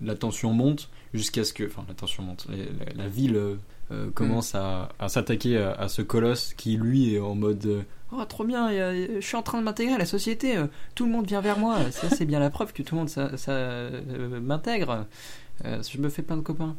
la 0.01 0.15
tension 0.15 0.51
monte 0.53 0.89
jusqu'à 1.13 1.43
ce 1.43 1.53
que. 1.53 1.63
Enfin, 1.65 1.85
la 1.87 1.93
tension 1.93 2.23
monte. 2.23 2.47
La, 2.49 2.57
la- 2.57 3.03
la 3.03 3.07
ville 3.07 3.39
commence 4.13 4.55
à, 4.55 4.89
à 4.99 5.07
s'attaquer 5.09 5.57
à, 5.57 5.71
à 5.73 5.87
ce 5.89 6.01
colosse 6.01 6.53
qui, 6.55 6.75
lui, 6.77 7.13
est 7.15 7.19
en 7.19 7.35
mode. 7.35 7.85
Oh, 8.11 8.23
trop 8.25 8.43
bien, 8.43 8.69
je 8.71 9.19
suis 9.21 9.35
en 9.35 9.41
train 9.43 9.59
de 9.59 9.63
m'intégrer 9.63 9.95
à 9.95 9.97
la 9.97 10.05
société, 10.05 10.55
tout 10.93 11.05
le 11.05 11.11
monde 11.11 11.25
vient 11.27 11.41
vers 11.41 11.57
moi, 11.57 11.91
ça 11.91 12.07
c'est 12.09 12.25
bien 12.25 12.39
la 12.39 12.49
preuve 12.49 12.71
que 12.71 12.81
tout 12.83 12.95
le 12.95 12.99
monde 12.99 13.09
ça, 13.09 13.35
ça, 13.35 13.51
euh, 13.51 14.39
m'intègre, 14.39 15.05
je 15.63 15.97
me 15.99 16.09
fais 16.09 16.21
plein 16.21 16.37
de 16.37 16.41
copains. 16.41 16.75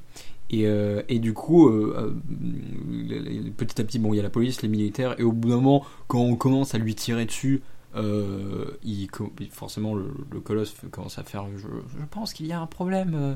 Et, 0.51 0.67
euh, 0.67 1.03
et 1.09 1.19
du 1.19 1.33
coup, 1.33 1.69
euh, 1.69 2.15
euh, 2.31 3.51
petit 3.57 3.81
à 3.81 3.85
petit, 3.85 3.99
bon, 3.99 4.13
il 4.13 4.17
y 4.17 4.21
a 4.21 4.23
la 4.23 4.31
police, 4.31 4.63
les 4.63 4.69
militaires, 4.69 5.19
et 5.19 5.25
au 5.25 5.33
bout 5.33 5.49
d'un 5.49 5.57
moment, 5.57 5.85
quand 6.07 6.21
on 6.21 6.37
commence 6.37 6.75
à 6.75 6.79
lui 6.79 6.95
tirer 6.95 7.27
dessus, 7.27 7.63
euh, 7.97 8.79
il, 8.85 9.09
forcément 9.51 9.95
le, 9.95 10.13
le 10.31 10.41
colosse 10.41 10.75
commence 10.91 11.19
à 11.19 11.23
faire 11.23 11.47
je, 11.57 11.67
je 11.67 12.05
pense 12.11 12.35
qu'il 12.35 12.47
y 12.47 12.53
a 12.53 12.61
un 12.61 12.67
problème 12.67 13.15
euh, 13.15 13.35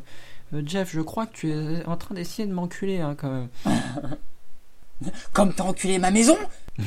euh, 0.52 0.62
Jeff 0.66 0.90
je 0.92 1.00
crois 1.00 1.24
que 1.24 1.32
tu 1.32 1.50
es 1.50 1.82
en 1.86 1.96
train 1.96 2.14
d'essayer 2.14 2.46
de 2.46 2.52
m'enculer 2.52 3.00
hein, 3.00 3.16
quand 3.16 3.30
même 3.30 3.48
Comme 5.32 5.54
t'as 5.54 5.64
enculé 5.64 5.98
ma 5.98 6.10
maison? 6.10 6.36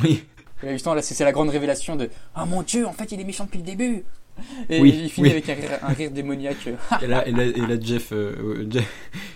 Oui 0.03 0.23
Et 0.61 0.73
justement, 0.73 0.93
là, 0.93 1.01
c'est, 1.01 1.15
c'est 1.15 1.23
la 1.23 1.31
grande 1.31 1.49
révélation 1.49 1.95
de, 1.95 2.11
ah 2.35 2.45
mon 2.45 2.61
dieu, 2.61 2.85
en 2.85 2.93
fait, 2.93 3.11
il 3.11 3.19
est 3.19 3.23
méchant 3.23 3.45
depuis 3.45 3.57
le 3.57 3.63
début. 3.63 4.03
Et 4.69 4.79
Oui, 4.81 5.01
il 5.03 5.09
finit 5.09 5.27
oui. 5.27 5.31
avec 5.31 5.49
un 5.49 5.53
rire, 5.53 5.69
un 5.81 5.93
rire 5.93 6.11
démoniaque. 6.11 6.67
et 7.01 7.07
là, 7.07 7.27
et 7.27 7.31
là, 7.31 7.43
et 7.43 7.53
là, 7.53 7.75
Jeff, 7.79 8.11
euh, 8.11 8.33
euh, 8.39 8.67
Jeff 8.69 8.91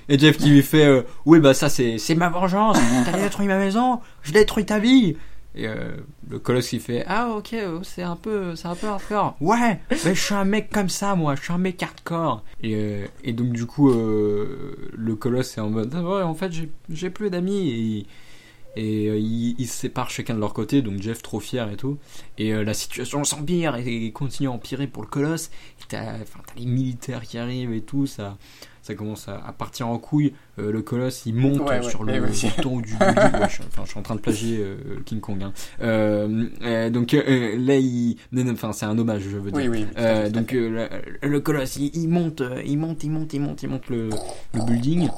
et 0.10 0.18
Jeff 0.18 0.38
qui 0.38 0.50
lui 0.50 0.62
fait 0.62 0.86
euh, 0.86 1.02
oui 1.26 1.40
bah 1.40 1.54
ça 1.54 1.70
c'est 1.70 1.98
c'est 1.98 2.16
ma 2.16 2.30
vengeance. 2.30 2.78
T'as 3.06 3.18
détruit 3.24 3.48
ma 3.48 3.58
maison 3.58 4.00
je 4.24 4.32
détruis 4.32 4.66
ta 4.66 4.80
vie. 4.80 5.18
Et 5.56 5.68
euh, 5.68 5.92
le 6.30 6.38
colosse 6.40 6.70
qui 6.70 6.80
fait 6.80 7.04
ah 7.08 7.30
ok 7.30 7.56
c'est 7.84 8.04
un 8.04 8.16
peu 8.16 8.56
c'est 8.56 8.68
un 8.68 8.76
peu 8.76 8.88
hardcore. 8.88 9.36
Ouais 9.42 9.80
mais 10.06 10.14
je 10.16 10.22
suis 10.22 10.34
un 10.36 10.46
mec 10.46 10.70
comme 10.70 10.90
ça 10.90 11.16
moi 11.16 11.36
je 11.36 11.42
suis 11.44 11.54
un 11.54 11.58
mec 11.58 11.82
hardcore. 11.82 12.44
Et, 12.62 13.02
et 13.24 13.34
donc 13.34 13.50
du 13.54 13.66
coup 13.66 13.90
le 13.92 15.16
colosse 15.16 15.58
est 15.58 15.62
en 15.62 15.70
mode 15.70 15.94
ah 15.96 16.02
ouais 16.04 16.22
en 16.22 16.36
fait 16.36 16.52
j'ai 16.52 16.70
j'ai 16.90 17.10
plus 17.10 17.30
d'amis. 17.30 17.70
Et 17.70 18.06
et 18.78 19.08
euh, 19.10 19.18
ils, 19.18 19.56
ils 19.60 19.68
se 19.68 19.74
séparent 19.76 20.10
chacun 20.12 20.36
de 20.36 20.40
leur 20.40 20.54
côté, 20.54 20.82
donc 20.84 21.02
Jeff 21.02 21.22
trop 21.24 21.40
fier 21.40 21.70
et 21.72 21.76
tout. 21.78 21.98
Et 22.38 22.54
euh, 22.54 22.64
la 22.64 22.74
situation 22.76 23.24
s'empire 23.24 23.76
et, 23.76 24.06
et 24.06 24.12
continue 24.12 24.48
à 24.50 24.52
empirer 24.52 24.86
pour 24.88 25.02
le 25.02 25.10
colosse. 25.10 25.50
T'as 25.90 26.18
les 26.58 26.66
militaires 26.66 27.22
qui 27.24 27.38
arrivent 27.38 27.74
et 27.74 27.82
tout, 27.82 28.06
ça, 28.08 28.38
ça 28.84 28.94
commence 28.94 29.28
à, 29.30 29.42
à 29.46 29.52
partir 29.54 29.88
en 29.88 29.98
couille. 29.98 30.34
Euh, 30.60 30.72
le 30.72 30.82
colosse 30.82 31.26
il 31.26 31.34
monte 31.34 31.62
Ouais, 31.62 31.80
ouais, 31.80 31.90
sur 31.90 32.04
le 32.04 32.20
bouton 32.20 32.80
du. 32.82 32.94
Ouais, 32.94 33.50
je, 33.50 33.64
enfin, 33.64 33.84
je 33.86 33.90
suis 33.90 34.00
en 34.00 34.04
train 34.04 34.16
de 34.16 34.20
plagier 34.22 34.64
King 35.06 35.20
Kong. 35.22 35.42
hein. 35.80 36.90
Donc 36.90 37.14
là, 37.14 37.76
il, 37.78 38.18
enfin, 38.52 38.74
c'est 38.74 38.86
un 38.86 38.98
hommage, 38.98 39.24
je 39.24 39.38
veux 39.38 39.52
dire. 39.52 39.72
Oui, 39.72 39.86
oui. 39.96 40.32
donc 40.32 40.52
le, 40.52 40.88
le 41.24 41.40
colosse, 41.40 41.78
il, 41.78 41.96
il 41.96 42.10
monte, 42.10 42.44
il 42.66 42.78
monte, 42.78 43.04
il 43.04 43.10
monte, 43.12 43.34
il 43.34 43.40
monte, 43.42 43.64
il 43.64 43.70
monte 43.70 43.90
le, 43.90 44.10
le 44.54 44.66
building. 44.66 45.10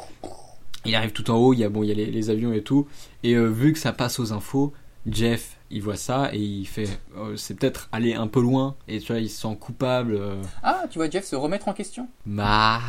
Il 0.85 0.95
arrive 0.95 1.11
tout 1.11 1.29
en 1.29 1.35
haut, 1.37 1.53
il 1.53 1.59
y 1.59 1.63
a 1.63 1.69
bon, 1.69 1.83
il 1.83 1.87
y 1.89 1.91
a 1.91 1.95
les, 1.95 2.05
les 2.05 2.29
avions 2.29 2.53
et 2.53 2.63
tout. 2.63 2.87
Et 3.23 3.33
euh, 3.35 3.47
vu 3.47 3.73
que 3.73 3.79
ça 3.79 3.91
passe 3.91 4.19
aux 4.19 4.31
infos, 4.33 4.73
Jeff, 5.05 5.57
il 5.69 5.81
voit 5.81 5.97
ça 5.97 6.29
et 6.33 6.39
il 6.39 6.65
fait, 6.65 6.87
euh, 7.17 7.35
c'est 7.35 7.53
peut-être 7.55 7.89
aller 7.91 8.13
un 8.13 8.27
peu 8.27 8.41
loin. 8.41 8.75
Et 8.87 8.99
tu 8.99 9.11
vois, 9.11 9.21
il 9.21 9.29
se 9.29 9.41
sent 9.41 9.57
coupable. 9.59 10.13
euh, 10.15 10.41
Ah, 10.63 10.83
tu 10.89 10.99
vois 10.99 11.09
Jeff 11.09 11.25
se 11.25 11.35
remettre 11.35 11.67
en 11.67 11.73
question? 11.73 12.07
Bah 12.25 12.79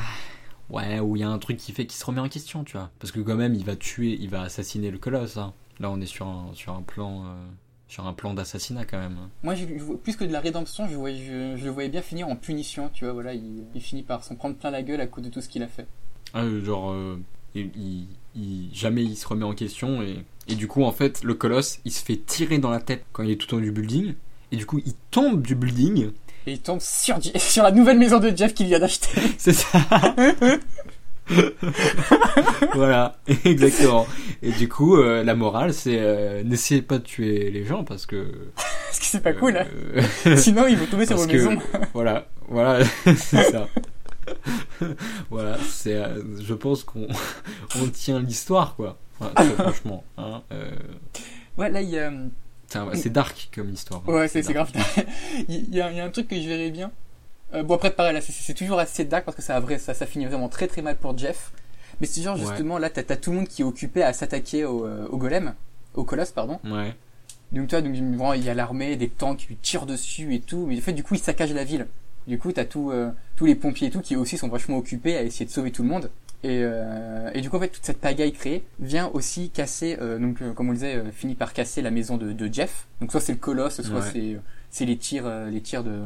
ouais, 0.70 1.00
ou 1.00 1.16
il 1.16 1.20
y 1.20 1.22
a 1.24 1.29
un 1.31 1.38
truc 1.38 1.57
qui 1.57 1.72
fait 1.72 1.87
qu'il 1.87 1.98
se 1.98 2.05
remet 2.05 2.20
en 2.20 2.29
question, 2.29 2.62
tu 2.64 2.76
vois. 2.76 2.90
Parce 3.00 3.11
que 3.12 3.20
quand 3.20 3.37
même, 3.37 3.55
il 3.55 3.64
va 3.64 3.76
tuer, 3.76 4.16
il 4.20 4.29
va 4.31 4.42
assassiner 4.42 4.90
le 4.90 4.98
colosse. 4.98 5.37
hein. 5.37 5.53
Là, 5.81 5.90
on 5.90 6.00
est 6.00 6.07
sur 6.07 6.26
un, 6.29 6.50
sur 6.55 6.74
un 6.74 6.83
plan, 6.83 7.24
euh, 7.24 7.46
sur 7.88 8.07
un 8.07 8.12
plan 8.12 8.35
d'assassinat 8.35 8.85
quand 8.85 8.98
même. 8.98 9.16
hein. 9.20 9.31
Moi, 9.42 9.55
je, 9.57 9.66
je 9.66 9.83
vois- 9.83 10.00
plus 10.00 10.14
que 10.16 10.24
de 10.24 10.33
la 10.33 10.40
rédemption, 10.40 10.87
je, 10.88 10.94
voyais, 10.94 11.18
je, 11.18 11.57
je 11.57 11.64
le 11.64 11.70
voyais 11.70 11.88
bien 11.88 12.03
finir 12.03 12.29
en 12.29 12.37
punition, 12.37 12.88
tu 12.92 13.05
vois, 13.05 13.14
voilà, 13.14 13.35
il, 13.35 13.64
il 13.74 13.81
finit 13.81 14.03
par 14.03 14.22
s'en 14.22 14.37
prendre 14.37 14.55
plein 14.57 14.70
la 14.70 14.83
gueule 14.83 15.00
à 15.00 15.07
cause 15.07 15.24
de 15.24 15.31
tout 15.31 15.40
ce 15.40 15.48
qu'il 15.48 15.62
a 15.62 15.68
fait. 15.68 15.87
Ah, 16.35 16.42
euh, 16.42 16.62
genre, 16.64 16.92
euh, 16.92 17.18
il, 17.55 17.71
il- 17.77 18.07
il- 18.37 18.71
jamais 18.73 19.03
il 19.03 19.17
se 19.17 19.27
remet 19.27 19.45
en 19.45 19.55
question 19.55 20.03
et, 20.03 20.25
et 20.49 20.55
du 20.55 20.67
coup, 20.69 20.85
en 20.85 20.93
fait, 20.93 21.23
le 21.25 21.35
colosse, 21.35 21.79
il 21.85 21.93
se 21.93 22.05
fait 22.05 22.17
tirer 22.17 22.59
dans 22.59 22.71
la 22.71 22.81
tête 22.81 23.05
quand 23.13 23.23
il 23.23 23.31
est 23.31 23.37
tout 23.37 23.53
en 23.55 23.59
haut 23.59 23.61
du 23.61 23.73
building. 23.73 24.15
Et 24.53 24.57
du 24.57 24.67
coup, 24.67 24.81
il 24.85 24.95
tombe 25.11 25.43
du 25.43 25.55
building. 25.55 26.11
Et 26.47 26.53
il 26.53 26.59
tombe 26.61 26.81
sur, 26.81 27.19
sur 27.37 27.63
la 27.63 27.71
nouvelle 27.71 27.99
maison 27.99 28.19
de 28.19 28.35
Jeff 28.37 28.55
qu'il 28.55 28.67
vient 28.67 28.79
d'acheter. 28.81 29.09
C'est 29.39 29.53
ça. 29.53 29.79
voilà, 32.75 33.17
exactement. 33.45 34.07
Et 34.43 34.51
du 34.53 34.69
coup, 34.69 34.97
euh, 34.97 35.23
la 35.23 35.35
morale, 35.35 35.73
c'est 35.73 35.99
euh, 36.01 36.43
n'essayez 36.43 36.83
pas 36.83 36.99
de 36.99 37.05
tuer 37.05 37.51
les 37.51 37.65
gens 37.65 37.85
parce 37.85 38.07
que. 38.07 38.27
Parce 38.57 38.99
que 38.99 39.05
c'est 39.05 39.23
pas 39.23 39.33
cool. 39.33 39.57
hein. 39.57 39.67
euh, 40.27 40.37
Sinon, 40.37 40.67
ils 40.67 40.77
vont 40.77 40.87
tomber 40.87 41.07
sur 41.07 41.17
vos 41.17 41.27
que- 41.27 41.33
maisons. 41.33 41.59
voilà, 41.95 42.27
voilà, 42.49 42.85
c'est 43.05 43.45
ça. 43.51 43.69
voilà, 45.31 45.59
c'est. 45.69 45.95
euh, 45.97 46.23
je 46.40 46.55
pense 46.55 46.85
qu'on 46.85 47.07
on 47.81 47.87
tient 47.88 48.21
l'histoire, 48.21 48.75
quoi. 48.77 48.99
Enfin, 49.21 49.33
franchement, 49.59 50.05
hein, 50.19 50.43
euh, 50.53 50.71
Ouais, 51.59 51.71
là, 51.71 51.83
il 51.83 51.90
y 51.90 51.99
a. 51.99 52.12
c'est 52.95 53.11
dark 53.11 53.51
comme 53.55 53.71
histoire. 53.71 54.03
hein. 54.07 54.12
Ouais, 54.12 54.29
c'est 54.29 54.43
grave. 54.43 54.71
il, 55.49 55.75
y 55.75 55.81
a, 55.81 55.90
il 55.90 55.97
y 55.97 56.01
a 56.01 56.05
un 56.05 56.11
truc 56.11 56.29
que 56.29 56.37
je 56.40 56.49
verrais 56.49 56.71
bien. 56.71 56.90
Euh, 57.53 57.62
bon, 57.62 57.75
après, 57.75 57.90
pareil, 57.90 58.14
là, 58.14 58.21
c'est- 58.21 58.33
c'est 58.33 58.55
toujours 58.55 58.79
assez 58.79 59.05
dark 59.05 59.25
parce 59.25 59.37
que 59.37 59.43
ça, 59.43 59.57
a 59.57 59.61
vrai, 59.61 59.79
ça, 59.79 59.93
ça 59.93 60.07
finit 60.07 60.27
vraiment 60.27 60.49
très 60.49 60.69
très 60.69 60.83
mal 60.83 60.97
pour 60.97 61.16
Jeff. 61.19 61.53
Mais 62.01 62.07
c'est 62.07 62.23
genre, 62.23 62.37
Ouais. 62.38 62.47
justement, 62.47 62.79
là, 62.79 62.88
t'as 62.88 63.03
t'as 63.03 63.16
tout 63.16 63.31
le 63.31 63.37
monde 63.38 63.49
qui 63.49 63.62
est 63.62 63.64
occupé 63.64 64.03
à 64.03 64.12
s'attaquer 64.12 64.64
au, 64.64 64.87
euh, 64.87 65.07
au 65.11 65.16
golem, 65.19 65.55
au 65.95 66.05
colosse, 66.05 66.31
pardon. 66.31 66.61
Ouais. 66.64 66.95
Donc, 67.53 67.69
toi, 67.69 67.83
donc, 67.83 67.95
il 67.97 68.45
y 68.45 68.49
a 68.49 68.55
l'armée, 68.55 68.95
des 68.97 69.09
tanks 69.09 69.38
qui 69.38 69.47
lui 69.49 69.57
tirent 69.57 69.85
dessus 69.85 70.33
et 70.35 70.40
tout. 70.40 70.64
Mais 70.66 70.79
en 70.79 70.81
fait, 70.81 70.93
du 70.93 71.03
coup, 71.03 71.14
ils 71.16 71.21
saccagent 71.21 71.53
la 71.53 71.64
ville. 71.64 71.88
Du 72.31 72.38
coup, 72.38 72.53
t'as 72.53 72.64
tout, 72.64 72.93
euh, 72.93 73.11
tous 73.35 73.45
les 73.45 73.57
pompiers 73.57 73.88
et 73.88 73.90
tout 73.90 74.01
qui 74.01 74.14
aussi 74.14 74.38
sont 74.38 74.47
vachement 74.47 74.77
occupés 74.79 75.16
à 75.16 75.23
essayer 75.23 75.45
de 75.47 75.51
sauver 75.51 75.73
tout 75.73 75.83
le 75.83 75.88
monde. 75.88 76.11
Et, 76.45 76.61
euh, 76.62 77.29
et 77.35 77.40
du 77.40 77.51
coup, 77.51 77.57
en 77.57 77.61
fait, 77.61 77.69
toute 77.71 77.85
cette 77.85 78.01
pagaille 78.01 78.33
créée 78.33 78.62
vient 78.79 79.11
aussi 79.12 79.51
casser, 79.51 79.99
euh, 80.01 80.16
donc, 80.16 80.40
euh, 80.40 80.53
comme 80.53 80.69
on 80.69 80.71
le 80.71 80.77
disait, 80.77 81.03
finit 81.12 81.35
par 81.35 81.53
casser 81.53 81.83
la 81.83 81.90
maison 81.90 82.16
de, 82.19 82.31
de 82.33 82.55
Jeff. 82.55 82.87
Donc, 83.01 83.11
soit 83.11 83.21
c'est 83.21 83.33
le 83.33 83.38
colosse, 83.38 83.83
soit 83.83 83.97
Ouais. 83.99 84.11
c'est, 84.12 84.37
c'est 84.71 84.85
les 84.85 84.97
tirs, 84.97 85.29
les 85.51 85.61
tirs 85.61 85.83
de, 85.83 85.99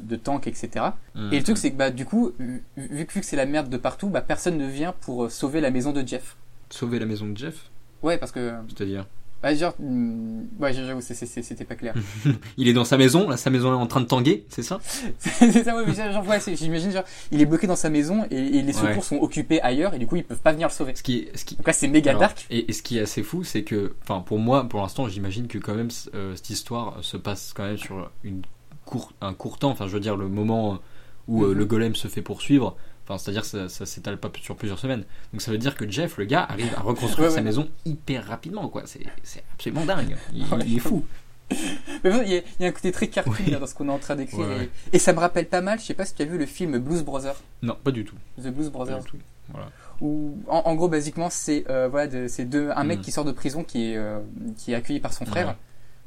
de 0.00 0.14
tanks, 0.14 0.46
etc. 0.46 0.68
Mm. 1.16 1.32
Et 1.32 1.38
le 1.38 1.42
truc, 1.42 1.58
c'est 1.58 1.72
que, 1.72 1.76
bah, 1.76 1.90
du 1.90 2.06
coup, 2.06 2.30
vu, 2.38 2.62
vu 2.76 3.04
que 3.04 3.20
c'est 3.22 3.34
la 3.34 3.44
merde 3.44 3.68
de 3.68 3.76
partout, 3.76 4.08
bah, 4.08 4.20
personne 4.20 4.56
ne 4.56 4.68
vient 4.68 4.94
pour 5.00 5.28
sauver 5.28 5.60
la 5.60 5.72
maison 5.72 5.90
de 5.90 6.06
Jeff. 6.06 6.36
Sauver 6.70 7.00
la 7.00 7.06
maison 7.06 7.26
de 7.26 7.36
Jeff, 7.36 7.68
Ouais, 8.00 8.16
parce 8.16 8.30
que, 8.30 8.52
c'est-à-dire? 8.68 9.06
Bah, 9.44 9.54
genre, 9.54 9.74
hmm, 9.78 10.44
ouais, 10.58 10.72
j'avoue, 10.72 11.02
c'était 11.02 11.64
pas 11.66 11.74
clair. 11.74 11.94
Il 12.56 12.66
est 12.66 12.72
dans 12.72 12.86
sa 12.86 12.96
maison, 12.96 13.28
là, 13.28 13.36
sa 13.36 13.50
maison 13.50 13.72
est 13.72 13.76
en 13.76 13.86
train 13.86 14.00
de 14.00 14.06
tanguer, 14.06 14.46
c'est 14.48 14.62
ça? 14.62 14.80
C'est 15.18 15.62
ça, 15.62 15.76
ouais, 15.76 15.84
mais 15.86 15.94
genre, 15.94 16.26
ouais, 16.26 16.40
c'est- 16.40 16.56
j'imagine, 16.56 16.90
genre, 16.90 17.04
il 17.30 17.42
est 17.42 17.44
bloqué 17.46 17.66
dans 17.66 17.76
sa 17.76 17.90
maison 17.90 18.24
et, 18.30 18.36
et 18.58 18.62
les 18.62 18.72
secours 18.72 18.88
Ouais. 18.88 19.00
sont 19.02 19.16
occupés 19.18 19.60
ailleurs 19.60 19.92
et 19.92 19.98
du 19.98 20.06
coup, 20.06 20.16
ils 20.16 20.24
peuvent 20.24 20.40
pas 20.40 20.52
venir 20.52 20.68
le 20.68 20.72
sauver. 20.72 20.94
Ce 20.96 21.02
qui 21.02 21.28
ce 21.34 21.44
qui, 21.44 21.56
Donc 21.56 21.66
là, 21.66 21.74
c'est 21.74 21.88
méga 21.88 22.12
Alors, 22.12 22.22
dark. 22.22 22.46
Et, 22.48 22.70
et 22.70 22.72
ce 22.72 22.82
qui 22.82 22.96
est 22.96 23.02
assez 23.02 23.22
fou, 23.22 23.44
c'est 23.44 23.64
que, 23.64 23.94
enfin, 24.02 24.20
pour 24.20 24.38
moi, 24.38 24.66
pour 24.66 24.80
l'instant, 24.80 25.06
j'imagine 25.08 25.46
que 25.46 25.58
quand 25.58 25.74
même 25.74 25.90
euh, 26.14 26.34
cette 26.36 26.48
histoire 26.48 26.96
se 27.02 27.18
passe 27.18 27.52
quand 27.54 27.64
même 27.64 27.76
sur 27.76 28.10
une 28.24 28.40
court, 28.86 29.12
un 29.20 29.34
court 29.34 29.58
temps. 29.58 29.70
Enfin, 29.70 29.86
je 29.88 29.92
veux 29.92 30.00
dire 30.00 30.16
le 30.16 30.28
moment 30.28 30.78
où 31.28 31.44
euh, 31.44 31.48
Mhm. 31.52 31.58
le 31.58 31.64
golem 31.66 31.94
se 31.94 32.08
fait 32.08 32.22
poursuivre. 32.22 32.76
Enfin, 33.06 33.18
c'est-à-dire 33.18 33.44
ça, 33.44 33.68
ça 33.68 33.84
s'étale 33.86 34.16
pas 34.18 34.30
sur 34.40 34.56
plusieurs 34.56 34.78
semaines. 34.78 35.04
Donc 35.32 35.42
ça 35.42 35.50
veut 35.50 35.58
dire 35.58 35.74
que 35.76 35.88
Jeff, 35.90 36.16
le 36.16 36.24
gars, 36.24 36.44
arrive 36.44 36.72
à 36.76 36.80
reconstruire 36.80 37.28
Ouais, 37.28 37.34
sa 37.34 37.36
ouais. 37.36 37.42
maison 37.42 37.68
hyper 37.84 38.26
rapidement, 38.26 38.68
quoi. 38.68 38.82
C'est, 38.86 39.00
absolument 39.52 39.84
dingue. 39.84 40.16
Il, 40.32 40.42
Ouais. 40.52 40.58
il 40.66 40.76
est 40.76 40.80
fou. 40.80 41.04
Mais 42.02 42.10
il 42.24 42.32
y, 42.32 42.36
a- 42.38 42.42
il 42.58 42.62
y 42.62 42.64
a 42.64 42.68
un 42.68 42.72
côté 42.72 42.90
très 42.90 43.08
cartoon 43.08 43.34
Oui. 43.46 43.52
dans 43.52 43.66
ce 43.66 43.74
qu'on 43.74 43.88
est 43.88 43.92
en 43.92 43.98
train 43.98 44.16
d'écrire. 44.16 44.46
Et, 44.62 44.70
et 44.94 44.98
ça 44.98 45.12
me 45.12 45.18
rappelle 45.18 45.46
pas 45.46 45.60
mal, 45.60 45.78
je 45.78 45.84
sais 45.84 45.92
pas 45.94 46.06
si 46.06 46.14
tu 46.14 46.22
as 46.22 46.24
vu 46.24 46.38
le 46.38 46.46
film 46.46 46.78
Blues 46.78 47.02
Brothers. 47.04 47.36
Non, 47.62 47.76
pas 47.84 47.90
du 47.90 48.04
tout. 48.04 48.16
The 48.42 48.48
Blues 48.48 48.66
Pas 48.70 48.72
Brothers. 48.78 49.00
du 49.04 49.10
tout. 49.10 49.18
Voilà. 49.50 49.70
Où, 50.00 50.38
en, 50.48 50.62
en 50.64 50.74
gros, 50.74 50.88
basiquement, 50.88 51.28
c'est 51.30 51.64
euh, 51.70 51.88
voilà, 51.88 52.06
de- 52.08 52.44
deux, 52.44 52.70
un 52.74 52.84
mec 52.84 52.98
Mhm. 53.00 53.04
qui 53.04 53.12
sort 53.12 53.24
de 53.26 53.32
prison 53.32 53.62
qui 53.62 53.90
est, 53.92 53.96
euh, 53.98 54.18
qui 54.56 54.72
est 54.72 54.74
accueilli 54.74 55.00
par 55.00 55.12
son 55.12 55.26
frère, 55.26 55.56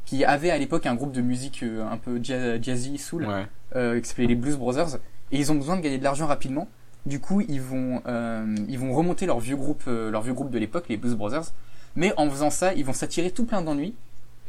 qui 0.06 0.26
avait 0.26 0.50
à 0.50 0.58
l'époque 0.58 0.88
un 0.88 0.96
groupe 0.96 1.12
de 1.12 1.22
musique 1.22 1.62
euh, 1.62 1.86
un 1.88 1.98
peu 1.98 2.20
jazz- 2.24 2.60
jazzy, 2.62 2.98
soul, 2.98 3.28
Ouais. 3.28 3.46
euh, 3.76 4.02
qui 4.02 4.10
s'appelait 4.10 4.26
les 4.28 4.36
Blues 4.36 4.58
Brothers. 4.58 4.96
Et 5.32 5.38
ils 5.38 5.52
ont 5.52 5.56
besoin 5.56 5.78
de 5.78 5.82
gagner 5.82 6.00
de 6.00 6.04
l'argent 6.04 6.26
rapidement. 6.26 6.68
Du 7.08 7.22
coup, 7.22 7.40
ils 7.48 7.62
vont, 7.62 8.02
euh, 8.06 8.54
ils 8.68 8.78
vont 8.78 8.94
remonter 8.94 9.26
leur 9.26 9.40
vieux 9.40 9.56
groupe, 9.56 9.84
euh, 9.88 10.12
leur 10.12 10.24
vieux 10.24 10.34
groupe 10.34 10.52
de 10.52 10.60
l'époque, 10.60 10.88
les 10.90 10.98
Blues 10.98 11.16
Brothers. 11.16 11.54
Mais 11.96 12.14
en 12.18 12.30
faisant 12.30 12.50
ça, 12.50 12.74
ils 12.74 12.84
vont 12.84 12.92
s'attirer 12.92 13.32
tout 13.32 13.46
plein 13.46 13.62
d'ennuis. 13.62 13.96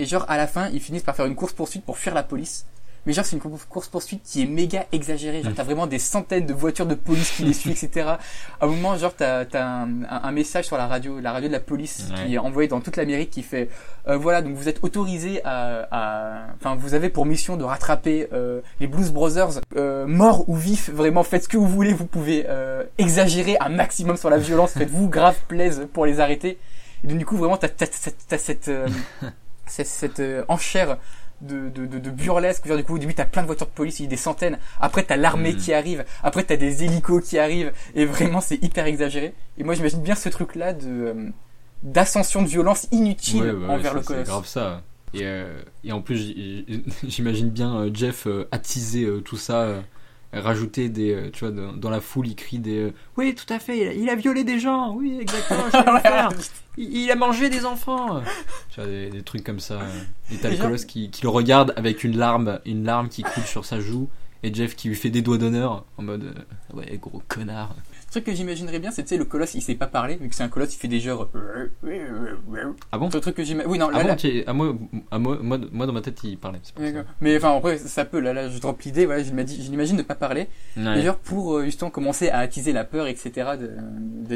Et 0.00 0.06
genre, 0.06 0.24
à 0.28 0.36
la 0.36 0.48
fin, 0.48 0.68
ils 0.70 0.80
finissent 0.80 1.04
par 1.04 1.14
faire 1.14 1.26
une 1.26 1.36
course-poursuite 1.36 1.84
pour 1.84 1.98
fuir 1.98 2.14
la 2.14 2.24
police. 2.24 2.66
Mais 3.08 3.14
genre, 3.14 3.24
c'est 3.24 3.34
une 3.36 3.42
course-poursuite 3.42 4.22
qui 4.22 4.42
est 4.42 4.46
méga 4.46 4.84
exagérée. 4.92 5.42
Genre, 5.42 5.50
Mm. 5.52 5.54
t'as 5.56 5.64
vraiment 5.64 5.86
des 5.88 5.98
centaines 5.98 6.46
de 6.46 6.52
voitures 6.52 6.86
de 6.86 6.94
police 6.94 7.30
qui 7.32 7.42
les 7.42 7.52
suivent, 7.60 7.72
etc. 7.82 8.06
À 8.06 8.18
un 8.60 8.66
moment, 8.66 8.96
genre, 8.96 9.14
t'as, 9.16 9.44
t'as 9.46 9.64
un, 9.64 10.04
un- 10.04 10.30
message 10.30 10.66
sur 10.66 10.76
la 10.76 10.86
radio, 10.86 11.18
la 11.18 11.32
radio 11.32 11.48
de 11.48 11.54
la 11.54 11.58
police 11.60 12.08
Ouais. 12.10 12.26
qui 12.26 12.34
est 12.34 12.38
envoyé 12.38 12.68
dans 12.68 12.80
toute 12.80 12.96
l'Amérique 12.96 13.30
qui 13.30 13.42
fait, 13.42 13.70
euh, 14.08 14.16
voilà, 14.16 14.42
donc 14.42 14.54
vous 14.54 14.68
êtes 14.68 14.78
autorisé 14.84 15.40
à, 15.44 15.88
à- 15.90 16.46
enfin, 16.60 16.76
vous 16.76 16.92
avez 16.94 17.08
pour 17.08 17.24
mission 17.26 17.56
de 17.56 17.64
rattraper 17.64 18.28
euh, 18.34 18.60
les 18.78 18.86
Blues 18.86 19.10
Brothers, 19.10 19.60
euh, 19.76 20.06
morts 20.06 20.46
ou 20.48 20.54
vifs, 20.54 20.90
vraiment, 20.90 21.22
faites 21.24 21.44
ce 21.44 21.48
que 21.48 21.56
vous 21.56 21.66
voulez, 21.66 21.94
vous 21.94 22.04
pouvez 22.06 22.44
euh, 22.48 22.84
exagérer 22.98 23.56
un 23.60 23.70
maximum 23.70 24.18
sur 24.18 24.28
la 24.28 24.36
violence, 24.38 24.72
faites-vous 24.76 25.08
grave 25.08 25.38
plaise 25.48 25.88
pour 25.94 26.04
les 26.04 26.20
arrêter. 26.20 26.58
Et 27.02 27.06
donc, 27.06 27.16
du 27.18 27.24
coup, 27.24 27.36
vraiment, 27.38 27.56
t'as, 27.56 27.68
t'as, 27.68 27.86
t'as, 27.86 28.10
t'as 28.28 28.38
cette, 28.38 28.68
euh, 28.68 28.86
cette, 29.66 29.86
cette 29.86 30.20
euh, 30.20 30.44
enchère 30.48 30.98
de, 31.40 31.68
de, 31.68 31.86
de, 31.86 31.98
de 31.98 32.10
burlesque. 32.10 32.66
Genre, 32.66 32.76
du 32.76 32.84
coup, 32.84 32.94
au 32.94 32.98
début, 32.98 33.14
t'as 33.14 33.24
plein 33.24 33.42
de 33.42 33.46
voitures 33.46 33.66
de 33.66 33.72
police, 33.72 34.00
il 34.00 34.04
y 34.04 34.06
a 34.06 34.08
des 34.10 34.16
centaines. 34.16 34.58
Après, 34.80 35.02
t'as 35.02 35.16
l'armée 35.16 35.52
Mm. 35.52 35.56
qui 35.56 35.72
arrive. 35.72 36.04
Après, 36.22 36.42
t'as 36.44 36.56
des 36.56 36.84
hélicos 36.84 37.22
qui 37.28 37.38
arrivent. 37.38 37.72
Et 37.94 38.04
vraiment, 38.04 38.40
c'est 38.40 38.62
hyper 38.62 38.86
exagéré. 38.86 39.34
Et 39.58 39.64
moi, 39.64 39.74
j'imagine 39.74 40.02
bien 40.02 40.14
ce 40.14 40.28
truc-là 40.28 40.72
de, 40.72 40.86
euh, 40.88 41.28
d'ascension 41.82 42.42
de 42.42 42.48
violence 42.48 42.88
inutile 42.90 43.42
Ouais, 43.42 43.52
bah 43.52 43.58
ouais, 43.58 43.74
envers 43.74 43.90
c'est- 43.92 43.96
le 43.96 44.00
C'est 44.02 44.06
colosse. 44.06 44.26
grave 44.28 44.46
ça. 44.46 44.82
Et, 45.14 45.20
euh, 45.22 45.62
et 45.84 45.92
en 45.92 46.02
plus, 46.02 46.34
j'imagine 47.06 47.50
bien 47.50 47.74
euh, 47.76 47.90
Jeff 47.94 48.26
euh, 48.26 48.46
attiser 48.52 49.08
tout 49.24 49.36
ça, 49.36 49.82
rajouter 50.32 50.88
des. 50.88 51.12
euh, 51.14 51.30
tu 51.32 51.44
vois, 51.44 51.50
dans, 51.50 51.72
dans 51.72 51.90
la 51.90 52.00
foule, 52.00 52.28
il 52.28 52.34
crie 52.36 52.58
des. 52.58 52.78
euh, 52.78 52.92
oui, 53.16 53.34
tout 53.34 53.52
à 53.52 53.58
fait, 53.58 53.78
il 53.78 53.88
a, 53.88 53.92
il 53.94 54.10
a 54.10 54.14
violé 54.14 54.44
des 54.44 54.58
gens, 54.60 54.94
oui, 54.94 55.18
exactement, 55.20 55.64
je 55.66 56.00
faire. 56.02 56.28
Il, 56.76 56.96
il 56.96 57.10
a 57.10 57.16
mangé 57.16 57.48
des 57.50 57.64
enfants. 57.64 58.22
Tu 58.70 58.80
vois, 58.80 58.88
des, 58.88 59.10
des 59.10 59.22
trucs 59.22 59.44
comme 59.44 59.60
ça. 59.60 59.74
euh. 59.80 60.00
Et 60.32 60.36
t'as 60.36 60.48
Et 60.50 60.56
le 60.56 60.62
colosse 60.62 60.84
qui, 60.84 61.10
qui 61.10 61.22
le 61.22 61.28
regarde 61.28 61.72
avec 61.76 62.04
une 62.04 62.16
larme, 62.16 62.60
une 62.66 62.84
larme 62.84 63.08
qui 63.08 63.22
coule 63.22 63.44
sur 63.44 63.64
sa 63.64 63.80
joue. 63.80 64.08
Et 64.44 64.54
Jeff 64.54 64.76
qui 64.76 64.88
lui 64.88 64.94
fait 64.94 65.10
des 65.10 65.20
doigts 65.20 65.38
d'honneur 65.38 65.84
en 65.96 66.02
mode 66.04 66.22
euh, 66.72 66.76
ouais 66.76 66.96
gros 67.02 67.20
connard. 67.26 67.74
Le 68.08 68.10
truc 68.12 68.24
que 68.24 68.32
j'imaginerais 68.34 68.78
bien, 68.78 68.90
c'est, 68.90 69.02
tu 69.02 69.10
sais, 69.10 69.16
le 69.18 69.26
colosse, 69.26 69.54
il 69.54 69.60
sait 69.60 69.74
pas 69.74 69.86
parler, 69.86 70.16
vu 70.16 70.30
que 70.30 70.34
c'est 70.34 70.42
un 70.42 70.48
colosse, 70.48 70.74
il 70.74 70.78
fait 70.78 70.88
des 70.88 70.98
genres. 70.98 71.28
Ah 72.90 72.98
bon? 72.98 73.10
le 73.12 73.20
truc 73.20 73.34
que 73.36 73.44
j'imagine. 73.44 73.70
Oui, 73.70 73.78
non, 73.78 73.90
là, 73.90 73.98
Ah 74.00 74.02
là- 74.02 74.10
bon, 74.14 74.16
tu- 74.16 74.44
ah, 74.46 74.52
moi, 74.54 74.74
ah, 75.10 75.18
moi, 75.18 75.38
moi, 75.42 75.58
moi, 75.70 75.86
dans 75.86 75.92
ma 75.92 76.00
tête 76.00 76.18
il 76.24 76.38
parlait. 76.38 76.58
ça. 76.62 76.72
D'accord. 76.82 77.04
Mais 77.20 77.36
enfin, 77.36 77.54
après, 77.56 77.76
ça 77.76 78.06
peut, 78.06 78.20
là, 78.20 78.32
là, 78.32 78.48
je 78.48 78.58
drop 78.58 78.80
l'idée, 78.80 79.04
voilà, 79.04 79.22
je 79.22 79.30
l'imagine 79.30 79.96
ne 79.96 80.02
pas 80.02 80.14
parler. 80.14 80.48
Ouais. 80.76 81.02
Genre 81.02 81.18
pour 81.18 81.58
euh, 81.58 81.64
justement 81.66 81.90
commencer 81.90 82.30
à 82.30 82.38
attiser 82.38 82.72
la 82.72 82.84
peur, 82.84 83.06
etc. 83.08 83.30
de, 83.60 83.72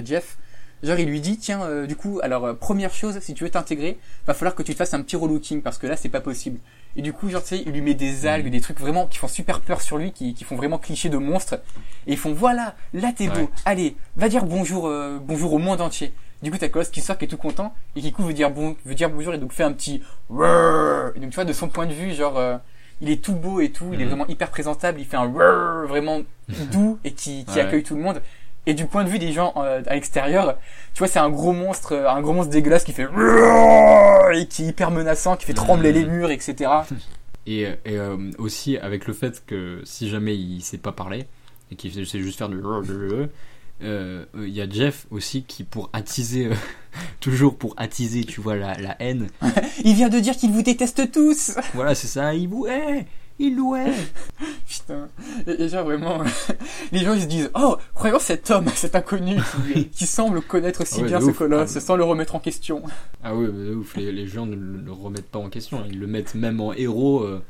de 0.00 0.06
Jeff. 0.06 0.36
Genre 0.82 0.98
il 0.98 1.08
lui 1.08 1.20
dit 1.20 1.38
tiens 1.38 1.62
euh, 1.62 1.86
du 1.86 1.94
coup 1.94 2.18
alors 2.22 2.44
euh, 2.44 2.54
première 2.54 2.92
chose 2.92 3.18
si 3.20 3.34
tu 3.34 3.44
veux 3.44 3.50
t'intégrer 3.50 3.98
va 4.26 4.34
falloir 4.34 4.54
que 4.56 4.64
tu 4.64 4.72
te 4.72 4.76
fasses 4.78 4.94
un 4.94 5.02
petit 5.02 5.14
relooking 5.14 5.62
parce 5.62 5.78
que 5.78 5.86
là 5.86 5.96
c'est 5.96 6.08
pas 6.08 6.20
possible. 6.20 6.58
Et 6.96 7.02
du 7.02 7.12
coup 7.12 7.30
genre 7.30 7.42
tu 7.42 7.50
sais 7.56 7.62
il 7.64 7.72
lui 7.72 7.80
met 7.80 7.94
des 7.94 8.26
algues 8.26 8.46
Mhm. 8.46 8.50
des 8.50 8.60
trucs 8.60 8.80
vraiment 8.80 9.06
qui 9.06 9.18
font 9.18 9.28
super 9.28 9.60
peur 9.60 9.80
sur 9.80 9.96
lui 9.96 10.10
qui, 10.12 10.34
qui 10.34 10.42
font 10.44 10.56
vraiment 10.56 10.78
cliché 10.78 11.08
de 11.08 11.16
monstre 11.18 11.54
et 12.08 12.12
ils 12.12 12.18
font 12.18 12.32
voilà 12.32 12.74
là 12.94 13.12
t'es 13.16 13.28
beau 13.28 13.42
Ouais. 13.42 13.48
allez 13.64 13.96
va 14.16 14.28
dire 14.28 14.44
bonjour 14.44 14.88
euh, 14.88 15.18
bonjour 15.22 15.52
au 15.52 15.58
monde 15.58 15.80
entier. 15.80 16.12
Du 16.42 16.50
coup 16.50 16.58
t'as 16.58 16.68
Colosse 16.68 16.88
qui 16.90 17.00
sort 17.00 17.16
qui 17.16 17.26
est 17.26 17.28
tout 17.28 17.36
content 17.36 17.72
et 17.94 18.00
qui 18.00 18.08
du 18.08 18.12
coup 18.12 18.24
veut 18.24 18.32
dire 18.32 18.50
bon 18.50 18.74
veut 18.84 18.96
dire 18.96 19.08
bonjour 19.08 19.32
et 19.34 19.38
donc 19.38 19.52
fait 19.52 19.62
un 19.62 19.72
petit 19.72 20.02
et 21.14 21.20
donc 21.20 21.30
tu 21.30 21.34
vois 21.36 21.44
de 21.44 21.52
son 21.52 21.68
point 21.68 21.86
de 21.86 21.92
vue 21.94 22.12
genre 22.12 22.36
euh, 22.38 22.56
il 23.00 23.10
est 23.10 23.22
tout 23.22 23.34
beau 23.34 23.60
et 23.60 23.70
tout, 23.70 23.86
il 23.92 24.00
est 24.00 24.04
Mhm. 24.04 24.10
vraiment 24.10 24.26
hyper 24.28 24.48
présentable, 24.50 25.00
il 25.00 25.06
fait 25.06 25.16
un 25.16 25.26
vraiment 25.88 26.20
doux 26.70 27.00
et 27.02 27.10
qui, 27.10 27.44
qui 27.44 27.54
Ouais. 27.56 27.60
accueille 27.62 27.82
tout 27.82 27.96
le 27.96 28.00
monde. 28.02 28.22
Et 28.66 28.74
du 28.74 28.86
point 28.86 29.02
de 29.04 29.08
vue 29.08 29.18
des 29.18 29.32
gens 29.32 29.54
euh, 29.56 29.82
à 29.86 29.94
l'extérieur, 29.94 30.56
tu 30.94 30.98
vois, 30.98 31.08
c'est 31.08 31.18
un 31.18 31.30
gros 31.30 31.52
monstre, 31.52 31.92
euh, 31.94 32.08
un 32.08 32.20
gros 32.20 32.32
monstre 32.32 32.52
dégueulasse 32.52 32.84
qui 32.84 32.92
fait 32.92 33.06
et 34.34 34.46
qui 34.46 34.64
est 34.64 34.66
hyper 34.68 34.90
menaçant, 34.90 35.36
qui 35.36 35.46
fait 35.46 35.52
trembler 35.54 35.90
Mhm. 35.92 35.98
les 35.98 36.04
murs, 36.06 36.30
etc. 36.30 36.70
Et, 37.46 37.62
et 37.62 37.76
euh, 37.98 38.30
aussi 38.38 38.78
avec 38.78 39.08
le 39.08 39.12
fait 39.12 39.44
que 39.44 39.80
si 39.82 40.08
jamais 40.08 40.36
il 40.36 40.60
sait 40.62 40.78
pas 40.78 40.92
parler 40.92 41.24
et 41.72 41.74
qu'il 41.74 41.90
sait 41.92 42.20
juste 42.20 42.38
faire 42.38 42.48
du 42.48 42.60
euh, 43.82 44.24
il 44.36 44.48
y 44.50 44.60
a 44.60 44.70
Jeff 44.70 45.06
aussi 45.10 45.42
qui 45.42 45.64
pour 45.64 45.90
attiser 45.92 46.46
euh, 46.46 46.54
toujours 47.18 47.56
pour 47.58 47.74
attiser 47.78 48.22
tu 48.22 48.40
vois 48.40 48.54
la, 48.54 48.74
la 48.78 48.94
haine 49.00 49.26
Il 49.84 49.96
vient 49.96 50.08
de 50.08 50.20
dire 50.20 50.36
qu'il 50.36 50.52
vous 50.52 50.62
déteste 50.62 51.10
tous. 51.10 51.56
voilà 51.74 51.96
c'est 51.96 52.06
ça 52.06 52.32
il 52.32 52.46
vous 52.48 52.68
hait 52.68 53.06
il 53.38 53.56
nous 53.56 53.74
hait 53.76 53.92
Putain. 54.68 55.08
Et, 55.46 55.62
et 55.64 55.68
genre 55.68 55.84
vraiment, 55.84 56.20
les 56.92 57.00
gens 57.00 57.14
ils 57.14 57.22
se 57.22 57.26
disent 57.26 57.50
oh 57.54 57.76
croyons 57.94 58.18
cet 58.18 58.50
homme, 58.50 58.66
cet 58.74 58.94
inconnu 58.94 59.36
qui, 59.72 59.88
qui 59.88 60.06
semble 60.06 60.40
connaître 60.42 60.86
si 60.86 60.96
Ah 60.98 61.02
ouais, 61.02 61.08
bien 61.08 61.20
ce 61.20 61.26
ouf. 61.26 61.38
colosse 61.38 61.76
Ah, 61.76 61.80
sans 61.80 61.96
le 61.96 62.04
remettre 62.04 62.34
en 62.34 62.38
question. 62.40 62.82
ah 63.22 63.32
de 63.32 63.74
ouf 63.74 63.96
les, 63.96 64.12
les 64.12 64.26
gens 64.26 64.46
ne 64.46 64.54
le, 64.56 64.78
le 64.78 64.92
remettent 64.92 65.30
pas 65.30 65.38
en 65.38 65.48
question 65.48 65.84
ils 65.88 65.98
le 65.98 66.06
mettent 66.06 66.34
même 66.34 66.60
en 66.60 66.72
héros 66.72 67.22
euh, 67.22 67.42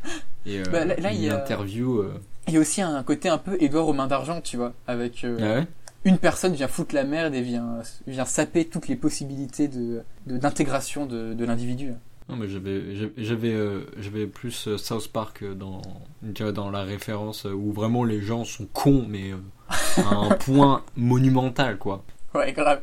et 0.47 0.59
euh, 0.61 0.65
Bah, 0.73 0.85
là- 0.85 0.97
là, 0.97 1.13
il 1.13 1.21
y 1.21 1.25
il 1.27 1.31
a- 1.31 1.41
interview 1.43 1.99
euh, 2.01 2.13
Il 2.49 2.55
y 2.55 2.57
a 2.57 2.61
aussi 2.61 2.83
un 2.83 3.03
côté 3.03 3.29
un 3.29 3.39
peu 3.39 3.57
Édouard 3.61 3.89
aux 3.89 3.93
mains 3.93 4.07
d'argent, 4.09 4.41
tu 4.41 4.57
vois, 4.57 4.73
avec 4.87 5.25
euh, 5.25 5.37
ah 5.41 5.61
ouais? 5.61 5.67
une 6.05 6.19
personne 6.19 6.53
vient 6.55 6.67
foutre 6.67 6.95
la 6.97 7.05
merde 7.05 7.33
et 7.35 7.43
vient, 7.43 7.79
vient 8.09 8.25
saper 8.25 8.65
toutes 8.65 8.89
les 8.89 8.97
possibilités 8.97 9.69
de 9.69 10.03
de- 10.27 10.37
d'intégration 10.39 11.07
de, 11.07 11.33
de 11.35 11.45
l'individu. 11.45 11.93
Non, 12.29 12.37
mais 12.37 12.49
j'avais 12.49 12.95
j'avais- 12.95 13.13
j'avais 13.19 13.53
euh, 13.53 13.81
j'avais 13.99 14.27
plus 14.27 14.69
euh, 14.69 14.79
South 14.79 15.09
Park 15.09 15.43
euh, 15.43 15.55
dans 15.55 15.83
dans 16.53 16.71
la 16.71 16.83
référence 16.83 17.47
euh, 17.47 17.53
où 17.53 17.73
vraiment 17.73 18.05
les 18.05 18.21
gens 18.23 18.45
sont 18.45 18.67
cons 18.73 19.05
mais 19.09 19.33
euh, 19.33 19.37
à 20.11 20.15
un 20.15 20.31
point 20.37 20.83
monumental 20.97 21.79
quoi. 21.79 22.05
Ouais, 22.35 22.53
grave. 22.53 22.81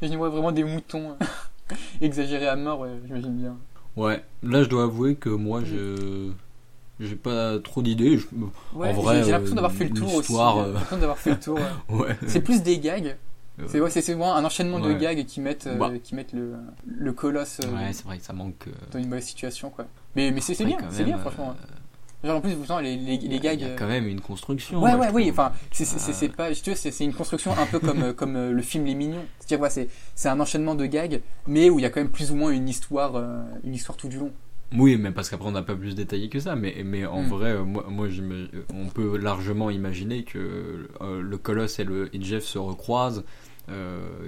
J'imagine 0.00 0.18
vraiment 0.20 0.52
des 0.52 0.62
moutons 0.64 1.16
exagérés 2.00 2.46
à 2.48 2.54
mort, 2.56 2.80
ouais, 2.80 2.90
j'imagine 3.06 3.36
bien. 3.36 3.56
Ouais, 3.96 4.22
là 4.42 4.62
je 4.62 4.68
dois 4.68 4.84
avouer 4.84 5.16
que 5.16 5.30
moi 5.30 5.62
je 5.64 6.30
j'ai 7.00 7.16
pas 7.16 7.58
trop 7.60 7.80
d'idées. 7.82 8.18
Je- 8.18 8.26
Ouais, 8.74 8.90
En 8.90 8.92
vrai, 8.92 9.22
j'ai 9.24 9.30
l'impression 9.32 9.54
d'avoir 9.56 9.72
fait 9.72 9.84
le 9.84 9.94
tour 9.94 10.14
aussi. 10.14 10.32
J'ai 10.32 10.72
l'impression 10.72 10.98
d'avoir 10.98 11.18
fait 11.18 11.30
le 11.30 11.40
tour. 11.40 11.58
ouais. 11.90 11.96
Ouais. 11.96 12.16
C'est 12.26 12.40
plus 12.42 12.62
des 12.62 12.78
gags. 12.78 13.16
C'est 13.66 13.80
ouais, 13.80 13.90
c'est 13.90 14.00
c'est 14.02 14.14
vraiment 14.14 14.34
un 14.36 14.44
enchaînement 14.44 14.78
de 14.80 14.88
Ouais. 14.92 14.98
gags 14.98 15.24
qui 15.26 15.40
mettent, 15.40 15.66
euh, 15.66 15.76
Bah. 15.76 15.90
qui 16.02 16.14
mettent 16.14 16.32
le, 16.32 16.54
le 16.86 17.12
colosse 17.12 17.60
euh, 17.64 17.72
Ouais, 17.74 17.92
c'est 17.92 18.04
vrai 18.04 18.18
ça 18.20 18.32
manque. 18.32 18.66
euh, 18.68 18.72
dans 18.92 18.98
une 18.98 19.08
mauvaise 19.08 19.24
situation, 19.24 19.70
quoi. 19.70 19.86
Mais, 20.16 20.30
mais 20.30 20.40
c'est 20.40 20.54
bien, 20.64 20.78
c'est 20.90 20.98
même, 20.98 21.06
bien, 21.06 21.16
euh, 21.16 21.20
franchement. 21.20 21.54
Genre, 22.24 22.36
en 22.36 22.40
plus, 22.40 22.54
pourtant, 22.54 22.80
les, 22.80 22.96
les, 22.96 23.16
les 23.16 23.38
gags. 23.38 23.60
Il 23.60 23.66
y 23.66 23.70
a 23.70 23.72
euh, 23.74 23.76
quand 23.78 23.86
même 23.86 24.08
une 24.08 24.20
construction. 24.20 24.82
Ouais, 24.82 24.96
moi, 24.96 25.06
ouais, 25.06 25.12
oui, 25.12 25.28
enfin, 25.30 25.52
c'est 25.70 26.28
pas, 26.34 26.52
je 26.52 26.60
c'est 26.74 27.04
une 27.04 27.14
construction 27.14 27.56
un 27.56 27.66
peu 27.66 27.78
comme, 27.78 28.02
euh, 28.02 28.12
comme 28.12 28.34
euh, 28.34 28.50
le 28.50 28.62
film 28.62 28.84
Les 28.86 28.94
Mignons. 28.96 29.24
C'est-à-dire, 29.38 29.60
ouais, 29.62 29.88
c'est 30.16 30.28
un 30.28 30.40
enchaînement 30.40 30.74
de 30.74 30.86
gags, 30.86 31.20
mais 31.46 31.70
où 31.70 31.78
il 31.78 31.82
y 31.82 31.86
a 31.86 31.90
quand 31.90 32.00
même 32.00 32.10
plus 32.10 32.32
ou 32.32 32.34
moins 32.34 32.50
une 32.50 32.68
histoire, 32.68 33.14
euh, 33.14 33.38
une 33.62 33.74
histoire 33.74 33.96
tout 33.96 34.08
du 34.08 34.18
long. 34.18 34.32
Oui, 34.76 34.98
mais 34.98 35.12
parce 35.12 35.30
qu'après 35.30 35.48
on 35.48 35.52
n'a 35.52 35.62
pas 35.62 35.74
plus 35.76 35.94
détaillé 35.94 36.28
que 36.28 36.40
ça. 36.40 36.54
Mais, 36.56 36.82
mais 36.84 37.06
en 37.06 37.22
Mm. 37.22 37.28
vrai, 37.28 37.50
euh, 37.52 37.64
moi, 37.64 37.86
moi 37.88 38.08
on 38.74 38.86
peut 38.88 39.16
largement 39.16 39.70
imaginer 39.70 40.24
que 40.24 40.88
euh, 41.00 41.22
le 41.22 41.38
Colosse 41.38 41.78
et, 41.78 41.84
le, 41.84 42.14
et 42.14 42.20
Jeff 42.20 42.44
se 42.44 42.58
recroisent, 42.58 43.20
euh, 43.20 43.22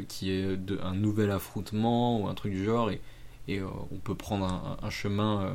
qui 0.09 0.31
est 0.31 0.57
de, 0.57 0.79
un 0.83 0.95
nouvel 0.95 1.31
affrontement 1.31 2.21
ou 2.21 2.29
un 2.29 2.35
truc 2.35 2.53
du 2.53 2.65
genre, 2.65 2.91
et, 2.91 3.01
et 3.49 3.59
euh, 3.61 3.67
on 3.93 3.97
peut 3.97 4.15
prendre 4.15 4.45
un, 4.47 4.77
un 4.83 4.91
chemin 4.91 5.43
euh, 5.43 5.53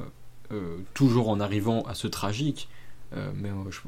euh, 0.52 0.78
toujours 0.94 1.30
en 1.30 1.40
arrivant 1.40 1.82
à 1.84 1.94
ce 1.96 2.08
tragique. 2.08 2.68
Euh, 3.16 3.32
mais 3.36 3.50
euh, 3.50 3.70
je, 3.70 3.80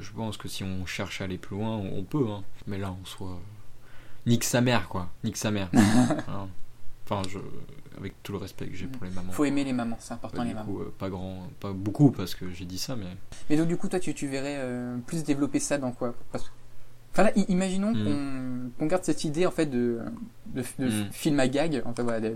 je 0.00 0.12
pense 0.12 0.36
que 0.36 0.48
si 0.48 0.64
on 0.64 0.84
cherche 0.84 1.20
à 1.20 1.24
aller 1.24 1.38
plus 1.38 1.56
loin, 1.56 1.70
on, 1.76 1.98
on 1.98 2.02
peut. 2.02 2.26
hein. 2.28 2.42
Mais 2.66 2.76
là, 2.78 2.94
on 3.00 3.04
soit. 3.04 3.38
Nique 4.26 4.44
sa 4.44 4.60
mère, 4.60 4.88
quoi. 4.88 5.10
Nique 5.22 5.36
sa 5.36 5.50
mère. 5.50 5.70
Hein. 6.28 6.48
Enfin, 7.06 7.20
je, 7.28 7.38
avec 7.98 8.14
tout 8.22 8.32
le 8.32 8.38
respect 8.38 8.66
que 8.66 8.74
j'ai 8.74 8.86
pour 8.86 9.04
les 9.04 9.10
mamans. 9.10 9.30
Faut 9.32 9.44
aimer 9.44 9.62
les 9.62 9.74
mamans, 9.74 9.98
c'est 10.00 10.14
important 10.14 10.38
Bah, 10.38 10.44
les 10.44 10.54
mamans. 10.54 10.64
coup, 10.66 10.80
euh, 10.80 10.92
pas 10.98 11.10
grand, 11.10 11.48
pas 11.60 11.72
beaucoup 11.72 12.10
parce 12.10 12.34
que 12.34 12.50
j'ai 12.50 12.64
dit 12.64 12.78
ça, 12.78 12.96
mais 12.96 13.04
Mais 13.50 13.58
donc, 13.58 13.68
du 13.68 13.76
coup, 13.76 13.88
toi, 13.88 14.00
tu, 14.00 14.14
tu 14.14 14.26
verrais 14.26 14.56
euh, 14.58 14.96
plus 15.06 15.22
développer 15.22 15.60
ça 15.60 15.76
dans 15.76 15.92
quoi? 15.92 16.14
Parce... 16.32 16.50
Enfin 17.14 17.22
là, 17.24 17.32
imaginons 17.48 17.92
Mm. 17.92 18.04
qu'on 18.04 18.70
qu'on 18.78 18.86
garde 18.86 19.04
cette 19.04 19.22
idée 19.24 19.46
en 19.46 19.50
fait 19.52 19.66
de, 19.66 20.00
de, 20.46 20.62
de 20.80 20.86
Mm. 20.86 21.12
film 21.12 21.38
à 21.40 21.46
gag, 21.48 21.80
en 21.84 21.94
fait, 21.94 22.02
voilà, 22.02 22.20
de, 22.20 22.34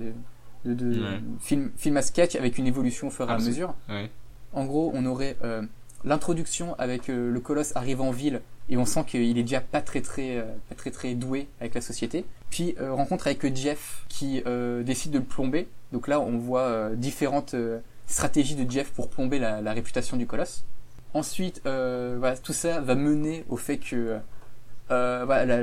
de- 0.65 1.01
Ouais. 1.03 1.21
film, 1.41 1.71
film 1.77 1.97
à 1.97 2.03
sketch 2.03 2.37
avec 2.37 2.59
une 2.59 2.67
évolution 2.67 3.09
au 3.09 3.11
fur 3.11 3.25
et 3.29 3.33
Ah, 3.33 3.35
à 3.35 3.39
c'est- 3.41 3.49
mesure. 3.49 3.75
ouais. 3.89 4.11
En 4.53 4.65
gros, 4.65 4.91
on 4.95 5.05
aurait 5.07 5.37
euh, 5.45 5.63
l'introduction 6.05 6.75
avec 6.79 7.11
euh, 7.11 7.31
le 7.33 7.41
colosse 7.41 7.75
arrive 7.77 8.01
en 8.01 8.11
ville 8.13 8.41
et 8.71 8.77
on 8.77 8.85
sent 8.85 9.05
qu'il 9.07 9.37
est 9.37 9.43
déjà 9.43 9.61
pas 9.61 9.81
très 9.81 10.01
très 10.01 10.37
euh, 10.37 10.45
pas 10.69 10.75
très 10.77 10.91
très 10.91 11.15
doué 11.15 11.49
avec 11.61 11.75
la 11.75 11.81
société. 11.81 12.25
Puis 12.51 12.75
euh, 12.81 12.93
rencontre 12.93 13.27
avec 13.27 13.55
Jeff 13.57 14.05
qui 14.09 14.43
euh, 14.47 14.83
décide 14.85 15.11
de 15.13 15.19
le 15.19 15.25
plomber. 15.25 15.69
Donc 15.93 16.07
là, 16.07 16.21
on 16.21 16.39
voit 16.39 16.63
euh, 16.63 16.95
différentes 16.95 17.55
euh, 17.55 17.79
stratégies 18.07 18.55
de 18.57 18.71
Jeff 18.71 18.91
pour 18.93 19.09
plomber 19.11 19.39
la, 19.39 19.61
la 19.61 19.73
réputation 19.73 20.17
du 20.17 20.27
colosse. 20.27 20.65
Ensuite, 21.15 21.63
euh, 21.67 22.17
voilà, 22.19 22.37
tout 22.37 22.53
ça 22.53 22.81
va 22.81 22.95
mener 22.95 23.45
au 23.49 23.57
fait 23.57 23.79
que 23.79 24.19
euh, 24.91 25.23
voilà, 25.27 25.59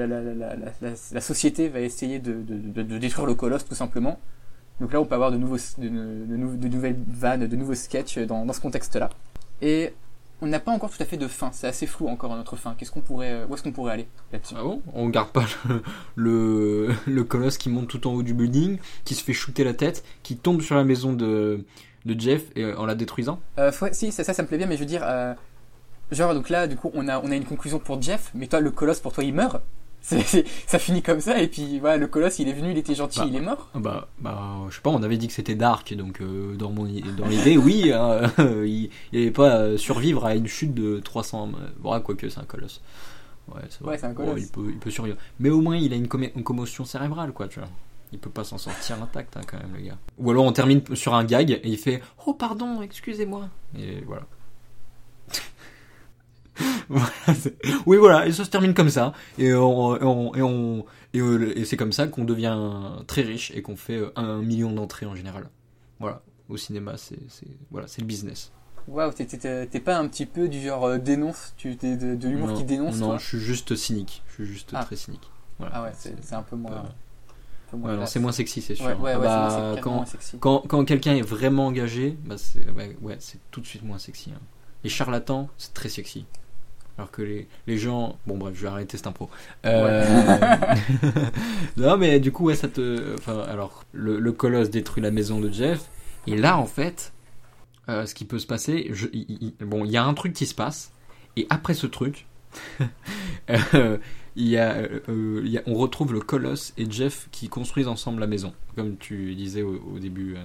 la, 1.11 1.21
société 1.21 1.67
va 1.69 1.79
essayer 1.79 2.19
de, 2.19 2.33
de- 2.33 2.55
de- 2.57 2.83
de 2.83 2.97
détruire 2.97 3.25
le 3.25 3.35
colosse 3.35 3.65
tout 3.65 3.75
simplement. 3.75 4.19
Donc 4.79 4.91
là, 4.91 4.99
on 4.99 5.05
peut 5.05 5.15
avoir 5.15 5.31
de, 5.31 5.37
nouveaux, 5.37 5.57
nouvelles 5.79 6.97
vannes, 7.07 7.47
de 7.47 7.55
nouveaux 7.55 7.75
sketchs 7.75 8.19
dans, 8.19 8.45
dans 8.45 8.53
ce 8.53 8.59
contexte-là. 8.61 9.09
Et 9.61 9.93
on 10.41 10.47
n'a 10.47 10.59
pas 10.59 10.71
encore 10.71 10.89
tout 10.89 11.01
à 11.01 11.05
fait 11.05 11.15
de 11.17 11.27
fin. 11.27 11.49
C'est 11.53 11.67
assez 11.67 11.87
flou 11.87 12.07
encore 12.09 12.33
à 12.33 12.35
notre 12.35 12.57
fin. 12.57 12.75
Qu'est-ce 12.77 12.91
qu'on 12.91 12.99
pourrait, 13.01 13.31
euh, 13.31 13.45
où 13.47 13.53
est-ce 13.53 13.63
qu'on 13.63 13.71
pourrait 13.71 13.93
aller 13.93 14.07
là-dessus? 14.33 14.55
Ah 14.57 14.63
bon? 14.63 14.81
On 14.93 15.07
garde 15.07 15.29
pas 15.29 15.45
le, 15.69 15.81
le, 16.15 16.95
le 17.07 17.23
colosse 17.23 17.57
qui 17.57 17.69
monte 17.69 17.87
tout 17.87 18.05
en 18.07 18.13
haut 18.13 18.23
du 18.23 18.33
building, 18.33 18.77
qui 19.05 19.15
se 19.15 19.23
fait 19.23 19.33
shooter 19.33 19.63
la 19.63 19.73
tête, 19.73 20.03
qui 20.23 20.35
tombe 20.35 20.61
sur 20.61 20.75
la 20.75 20.83
maison 20.83 21.13
de, 21.13 21.63
de 22.05 22.19
Jeff 22.19 22.43
et, 22.57 22.63
euh, 22.63 22.77
en 22.77 22.85
la 22.85 22.95
détruisant? 22.95 23.39
Euh, 23.57 23.71
faut- 23.71 23.87
Si, 23.93 24.11
ça, 24.11 24.25
ça, 24.25 24.33
ça 24.33 24.43
me 24.43 24.47
plaît 24.49 24.57
bien, 24.57 24.67
mais 24.67 24.75
je 24.75 24.81
veux 24.81 24.85
dire, 24.85 25.03
euh, 25.05 25.33
genre 26.11 26.33
donc 26.33 26.49
là, 26.49 26.67
du 26.67 26.75
coup, 26.75 26.91
on 26.93 27.07
a, 27.07 27.19
on 27.19 27.31
a 27.31 27.35
une 27.35 27.45
conclusion 27.45 27.79
pour 27.79 28.01
Jeff, 28.01 28.31
mais 28.33 28.47
toi, 28.47 28.59
le 28.59 28.71
colosse 28.71 28.99
pour 28.99 29.13
toi, 29.13 29.23
il 29.23 29.33
meurt. 29.33 29.61
Ça 30.67 30.77
finit 30.77 31.01
comme 31.01 31.19
ça, 31.19 31.41
et 31.41 31.47
puis 31.47 31.79
voilà, 31.79 31.97
le 31.97 32.05
colosse, 32.05 32.37
il 32.37 32.47
est 32.47 32.53
venu, 32.53 32.69
il 32.69 32.77
était 32.77 32.93
gentil, 32.93 33.21
Bah. 33.21 33.25
il 33.27 33.35
est 33.37 33.41
mort. 33.41 33.69
Ah 33.73 33.79
Bah, 33.79 34.07
bah, 34.19 34.51
je 34.69 34.75
sais 34.75 34.81
pas, 34.81 34.91
on 34.91 35.01
avait 35.01 35.17
dit 35.17 35.27
que 35.27 35.33
c'était 35.33 35.55
dark, 35.55 35.91
donc 35.95 36.21
euh, 36.21 36.55
dans, 36.55 36.69
mon, 36.69 36.83
dans 36.83 37.25
l'idée, 37.27 37.57
oui, 37.57 37.91
hein, 37.91 38.21
il 38.37 38.89
n'allait 39.11 39.31
pas 39.31 39.57
euh, 39.61 39.77
survivre 39.77 40.23
à 40.25 40.35
une 40.35 40.45
chute 40.45 40.75
de 40.75 40.99
300. 40.99 41.49
euh, 41.59 41.67
Voilà, 41.81 42.01
quoique 42.01 42.29
c'est 42.29 42.39
un 42.39 42.43
colosse. 42.43 42.81
Ouais, 43.47 43.61
c'est. 43.69 43.81
Ouais, 43.83 44.05
un 44.05 44.13
colosse. 44.13 44.33
Bon, 44.35 44.37
il, 44.39 44.47
peut, 44.47 44.65
il 44.69 44.77
peut 44.77 44.91
survivre. 44.91 45.17
Mais 45.39 45.49
au 45.49 45.61
moins, 45.61 45.75
il 45.77 45.91
a 45.91 45.95
une, 45.95 46.07
une 46.35 46.43
commotion 46.43 46.85
cérébrale, 46.85 47.31
quoi, 47.31 47.47
tu 47.47 47.57
vois. 47.59 47.69
Il 48.11 48.19
peut 48.19 48.29
pas 48.29 48.43
s'en 48.43 48.59
sortir 48.59 49.01
intact, 49.01 49.35
hein, 49.37 49.41
quand 49.47 49.57
même, 49.57 49.73
le 49.75 49.81
gars. 49.81 49.97
Ou 50.19 50.29
alors 50.29 50.45
on 50.45 50.51
termine 50.51 50.83
sur 50.93 51.15
un 51.15 51.23
gag 51.25 51.49
et 51.49 51.61
il 51.67 51.77
fait 51.77 52.03
Oh, 52.27 52.35
pardon, 52.35 52.83
excusez-moi. 52.83 53.49
Et 53.77 54.01
voilà. 54.05 54.21
Oui, 57.85 57.97
voilà, 57.97 58.27
et 58.27 58.31
ça 58.31 58.43
se 58.45 58.49
termine 58.49 58.73
comme 58.73 58.89
ça. 58.89 59.13
Et, 59.37 59.53
on, 59.53 59.95
et, 59.97 60.03
on- 60.03 60.35
et, 60.35 60.41
on- 60.41 60.85
et, 61.13 61.19
euh, 61.19 61.57
et 61.57 61.65
c'est 61.65 61.77
comme 61.77 61.91
ça 61.91 62.07
qu'on 62.07 62.25
devient 62.25 62.57
très 63.07 63.21
riche 63.21 63.51
et 63.55 63.61
qu'on 63.61 63.75
fait 63.75 63.97
euh, 63.97 64.11
un 64.15 64.41
million 64.41 64.71
d'entrées 64.71 65.05
en 65.05 65.15
général. 65.15 65.49
Voilà, 65.99 66.21
au 66.49 66.57
cinéma, 66.57 66.95
c'est 66.97 67.17
voilà, 67.71 67.87
c'est 67.87 68.01
le 68.01 68.07
business. 68.07 68.51
Waouh, 68.87 69.11
t'es- 69.13 69.79
pas 69.79 69.97
un 69.97 70.07
petit 70.07 70.25
peu 70.27 70.47
du 70.47 70.61
genre 70.61 70.85
euh, 70.85 70.97
dénonce, 70.99 71.53
tu 71.57 71.75
de, 71.75 72.15
de 72.15 72.27
l'humour 72.29 72.53
qui 72.53 72.63
dénonce, 72.65 72.97
Non, 72.99 73.07
toi 73.07 73.17
je 73.17 73.25
suis 73.25 73.39
juste 73.39 73.75
cynique. 73.75 74.21
Je 74.27 74.33
suis 74.35 74.45
juste 74.45 74.69
Ah. 74.73 74.83
très 74.83 74.95
cynique. 74.95 75.27
Voilà. 75.57 75.73
Ah 75.77 75.83
ouais, 75.83 75.91
c'est 75.95 76.35
un 76.35 76.43
peu 76.43 76.55
moins. 76.55 76.83
Ouais, 77.73 78.05
c'est 78.05 78.19
moins 78.19 78.31
sexy, 78.31 78.61
c'est 78.61 78.75
sûr. 78.75 78.85
Ouais, 78.85 78.93
ouais, 78.93 79.13
Ah 79.15 79.19
bah, 79.19 79.75
quand, 79.81 79.95
moins 79.95 80.05
sexy. 80.05 80.37
quand, 80.39 80.59
quand 80.67 80.85
quelqu'un 80.85 81.15
est 81.15 81.21
vraiment 81.21 81.65
engagé, 81.67 82.17
bah 82.25 82.35
c'est 82.37 82.59
tout 83.51 83.59
de 83.59 83.65
suite 83.65 83.83
moins 83.83 83.97
sexy. 83.97 84.31
hein. 84.35 84.39
Les 84.83 84.89
charlatans, 84.89 85.49
c'est 85.57 85.73
très 85.73 85.89
sexy. 85.89 86.25
Alors 86.97 87.11
que 87.11 87.21
les, 87.21 87.47
les 87.67 87.77
gens. 87.77 88.17
Bon, 88.25 88.37
bref, 88.37 88.55
je 88.55 88.61
vais 88.61 88.67
arrêter 88.69 88.95
cette 88.97 89.07
impro. 89.07 89.29
Euh, 89.65 90.03
non, 91.77 91.97
mais 91.97 92.19
du 92.19 92.31
coup, 92.31 92.45
ouais, 92.45 92.55
ça 92.55 92.67
te. 92.67 93.15
Enfin, 93.17 93.39
alors, 93.49 93.83
le, 93.91 94.19
le 94.19 94.31
colosse 94.31 94.69
détruit 94.69 95.03
la 95.03 95.11
maison 95.11 95.39
de 95.39 95.51
Jeff. 95.51 95.85
Et 96.27 96.37
là, 96.37 96.57
en 96.57 96.65
fait, 96.65 97.11
euh, 97.89 98.05
ce 98.05 98.15
qui 98.15 98.25
peut 98.25 98.39
se 98.39 98.47
passer. 98.47 98.87
je- 98.91 99.07
il- 99.13 99.53
il- 99.59 99.65
bon, 99.65 99.83
il 99.85 99.91
y 99.91 99.97
a 99.97 100.03
un 100.05 100.13
truc 100.13 100.33
qui 100.33 100.45
se 100.45 100.55
passe. 100.55 100.91
Et 101.35 101.45
après 101.49 101.73
ce 101.73 101.87
truc. 101.87 102.25
euh, 103.49 103.97
il 104.37 104.47
y 104.47 104.57
a, 104.57 104.77
il 105.09 105.47
y 105.47 105.57
a- 105.57 105.61
on 105.65 105.73
retrouve 105.75 106.13
le 106.13 106.21
colosse 106.21 106.73
et 106.77 106.89
Jeff 106.89 107.27
qui 107.31 107.49
construisent 107.49 107.87
ensemble 107.87 108.19
la 108.21 108.27
maison, 108.27 108.53
comme 108.75 108.95
tu 108.97 109.35
disais 109.35 109.61
au, 109.61 109.81
au 109.95 109.99
début. 109.99 110.35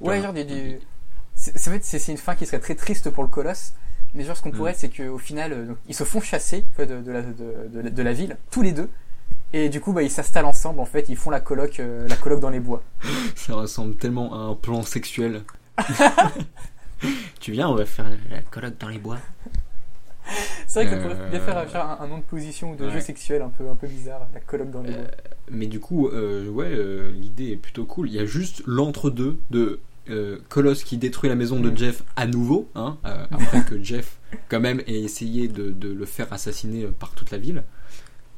Ouais, 0.00 0.20
genre 0.20 0.30
en 0.30 0.34
fait, 0.34 1.84
c'est 1.84 1.98
c'est 1.98 2.12
une 2.12 2.18
fin 2.18 2.34
qui 2.34 2.46
serait 2.46 2.58
très 2.60 2.74
triste 2.74 3.10
pour 3.10 3.22
le 3.22 3.28
colosse. 3.28 3.72
Mais 4.14 4.24
genre, 4.24 4.36
ce 4.36 4.42
qu'on 4.42 4.50
Mm. 4.50 4.56
pourrait, 4.56 4.74
c'est 4.74 4.88
qu'au 4.90 5.18
final, 5.18 5.52
euh, 5.52 5.66
donc, 5.66 5.76
ils 5.88 5.94
se 5.94 6.04
font 6.04 6.20
chasser 6.20 6.64
de, 6.78 6.84
de 6.84 7.10
la, 7.12 7.22
de, 7.22 7.32
de 7.72 7.80
la- 7.80 7.90
de 7.90 8.02
la 8.02 8.12
ville, 8.12 8.36
tous 8.50 8.62
les 8.62 8.72
deux. 8.72 8.88
Et 9.54 9.68
du 9.68 9.80
coup, 9.80 9.92
bah, 9.92 10.02
ils 10.02 10.10
s'installent 10.10 10.46
ensemble. 10.46 10.80
En 10.80 10.84
fait, 10.86 11.08
ils 11.08 11.16
font 11.16 11.30
la 11.30 11.40
coloc, 11.40 11.78
euh, 11.80 12.06
la 12.08 12.16
coloc 12.16 12.40
dans 12.40 12.50
les 12.50 12.60
bois. 12.60 12.82
Ça 13.36 13.54
ressemble 13.54 13.94
tellement 13.96 14.32
à 14.34 14.38
un 14.50 14.54
plan 14.54 14.82
sexuel. 14.82 15.42
tu 17.40 17.52
viens, 17.52 17.68
on 17.68 17.74
va 17.74 17.84
faire 17.86 18.06
la 18.30 18.40
coloc 18.42 18.74
dans 18.78 18.88
les 18.88 18.98
bois. 18.98 19.18
C'est 20.68 20.84
vrai 20.84 20.84
que 20.84 20.90
ça 21.02 21.06
Euh, 21.08 21.14
pourrait 21.16 21.30
bien 21.30 21.40
faire, 21.40 21.68
faire 21.68 21.84
un, 21.84 21.98
un 22.04 22.06
nom 22.06 22.18
de 22.18 22.22
position 22.22 22.72
ou 22.72 22.76
de 22.76 22.84
ouais. 22.86 22.92
jeu 22.92 23.00
sexuel 23.00 23.42
un 23.42 23.48
peu, 23.48 23.68
un 23.68 23.74
peu 23.74 23.88
bizarre, 23.88 24.26
la 24.32 24.40
coloc 24.40 24.70
dans 24.70 24.80
les 24.82 24.90
Euh, 24.92 24.96
bois. 24.98 25.10
Mais 25.50 25.66
du 25.66 25.80
coup, 25.80 26.08
euh, 26.08 26.48
ouais, 26.48 26.70
euh, 26.70 27.10
l'idée 27.12 27.50
est 27.52 27.56
plutôt 27.56 27.84
cool. 27.84 28.08
Il 28.08 28.14
y 28.14 28.20
a 28.20 28.24
juste 28.24 28.62
l'entre-deux 28.66 29.38
de 29.50 29.80
euh, 30.10 30.38
Colosse 30.48 30.84
qui 30.84 30.96
détruit 30.96 31.28
la 31.28 31.36
maison 31.36 31.60
de 31.60 31.70
Mm. 31.70 31.76
Jeff 31.76 32.02
à 32.16 32.26
nouveau, 32.26 32.68
hein, 32.74 32.98
euh, 33.04 33.24
après 33.30 33.64
que 33.64 33.82
Jeff, 33.82 34.18
quand 34.48 34.60
même, 34.60 34.80
ait 34.86 35.00
essayé 35.00 35.48
de, 35.48 35.70
de 35.70 35.92
le 35.92 36.04
faire 36.06 36.32
assassiner 36.32 36.86
par 36.86 37.10
toute 37.12 37.30
la 37.30 37.38
ville. 37.38 37.62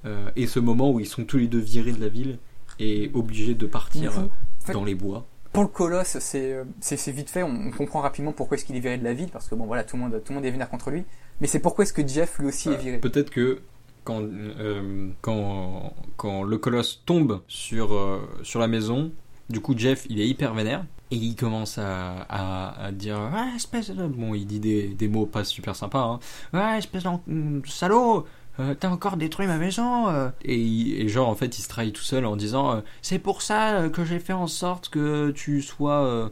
Euh, 0.05 0.29
et 0.37 0.47
ce 0.47 0.61
moment 0.61 0.91
où 0.91 1.01
ils 1.01 1.07
sont 1.07 1.25
tous 1.25 1.39
les 1.39 1.47
deux 1.47 1.59
virés 1.61 1.93
de 1.93 2.01
la 2.01 2.09
ville 2.09 2.39
et 2.79 3.11
obligés 3.15 3.55
de 3.55 3.67
partir 3.67 4.19
euh, 4.19 4.25
fait- 4.65 4.73
dans 4.75 4.85
les 4.85 4.95
bois. 4.95 5.27
Pour 5.53 5.63
le 5.63 5.69
colosse, 5.69 6.19
c'est 6.19 6.53
euh, 6.53 6.65
vite 7.13 7.31
fait. 7.31 7.43
On, 7.43 7.69
on 7.69 7.71
comprend 7.71 8.01
rapidement 8.01 8.33
pourquoi 8.33 8.57
est-ce 8.57 8.65
qu'il 8.65 8.77
est 8.77 8.81
viré 8.81 8.99
de 8.99 9.05
la 9.05 9.15
ville, 9.15 9.29
parce 9.31 9.49
que 9.49 9.55
bon, 9.55 9.65
voilà, 9.67 9.85
tout 9.85 9.97
le 9.97 10.03
monde, 10.03 10.21
tout 10.25 10.33
le 10.33 10.35
monde 10.37 10.45
est 10.45 10.51
vénère 10.51 10.69
contre 10.69 10.91
lui. 10.91 11.05
Mais 11.41 11.47
c'est 11.47 11.61
pourquoi 11.61 11.85
est-ce 11.85 11.93
que 11.93 12.07
Jeff 12.07 12.39
lui 12.39 12.47
aussi 12.49 12.69
est 12.71 12.77
viré? 12.77 12.99
Peut-être 12.99 13.31
que 13.31 13.61
quand, 14.03 14.21
euh, 14.23 15.09
quand, 15.23 15.95
quand 16.17 16.43
le 16.43 16.59
colosse 16.59 17.03
tombe 17.07 17.41
sur, 17.49 17.95
euh, 17.95 18.21
sur 18.43 18.61
la 18.61 18.69
maison, 18.69 19.13
du 19.49 19.61
coup 19.61 19.75
Jeff 19.79 20.07
il 20.11 20.21
est 20.21 20.29
hyper 20.29 20.53
vénère 20.55 20.85
et 21.11 21.17
il 21.17 21.37
commence 21.37 21.79
à, 21.79 22.23
à, 22.29 22.85
à 22.87 22.91
dire 22.93 23.19
ouais, 23.33 23.57
espèce 23.57 23.91
de... 23.91 24.07
Bon, 24.07 24.35
il 24.35 24.47
dit 24.47 24.61
des, 24.61 24.89
des 24.89 25.09
mots 25.09 25.27
pas 25.27 25.45
super 25.45 25.77
sympas. 25.77 26.03
Hein. 26.03 26.21
Ouais, 26.53 26.79
espèce 26.79 27.03
de 27.05 27.09
hum, 27.09 27.63
salaud 27.67 28.27
euh, 28.61 28.75
T'as 28.79 28.89
encore 28.89 29.17
détruit 29.17 29.47
ma 29.47 29.59
maison 29.59 30.09
euh. 30.09 30.29
et, 30.45 30.57
il- 30.57 31.01
et 31.03 31.09
genre 31.09 31.29
en 31.29 31.35
fait 31.35 31.59
il 31.59 31.63
se 31.63 31.69
trahit 31.69 31.93
tout 31.95 32.03
seul 32.03 32.25
en 32.25 32.37
disant 32.37 32.77
euh, 32.77 32.81
c'est 33.03 33.19
pour 33.19 33.43
ça 33.43 33.89
que 33.93 34.05
j'ai 34.05 34.19
fait 34.21 34.33
en 34.33 34.47
sorte 34.47 34.89
que 34.89 35.31
tu 35.33 35.61
sois 35.63 36.31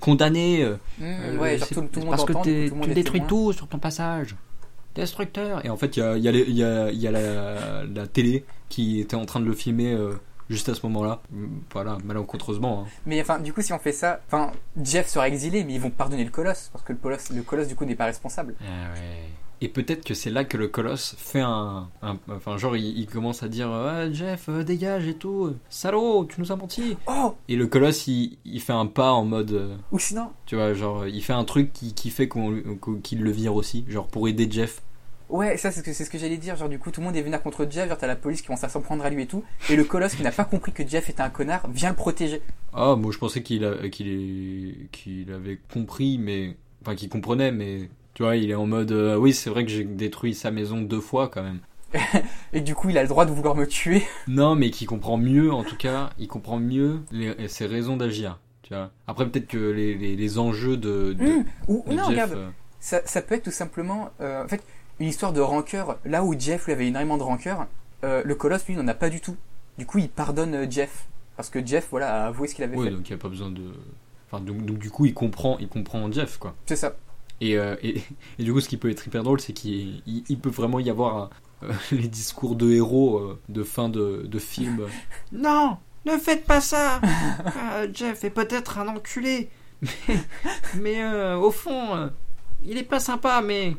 condamné 0.00 0.64
Mmh, 0.98 1.38
ouais, 1.38 1.58
genre 1.58 1.68
tout, 1.68 1.80
tout 1.92 2.00
le 2.00 2.06
monde 2.06 2.10
parce 2.10 2.24
que 2.24 2.42
tu 2.84 2.94
détruis 2.94 3.22
tout 3.26 3.52
sur 3.52 3.68
ton 3.68 3.78
passage 3.78 4.36
destructeur. 4.94 5.64
Et 5.64 5.70
en 5.70 5.76
fait, 5.78 5.96
il 5.96 6.00
y 6.00 6.02
a, 6.02 6.16
y 6.18 6.28
a, 6.28 6.32
les- 6.32 6.50
y 6.50 6.62
a, 6.62 6.90
il 6.90 6.98
y 7.00 7.06
a 7.06 7.10
la, 7.10 7.84
la 7.84 8.06
télé 8.06 8.44
qui 8.68 9.00
était 9.00 9.16
en 9.16 9.24
train 9.24 9.40
de 9.40 9.46
le 9.46 9.54
filmer 9.54 9.94
juste 10.50 10.68
à 10.68 10.74
ce 10.74 10.84
moment-là. 10.86 11.20
Voilà, 11.72 11.98
malencontreusement. 12.04 12.84
hein. 12.86 12.90
Mais 13.06 13.20
enfin, 13.20 13.38
du 13.38 13.52
coup, 13.52 13.62
si 13.62 13.72
on 13.72 13.78
fait 13.78 13.92
ça, 13.92 14.20
enfin, 14.26 14.52
Jeff 14.82 15.08
sera 15.08 15.28
exilé, 15.28 15.64
mais 15.64 15.74
ils 15.74 15.80
vont 15.80 15.90
pardonner 15.90 16.24
le 16.24 16.30
colosse 16.30 16.70
parce 16.72 16.84
que 16.84 16.92
le 16.92 16.98
colosse, 16.98 17.30
le 17.30 17.42
colosse 17.42 17.68
du 17.68 17.74
coup 17.74 17.84
n'est 17.84 17.94
pas 17.96 18.06
responsable. 18.06 18.54
Et 19.64 19.68
peut-être 19.68 20.04
que 20.04 20.12
c'est 20.14 20.30
là 20.30 20.44
que 20.44 20.56
le 20.56 20.66
colosse 20.66 21.14
fait 21.18 21.40
un. 21.40 21.88
un- 22.02 22.18
enfin, 22.28 22.56
genre, 22.56 22.76
il, 22.76 22.98
il 22.98 23.06
commence 23.06 23.44
à 23.44 23.48
dire 23.48 23.70
Ah, 23.70 24.10
Jeff, 24.10 24.48
euh, 24.48 24.64
dégage 24.64 25.06
et 25.06 25.14
tout. 25.14 25.54
Salaud, 25.70 26.24
tu 26.24 26.40
nous 26.40 26.50
as 26.50 26.56
menti. 26.56 26.96
Oh, 27.06 27.36
Et 27.48 27.54
le 27.54 27.68
colosse, 27.68 28.08
il, 28.08 28.38
il 28.44 28.60
fait 28.60 28.72
un 28.72 28.86
pas 28.86 29.12
en 29.12 29.24
mode. 29.24 29.52
euh, 29.52 29.76
ou 29.92 30.00
sinon, 30.00 30.30
Tu 30.46 30.56
vois, 30.56 30.74
genre, 30.74 31.06
il 31.06 31.22
fait 31.22 31.32
un 31.32 31.44
truc 31.44 31.72
qui, 31.72 31.94
qui 31.94 32.10
fait 32.10 32.26
qu'on, 32.26 32.60
qu'on- 32.80 32.96
qu'il 32.96 33.22
le 33.22 33.30
vire 33.30 33.54
aussi. 33.54 33.84
Genre, 33.88 34.08
pour 34.08 34.26
aider 34.26 34.48
Jeff. 34.50 34.82
Ouais, 35.32 35.56
ça 35.56 35.70
c'est 35.72 35.80
ce 35.80 35.84
que 35.84 35.92
ce 35.92 36.08
que 36.10 36.18
j'allais 36.18 36.36
dire. 36.36 36.54
Genre 36.56 36.68
du 36.68 36.78
coup, 36.78 36.90
tout 36.90 37.00
le 37.00 37.06
monde 37.06 37.16
est 37.16 37.22
vénère 37.22 37.42
contre 37.42 37.66
Jeff. 37.68 37.88
Genre 37.88 37.98
t'as 37.98 38.06
la 38.06 38.16
police 38.16 38.40
qui 38.40 38.46
commence 38.46 38.62
à 38.64 38.68
s'en 38.68 38.80
prendre 38.80 39.04
à 39.04 39.10
lui 39.10 39.22
et 39.22 39.26
tout, 39.26 39.42
et 39.68 39.76
le 39.76 39.84
colosse 39.84 40.14
qui 40.14 40.22
n'a 40.22 40.30
pas 40.32 40.44
compris 40.44 40.72
que 40.72 40.86
Jeff 40.86 41.10
était 41.10 41.22
un 41.22 41.30
connard 41.30 41.68
vient 41.70 41.90
le 41.90 41.96
protéger. 41.96 42.40
Ah, 42.72 42.94
moi, 42.96 43.10
je 43.12 43.18
pensais 43.18 43.42
qu'il, 43.42 43.64
avait 43.64 45.58
compris, 45.72 46.18
mais. 46.18 46.56
Enfin, 46.82 46.94
qu'il 46.94 47.08
comprenait, 47.08 47.52
mais. 47.52 47.88
Tu 48.14 48.22
vois, 48.22 48.36
il 48.36 48.50
est 48.50 48.54
en 48.54 48.66
mode. 48.66 48.92
euh, 48.92 49.16
oui, 49.16 49.32
c'est 49.32 49.48
vrai 49.50 49.64
que 49.64 49.70
j'ai 49.70 49.84
détruit 49.84 50.34
sa 50.34 50.50
maison 50.50 50.80
deux 50.82 51.00
fois 51.00 51.28
quand 51.28 51.42
même. 51.42 51.60
Et 52.52 52.60
du 52.60 52.74
coup, 52.74 52.90
il 52.90 52.98
a 52.98 53.02
le 53.02 53.08
droit 53.08 53.24
de 53.26 53.30
vouloir 53.32 53.54
me 53.54 53.66
tuer. 53.66 54.02
Non, 54.28 54.54
mais 54.54 54.70
qui 54.70 54.86
comprend 54.86 55.16
mieux, 55.16 55.52
en 55.52 55.64
tout 55.64 55.76
cas, 55.76 56.10
il 56.18 56.28
comprend 56.28 56.58
mieux 56.58 57.00
les- 57.10 57.48
ses 57.48 57.66
raisons 57.66 57.96
d'agir. 57.96 58.38
Tu 58.62 58.74
vois. 58.74 58.90
Après, 59.06 59.26
peut-être 59.28 59.48
que 59.48 59.58
les, 59.58 59.94
les, 59.94 60.16
les 60.16 60.38
enjeux 60.38 60.76
de, 60.76 61.12
de, 61.14 61.24
Hum, 61.24 61.44
Ou 61.68 61.84
de 61.88 61.94
non, 61.94 62.04
Jeff, 62.04 62.08
regarde, 62.10 62.32
euh, 62.32 62.48
ça, 62.80 63.00
ça 63.06 63.22
peut 63.22 63.34
être 63.34 63.44
tout 63.44 63.50
simplement, 63.50 64.10
euh, 64.20 64.44
en 64.44 64.48
fait, 64.48 64.62
une 65.00 65.08
histoire 65.08 65.32
de 65.32 65.40
rancœur. 65.40 65.98
Là 66.04 66.22
où 66.24 66.38
Jeff 66.38 66.66
lui 66.66 66.72
avait 66.72 66.86
énormément 66.88 67.16
de 67.18 67.22
rancœur, 67.22 67.66
euh, 68.04 68.22
le 68.24 68.34
colosse 68.34 68.66
lui 68.66 68.76
n'en 68.76 68.86
a 68.88 68.94
pas 68.94 69.10
du 69.10 69.20
tout. 69.20 69.36
Du 69.78 69.86
coup, 69.86 69.98
il 69.98 70.08
pardonne 70.08 70.54
euh, 70.54 70.66
Jeff 70.70 71.06
parce 71.36 71.48
que 71.50 71.64
Jeff, 71.64 71.88
voilà, 71.90 72.24
a 72.24 72.26
avoué 72.28 72.46
ce 72.48 72.54
qu'il 72.54 72.64
avait 72.64 72.76
ouais, 72.76 72.86
fait. 72.86 72.90
donc 72.92 73.08
il 73.08 73.12
n'y 73.12 73.18
a 73.18 73.22
pas 73.22 73.28
besoin 73.28 73.50
de. 73.50 73.62
Enfin, 74.30 74.42
donc, 74.42 74.64
donc, 74.64 74.78
du 74.78 74.90
coup, 74.90 75.06
il 75.06 75.14
comprend, 75.14 75.56
il 75.60 75.68
comprend 75.68 76.10
Jeff, 76.12 76.38
quoi. 76.38 76.54
C'est 76.66 76.76
ça. 76.76 76.94
Et, 77.40 77.56
euh, 77.58 77.74
et, 77.82 78.02
et 78.38 78.44
du 78.44 78.52
coup, 78.52 78.60
ce 78.60 78.68
qui 78.68 78.76
peut 78.76 78.90
être 78.90 79.06
hyper 79.06 79.22
drôle, 79.22 79.40
c'est 79.40 79.52
qu'il 79.52 80.02
il, 80.06 80.24
il 80.28 80.38
peut 80.38 80.50
vraiment 80.50 80.78
y 80.78 80.90
avoir 80.90 81.16
un- 81.16 81.30
euh, 81.64 81.72
les 81.92 82.08
discours 82.08 82.54
de 82.56 82.70
héros 82.72 83.18
euh, 83.18 83.40
de 83.48 83.62
fin 83.62 83.88
de, 83.88 84.22
de 84.26 84.38
film. 84.38 84.86
Non, 85.32 85.78
ne 86.04 86.16
faites 86.18 86.44
pas 86.44 86.60
ça. 86.60 87.00
Euh, 87.74 87.88
Jeff 87.92 88.24
est 88.24 88.30
peut-être 88.30 88.78
un 88.78 88.88
enculé, 88.88 89.48
mais, 89.80 90.16
mais 90.80 91.02
euh, 91.02 91.36
au 91.38 91.50
fond, 91.50 91.94
euh, 91.94 92.08
il 92.64 92.76
est 92.76 92.82
pas 92.82 93.00
sympa, 93.00 93.40
mais 93.42 93.76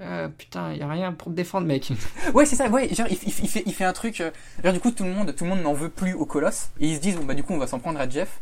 euh, 0.00 0.28
putain, 0.28 0.72
il 0.72 0.78
y 0.78 0.82
a 0.82 0.88
rien 0.88 1.12
pour 1.12 1.28
te 1.28 1.36
défendre, 1.36 1.66
mec. 1.66 1.90
Ouais, 2.34 2.44
c'est 2.46 2.56
ça. 2.56 2.68
Ouais, 2.68 2.92
genre 2.94 3.06
il, 3.10 3.16
il- 3.26 3.34
il 3.44 3.48
fait, 3.48 3.62
il 3.66 3.72
fait 3.74 3.84
un 3.84 3.92
truc. 3.92 4.20
euh, 4.20 4.30
genre 4.62 4.72
du 4.72 4.80
coup, 4.80 4.90
tout 4.90 5.04
le 5.04 5.10
monde, 5.12 5.34
tout 5.34 5.44
le 5.44 5.50
monde 5.50 5.62
n'en 5.62 5.72
veut 5.74 5.88
plus 5.88 6.12
au 6.14 6.26
colosse 6.26 6.68
et 6.80 6.88
ils 6.88 6.96
se 6.96 7.00
disent 7.00 7.16
bon 7.16 7.24
bah 7.24 7.34
du 7.34 7.42
coup 7.42 7.52
on 7.54 7.58
va 7.58 7.66
s'en 7.66 7.78
prendre 7.78 8.00
à 8.00 8.08
Jeff. 8.08 8.40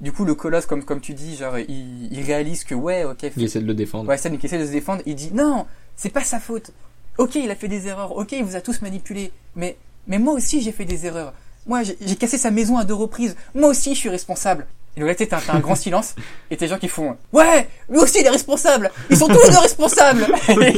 Du 0.00 0.10
coup, 0.12 0.24
le 0.24 0.34
colosse, 0.34 0.66
comme 0.66 0.84
comme 0.84 1.00
tu 1.00 1.14
dis, 1.14 1.36
genre 1.36 1.58
il, 1.58 2.12
il 2.12 2.22
réalise 2.24 2.64
que 2.64 2.74
ouais, 2.74 3.04
ok, 3.04 3.30
Il 3.36 3.42
essaie 3.44 3.60
de 3.60 3.66
le 3.66 3.74
défendre. 3.74 4.08
Ouais, 4.08 4.16
Sam 4.16 4.36
qui 4.38 4.46
essaie 4.46 4.58
de 4.58 4.66
se 4.66 4.72
défendre, 4.72 5.02
il 5.06 5.14
dit 5.14 5.30
non, 5.32 5.66
c'est 5.96 6.10
pas 6.10 6.24
sa 6.24 6.40
faute. 6.40 6.72
Ok, 7.18 7.34
il 7.36 7.50
a 7.50 7.54
fait 7.54 7.68
des 7.68 7.86
erreurs. 7.88 8.16
Ok, 8.16 8.32
il 8.32 8.42
vous 8.44 8.56
a 8.56 8.60
tous 8.60 8.80
manipulé. 8.82 9.32
Mais, 9.54 9.76
mais 10.06 10.18
moi 10.18 10.32
aussi, 10.34 10.60
j'ai 10.62 10.72
fait 10.72 10.84
des 10.86 11.04
erreurs. 11.06 11.34
Moi, 11.66 11.82
j'ai 11.84 12.16
cassé 12.16 12.38
sa 12.38 12.50
maison 12.50 12.78
à 12.78 12.84
deux 12.84 12.94
reprises. 12.94 13.36
Moi 13.54 13.68
aussi, 13.68 13.94
je 13.94 13.98
suis 14.00 14.08
responsable. 14.08 14.66
Et 14.96 15.00
donc 15.00 15.08
là, 15.08 15.14
tu 15.14 15.24
sais, 15.24 15.28
t'as 15.28 15.40
un 15.52 15.60
grand 15.60 15.74
silence. 15.74 16.14
Et 16.50 16.56
t'as 16.56 16.66
des 16.66 16.70
gens 16.70 16.78
qui 16.78 16.88
font 16.88 17.16
Ouais, 17.32 17.68
lui 17.88 17.98
aussi, 17.98 18.20
il 18.20 18.26
est 18.26 18.30
responsable. 18.30 18.90
Ils 19.10 19.16
sont 19.16 19.26
tous 19.26 19.42
les 19.44 19.50
deux 19.50 19.58
responsables. 19.58 20.26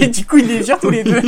Et 0.01 0.07
du 0.09 0.25
coup, 0.25 0.39
ils 0.39 0.47
les 0.47 0.63
gèrent 0.63 0.79
tous 0.79 0.91
les 0.91 1.03
deux. 1.03 1.21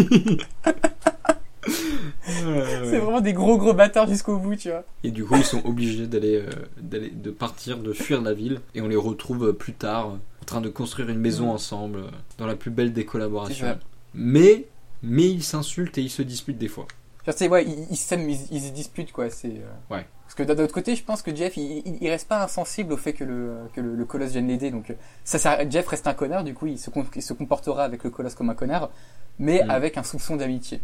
C'est 2.24 2.98
vraiment 2.98 3.20
des 3.20 3.32
gros 3.32 3.58
gros 3.58 3.72
bâtards 3.72 4.08
jusqu'au 4.08 4.38
bout, 4.38 4.56
tu 4.56 4.70
vois. 4.70 4.84
Et 5.02 5.10
du 5.10 5.24
coup, 5.24 5.36
ils 5.36 5.44
sont 5.44 5.64
obligés 5.64 6.06
d'aller, 6.06 6.36
euh, 6.36 6.50
d'aller, 6.80 7.10
de 7.10 7.30
partir, 7.30 7.78
de 7.78 7.92
fuir 7.92 8.22
la 8.22 8.32
ville, 8.32 8.60
et 8.74 8.80
on 8.80 8.88
les 8.88 8.96
retrouve 8.96 9.48
euh, 9.48 9.52
plus 9.52 9.72
tard, 9.72 10.10
euh, 10.10 10.42
en 10.42 10.44
train 10.44 10.60
de 10.60 10.68
construire 10.68 11.08
une 11.08 11.18
maison 11.18 11.50
ensemble, 11.50 12.04
dans 12.38 12.46
la 12.46 12.54
plus 12.54 12.70
belle 12.70 12.92
des 12.92 13.04
collaborations. 13.04 13.78
Mais, 14.14 14.66
mais 15.02 15.28
ils 15.28 15.42
s'insultent 15.42 15.98
et 15.98 16.02
ils 16.02 16.10
se 16.10 16.22
disputent 16.22 16.58
des 16.58 16.68
fois. 16.68 16.86
Sais, 17.32 17.48
ouais, 17.48 17.64
ils 17.64 17.86
ils 17.90 17.96
s'aiment, 17.96 18.28
ils, 18.28 18.38
ils 18.50 18.60
se 18.62 18.72
disputent, 18.72 19.12
quoi. 19.12 19.30
C'est. 19.30 19.48
euh, 19.48 19.94
Ouais. 19.94 20.06
Parce 20.24 20.34
que 20.34 20.42
d'un 20.42 20.62
autre 20.64 20.72
côté, 20.74 20.96
je 20.96 21.04
pense 21.04 21.22
que 21.22 21.34
Jeff, 21.34 21.56
il, 21.56 21.82
il, 21.86 21.98
il 22.00 22.08
reste 22.10 22.28
pas 22.28 22.42
insensible 22.42 22.92
au 22.92 22.96
fait 22.96 23.12
que 23.12 23.22
le, 23.24 23.54
que 23.74 23.80
le, 23.80 23.94
le 23.94 24.04
colosse 24.04 24.32
vienne 24.32 24.48
l'aider. 24.48 24.70
Donc, 24.70 24.90
euh, 24.90 24.94
ça, 25.24 25.38
ça, 25.38 25.68
Jeff 25.68 25.86
reste 25.88 26.06
un 26.08 26.14
connard, 26.14 26.42
du 26.44 26.52
coup, 26.54 26.66
il 26.66 26.78
se, 26.78 26.90
il 27.14 27.22
se 27.22 27.32
comportera 27.32 27.84
avec 27.84 28.02
le 28.04 28.10
colosse 28.10 28.34
comme 28.34 28.50
un 28.50 28.54
connard, 28.54 28.90
mais 29.38 29.62
Mm. 29.64 29.70
avec 29.70 29.96
un 29.98 30.02
soupçon 30.02 30.36
d'amitié. 30.36 30.80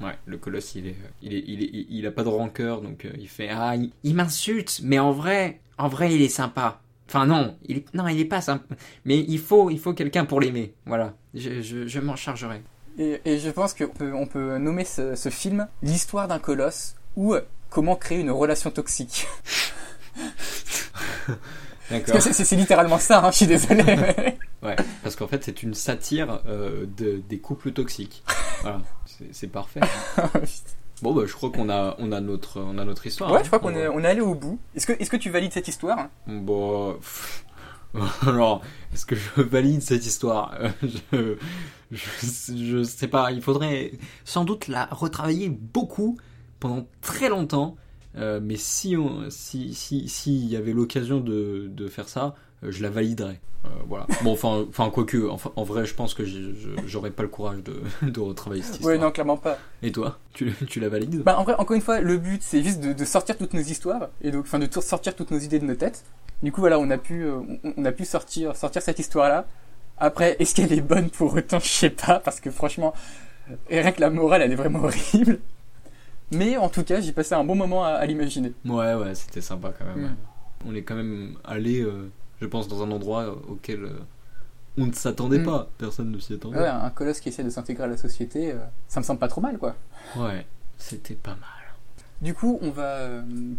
Ouais, 0.00 0.14
le 0.26 0.38
colosse, 0.38 0.74
il 0.74 0.88
est, 0.88 0.96
il 1.22 1.34
est, 1.34 1.44
il 1.46 1.62
est, 1.62 1.86
il- 1.88 2.06
a 2.06 2.10
pas 2.10 2.24
de 2.24 2.28
rancœur, 2.28 2.80
donc 2.82 3.04
euh, 3.04 3.12
il 3.16 3.28
fait 3.28 3.48
ah, 3.48 3.76
il, 3.76 3.92
il 4.02 4.14
m'insulte, 4.16 4.80
mais 4.82 4.98
en 4.98 5.12
vrai, 5.12 5.60
en 5.78 5.86
vrai, 5.86 6.12
il 6.12 6.20
est 6.22 6.28
sympa. 6.28 6.80
Enfin 7.08 7.26
non, 7.26 7.56
il 7.68 7.84
non, 7.94 8.08
il 8.08 8.18
est 8.18 8.24
pas 8.24 8.40
sympa. 8.40 8.74
Mais 9.04 9.20
il 9.20 9.38
faut, 9.38 9.70
il 9.70 9.78
faut 9.78 9.92
quelqu'un 9.94 10.24
pour 10.24 10.40
l'aimer. 10.40 10.74
Voilà, 10.86 11.14
je, 11.34 11.60
je, 11.62 11.86
je 11.86 12.00
m'en 12.00 12.16
chargerai. 12.16 12.60
Et, 12.98 13.20
et 13.24 13.38
je 13.38 13.50
pense 13.50 13.74
qu'on 13.74 13.88
peut, 13.88 14.12
on 14.14 14.26
peut 14.26 14.58
nommer 14.58 14.84
ce, 14.84 15.14
ce 15.16 15.28
film 15.28 15.66
l'histoire 15.82 16.28
d'un 16.28 16.38
colosse 16.38 16.94
ou 17.16 17.34
euh, 17.34 17.40
comment 17.70 17.96
créer 17.96 18.20
une 18.20 18.30
relation 18.30 18.70
toxique. 18.70 19.26
D'accord. 21.90 22.12
Parce 22.14 22.26
que 22.28 22.32
c'est- 22.32 22.56
littéralement 22.56 22.98
ça, 22.98 23.24
hein, 23.24 23.30
je 23.30 23.36
suis 23.38 23.46
désolé. 23.46 23.82
mais- 23.84 24.38
Ouais, 24.62 24.76
parce 25.02 25.14
qu'en 25.14 25.28
fait, 25.28 25.44
c'est 25.44 25.62
une 25.62 25.74
satire 25.74 26.40
euh, 26.46 26.86
de, 26.96 27.20
des 27.28 27.38
couples 27.38 27.72
toxiques. 27.72 28.24
Voilà, 28.62 28.80
c'est 29.32 29.48
parfait. 29.48 29.80
Bon, 31.02 31.12
bah, 31.12 31.24
je 31.26 31.34
crois 31.34 31.50
qu'on 31.50 31.68
a, 31.68 31.96
on 31.98 32.12
a 32.12 32.20
notre, 32.20 32.60
on 32.62 32.78
a 32.78 32.84
notre 32.86 33.06
histoire. 33.06 33.30
ouais, 33.32 33.38
hein. 33.38 33.42
je 33.42 33.48
crois 33.48 33.58
qu'on 33.58 33.74
On 33.74 33.76
est, 33.76 33.88
va- 33.88 33.92
on 33.92 34.02
est 34.02 34.06
allé 34.06 34.20
au 34.22 34.34
bout. 34.34 34.58
Est-ce 34.74 34.86
que, 34.86 35.16
tu 35.16 35.28
valides 35.28 35.52
cette 35.52 35.68
histoire 35.68 36.06
Bon, 36.26 36.94
pff, 36.94 37.44
alors, 38.26 38.62
est-ce 38.92 39.06
que 39.06 39.14
je 39.16 39.42
valide 39.42 39.82
cette 39.82 40.04
histoire? 40.06 40.56
Euh, 41.12 41.36
je, 41.92 41.96
je, 42.22 42.56
je 42.56 42.82
sais 42.82 43.08
pas. 43.08 43.32
Il 43.32 43.42
faudrait 43.42 43.92
sans 44.24 44.44
doute 44.44 44.68
la 44.68 44.86
retravailler 44.86 45.48
beaucoup 45.48 46.18
pendant 46.60 46.86
très 47.00 47.28
longtemps. 47.28 47.76
Euh, 48.16 48.40
mais 48.42 48.56
si 48.56 48.96
on, 48.96 49.28
si, 49.28 49.74
si, 49.74 50.08
s'il 50.08 50.46
y 50.46 50.56
avait 50.56 50.72
l'occasion 50.72 51.20
de, 51.20 51.68
de 51.68 51.88
faire 51.88 52.08
ça, 52.08 52.34
euh, 52.62 52.70
je 52.70 52.82
la 52.82 52.90
validerais. 52.90 53.40
Euh, 53.64 53.68
voilà. 53.88 54.06
Bon, 54.22 54.32
enfin, 54.32 54.66
enfin, 54.68 54.90
quoique, 54.90 55.28
enfin, 55.28 55.50
en 55.56 55.64
vrai, 55.64 55.84
je 55.84 55.94
pense 55.94 56.14
que 56.14 56.22
j'aurais 56.86 57.10
pas 57.10 57.22
le 57.22 57.28
courage 57.28 57.62
de, 57.64 57.80
de 58.08 58.20
retravailler 58.20 58.62
cette 58.62 58.74
histoire. 58.76 58.94
Ouais, 58.94 59.00
non, 59.00 59.10
clairement 59.10 59.36
pas. 59.36 59.58
Et 59.82 59.90
toi, 59.90 60.18
tu, 60.32 60.52
tu 60.68 60.78
la 60.80 60.88
valides? 60.88 61.22
Bah, 61.22 61.38
en 61.38 61.44
vrai, 61.44 61.54
encore 61.58 61.74
une 61.74 61.82
fois, 61.82 62.00
le 62.00 62.18
but, 62.18 62.42
c'est 62.42 62.62
juste 62.62 62.80
de, 62.80 62.92
de 62.92 63.04
sortir 63.04 63.36
toutes 63.36 63.54
nos 63.54 63.62
histoires, 63.62 64.08
et 64.20 64.30
donc, 64.30 64.44
enfin, 64.44 64.58
de 64.58 64.68
sortir 64.80 65.16
toutes 65.16 65.30
nos 65.30 65.38
idées 65.38 65.58
de 65.58 65.64
nos 65.64 65.74
têtes. 65.74 66.04
Du 66.42 66.52
coup, 66.52 66.60
voilà, 66.60 66.78
on 66.78 66.90
a 66.90 66.98
pu, 66.98 67.22
euh, 67.24 67.40
on, 67.76 67.84
a 67.84 67.92
pu 67.92 68.04
sortir, 68.04 68.54
sortir 68.56 68.82
cette 68.82 68.98
histoire-là. 68.98 69.46
Après, 69.98 70.36
est-ce 70.38 70.54
qu'elle 70.54 70.72
est 70.72 70.80
bonne 70.80 71.08
pour 71.10 71.34
autant? 71.34 71.58
Je 71.60 71.68
sais 71.68 71.90
pas, 71.90 72.20
parce 72.20 72.40
que 72.40 72.50
franchement, 72.50 72.92
rien 73.70 73.92
que 73.92 74.00
la 74.00 74.10
morale, 74.10 74.42
elle 74.42 74.52
est 74.52 74.56
vraiment 74.56 74.80
horrible. 74.84 75.38
Mais 76.32 76.56
en 76.56 76.68
tout 76.68 76.82
cas, 76.82 77.00
j'ai 77.00 77.12
passé 77.12 77.34
un 77.34 77.44
bon 77.44 77.54
moment 77.54 77.84
à, 77.84 77.90
à 77.90 78.06
l'imaginer. 78.06 78.52
Ouais, 78.64 78.94
ouais, 78.94 79.14
c'était 79.14 79.40
sympa 79.40 79.72
quand 79.78 79.84
même. 79.84 80.06
Mm. 80.10 80.16
On 80.66 80.74
est 80.74 80.82
quand 80.82 80.94
même 80.96 81.36
allé, 81.44 81.80
euh, 81.82 82.10
je 82.40 82.46
pense, 82.46 82.66
dans 82.68 82.82
un 82.82 82.90
endroit 82.90 83.22
euh, 83.24 83.34
auquel 83.48 83.84
euh, 83.84 83.90
on 84.76 84.86
ne 84.86 84.92
s'attendait 84.92 85.38
Mm. 85.38 85.44
pas. 85.44 85.68
Personne 85.78 86.10
ne 86.10 86.18
s'y 86.18 86.32
attendait. 86.34 86.58
Ouais, 86.58 86.66
un 86.66 86.90
colosse 86.90 87.20
qui 87.20 87.28
essaie 87.28 87.44
de 87.44 87.50
s'intégrer 87.50 87.84
à 87.84 87.88
la 87.88 87.96
société, 87.96 88.52
euh, 88.52 88.56
ça 88.88 89.00
me 89.00 89.04
semble 89.04 89.20
pas 89.20 89.28
trop 89.28 89.40
mal, 89.40 89.58
quoi. 89.58 89.76
Ouais, 90.16 90.44
c'était 90.78 91.14
pas 91.14 91.32
mal. 91.32 91.40
Du 92.22 92.32
coup, 92.34 92.58
on 92.62 92.70
va, 92.70 93.08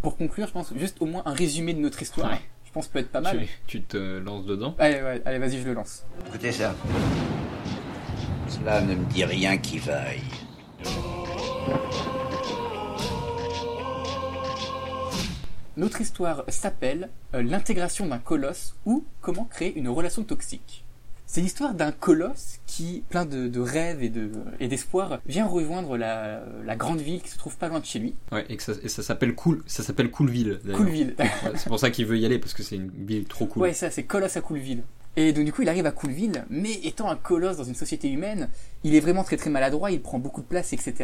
pour 0.02 0.16
conclure, 0.16 0.46
je 0.48 0.52
pense, 0.52 0.74
juste 0.76 1.00
au 1.00 1.06
moins 1.06 1.22
un 1.24 1.32
résumé 1.32 1.72
de 1.72 1.78
notre 1.80 2.02
histoire. 2.02 2.30
Ouais. 2.32 2.40
Pense 2.76 2.88
peut 2.88 2.98
être 2.98 3.10
pas 3.10 3.22
mal. 3.22 3.38
Tu, 3.38 3.78
tu 3.78 3.82
te 3.84 4.18
lances 4.18 4.44
dedans? 4.44 4.74
Allez, 4.78 5.00
ouais, 5.00 5.22
allez, 5.24 5.38
vas-y, 5.38 5.60
je 5.62 5.64
le 5.66 5.72
lance. 5.72 6.04
Écoutez 6.26 6.52
ça. 6.52 6.74
Cela 8.48 8.82
ne 8.82 8.96
me 8.96 9.04
dit 9.06 9.24
rien 9.24 9.56
qui 9.56 9.78
vaille. 9.78 10.20
Notre 15.78 16.02
histoire 16.02 16.44
s'appelle 16.48 17.08
euh, 17.32 17.42
L'intégration 17.42 18.08
d'un 18.08 18.18
colosse 18.18 18.76
ou 18.84 19.06
Comment 19.22 19.44
créer 19.44 19.74
une 19.78 19.88
relation 19.88 20.22
toxique. 20.22 20.84
C'est 21.36 21.42
l'histoire 21.42 21.74
d'un 21.74 21.92
colosse 21.92 22.60
qui, 22.66 23.04
plein 23.10 23.26
de, 23.26 23.46
de 23.46 23.60
rêves 23.60 24.02
et 24.02 24.08
de- 24.08 24.30
et 24.58 24.68
d'espoir, 24.68 25.20
vient 25.26 25.44
rejoindre 25.46 25.98
la, 25.98 26.42
la 26.64 26.76
grande 26.76 27.00
ville 27.02 27.20
qui 27.20 27.28
se 27.28 27.36
trouve 27.36 27.58
pas 27.58 27.68
loin 27.68 27.78
de 27.78 27.84
chez 27.84 27.98
lui, 27.98 28.14
Ouais, 28.32 28.46
et, 28.48 28.56
que 28.56 28.62
ça, 28.62 28.72
et 28.82 28.88
ça 28.88 29.02
s'appelle 29.02 29.34
cool, 29.34 29.62
ça 29.66 29.82
s'appelle 29.82 30.10
Coolville. 30.10 30.60
d'ailleurs. 30.64 30.78
Coolville. 30.78 31.14
C'est 31.56 31.68
pour 31.68 31.78
ça 31.78 31.90
qu'il 31.90 32.06
veut 32.06 32.16
y 32.18 32.24
aller 32.24 32.38
parce 32.38 32.54
que 32.54 32.62
c'est 32.62 32.76
une 32.76 32.90
ville 33.04 33.26
trop 33.26 33.44
cool. 33.44 33.64
Ouais, 33.64 33.74
ça, 33.74 33.90
c'est 33.90 34.04
colosse 34.04 34.38
à 34.38 34.40
Coolville. 34.40 34.82
Et 35.16 35.34
donc 35.34 35.44
du 35.44 35.52
coup, 35.52 35.60
il 35.60 35.68
arrive 35.68 35.84
à 35.84 35.92
Coolville, 35.92 36.42
mais 36.48 36.72
étant 36.84 37.10
un 37.10 37.16
colosse 37.16 37.58
dans 37.58 37.64
une 37.64 37.74
société 37.74 38.08
humaine, 38.10 38.48
il 38.82 38.94
est 38.94 39.00
vraiment 39.00 39.22
très 39.22 39.36
très 39.36 39.50
maladroit, 39.50 39.90
il 39.90 40.00
prend 40.00 40.18
beaucoup 40.18 40.40
de 40.40 40.46
place, 40.46 40.72
etc. 40.72 40.94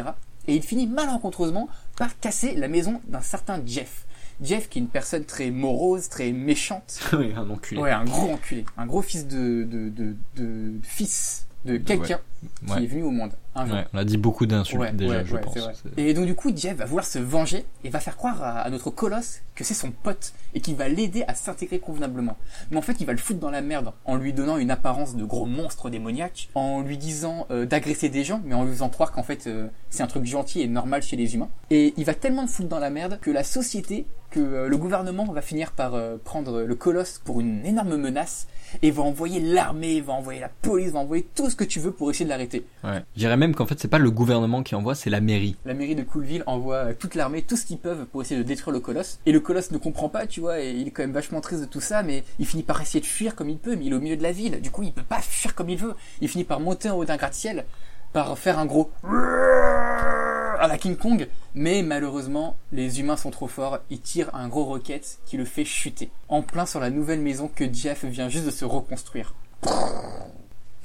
Et 0.47 0.55
il 0.55 0.63
finit 0.63 0.87
malencontreusement 0.87 1.69
par 1.95 2.19
casser 2.19 2.55
la 2.55 2.67
maison 2.69 3.01
d'un 3.07 3.21
certain 3.21 3.61
Jeff. 3.63 4.07
Jeff, 4.41 4.69
qui 4.69 4.79
est 4.79 4.81
une 4.81 4.87
personne 4.87 5.25
très 5.25 5.51
morose, 5.51 6.09
très 6.09 6.31
méchante, 6.31 6.99
Ouais, 7.13 7.33
un 7.35 7.49
enculé. 7.49 7.81
Ouais, 7.81 7.91
un 7.91 8.05
gros 8.05 8.31
enculé. 8.31 8.65
Un 8.77 8.85
gros 8.85 9.01
fils 9.01 9.27
de, 9.27 9.63
de, 9.63 9.89
de, 9.89 10.15
de 10.35 10.73
fils 10.83 11.47
de 11.65 11.77
quelqu'un 11.77 12.19
Ouais. 12.67 12.77
qui 12.79 12.83
est 12.83 12.87
venu 12.87 13.03
au 13.03 13.11
monde 13.11 13.31
un 13.55 13.65
jour. 13.65 13.75
Ouais, 13.77 13.85
on 13.93 13.97
a 13.97 14.03
dit 14.03 14.17
beaucoup 14.17 14.45
d'insultes 14.45 14.97
déjà, 14.97 15.19
ouais, 15.19 15.25
je 15.25 15.37
pense. 15.37 15.55
Et 15.95 16.13
donc 16.13 16.25
du 16.25 16.35
coup, 16.35 16.51
Jeff 16.53 16.75
va 16.75 16.83
vouloir 16.83 17.05
se 17.05 17.17
venger 17.17 17.63
et 17.85 17.89
va 17.89 18.01
faire 18.01 18.17
croire 18.17 18.43
à, 18.43 18.59
à 18.59 18.69
notre 18.69 18.89
colosse 18.89 19.39
que 19.55 19.63
c'est 19.63 19.73
son 19.73 19.91
pote 19.91 20.33
et 20.53 20.59
qu'il 20.59 20.75
va 20.75 20.89
l'aider 20.89 21.23
à 21.29 21.35
s'intégrer 21.35 21.79
convenablement. 21.79 22.35
Mais 22.69 22.75
en 22.77 22.81
fait, 22.81 22.97
il 22.99 23.05
va 23.05 23.13
le 23.13 23.17
foutre 23.17 23.39
dans 23.39 23.49
la 23.49 23.61
merde 23.61 23.93
en 24.03 24.17
lui 24.17 24.33
donnant 24.33 24.57
une 24.57 24.71
apparence 24.71 25.15
de 25.15 25.23
gros 25.23 25.45
monstre 25.45 25.89
démoniaque, 25.89 26.49
en 26.53 26.81
lui 26.81 26.97
disant 26.97 27.47
euh, 27.49 27.65
d'agresser 27.65 28.09
des 28.09 28.25
gens, 28.25 28.41
mais 28.43 28.55
en 28.55 28.65
lui 28.65 28.73
faisant 28.73 28.89
croire 28.89 29.13
qu'en 29.13 29.23
fait 29.23 29.47
euh, 29.47 29.67
c'est 29.89 30.03
un 30.03 30.07
truc 30.07 30.25
gentil 30.25 30.59
et 30.61 30.67
normal 30.67 31.01
chez 31.01 31.15
les 31.15 31.33
humains. 31.35 31.49
Et 31.69 31.93
il 31.95 32.03
va 32.03 32.13
tellement 32.13 32.41
le 32.41 32.49
foutre 32.49 32.67
dans 32.67 32.79
la 32.79 32.89
merde 32.89 33.19
que 33.21 33.31
la 33.31 33.45
société, 33.45 34.05
que 34.31 34.41
euh, 34.41 34.67
le 34.67 34.75
gouvernement 34.77 35.23
va 35.31 35.41
finir 35.41 35.71
par 35.71 35.93
prendre 36.25 36.63
le 36.63 36.75
colosse 36.75 37.21
pour 37.23 37.39
une 37.39 37.65
énorme 37.65 37.95
menace 37.95 38.47
et 38.81 38.91
va 38.91 39.03
envoyer 39.03 39.39
l'armée, 39.39 40.01
va 40.01 40.13
envoyer 40.13 40.39
la 40.39 40.49
police, 40.49 40.91
va 40.91 40.99
envoyer 40.99 41.27
tout 41.35 41.49
ce 41.49 41.55
que 41.55 41.63
tu 41.63 41.79
veux 41.79 41.91
pour 41.91 42.09
essayer 42.09 42.25
de 42.25 42.29
l'arrêter. 42.29 42.65
Ouais. 42.83 43.03
Je 43.15 43.19
dirais 43.19 43.37
même 43.37 43.55
qu'en 43.55 43.65
fait, 43.65 43.79
c'est 43.79 43.87
pas 43.87 43.99
le 43.99 44.11
gouvernement 44.11 44.63
qui 44.63 44.75
envoie, 44.75 44.95
c'est 44.95 45.09
la 45.09 45.21
mairie. 45.21 45.55
La 45.65 45.73
mairie 45.73 45.95
de 45.95 46.03
Coolville 46.03 46.43
envoie 46.47 46.75
euh, 46.75 46.93
toute 46.97 47.15
l'armée, 47.15 47.41
tout 47.41 47.55
ce 47.55 47.65
qu'ils 47.65 47.77
peuvent 47.77 48.05
pour 48.05 48.21
essayer 48.21 48.37
de 48.37 48.45
détruire 48.45 48.73
le 48.73 48.79
colosse. 48.79 49.19
Et 49.25 49.31
le 49.31 49.39
colosse 49.39 49.71
ne 49.71 49.77
comprend 49.77 50.09
pas, 50.09 50.27
tu 50.27 50.39
vois, 50.39 50.61
et 50.61 50.71
il 50.71 50.87
est 50.87 50.91
quand 50.91 51.03
même 51.03 51.11
vachement 51.11 51.41
triste 51.41 51.61
de 51.61 51.67
tout 51.67 51.81
ça, 51.81 52.03
mais 52.03 52.23
il 52.39 52.45
finit 52.45 52.63
par 52.63 52.81
essayer 52.81 53.01
de 53.01 53.05
fuir 53.05 53.35
comme 53.35 53.49
il 53.49 53.57
peut, 53.57 53.75
mais 53.75 53.85
il 53.85 53.93
est 53.93 53.95
au 53.95 54.01
milieu 54.01 54.17
de 54.17 54.23
la 54.23 54.31
ville. 54.31 54.61
Du 54.61 54.71
coup, 54.71 54.83
il 54.83 54.91
peut 54.91 55.03
pas 55.03 55.21
fuir 55.21 55.55
comme 55.55 55.69
il 55.69 55.77
veut. 55.77 55.95
Il 56.21 56.29
finit 56.29 56.43
par 56.43 56.59
monter 56.59 56.89
en 56.89 56.97
haut 56.97 57.05
d'un 57.05 57.17
gratte-ciel, 57.17 57.65
par 58.11 58.37
faire 58.37 58.59
un 58.59 58.65
gros 58.65 58.91
à 60.63 60.67
la 60.67 60.77
King 60.77 60.95
Kong, 60.95 61.27
mais 61.55 61.83
malheureusement, 61.83 62.55
les 62.71 62.99
humains 62.99 63.17
sont 63.17 63.31
trop 63.31 63.47
forts, 63.47 63.79
ils 63.89 64.01
tirent 64.01 64.33
un 64.33 64.47
gros 64.47 64.65
roquette 64.65 65.19
qui 65.25 65.37
le 65.37 65.45
fait 65.45 65.65
chuter, 65.65 66.09
en 66.29 66.41
plein 66.41 66.65
sur 66.65 66.79
la 66.79 66.89
nouvelle 66.89 67.21
maison 67.21 67.47
que 67.53 67.71
Jeff 67.71 68.05
vient 68.05 68.29
juste 68.29 68.45
de 68.45 68.51
se 68.51 68.65
reconstruire. 68.65 69.33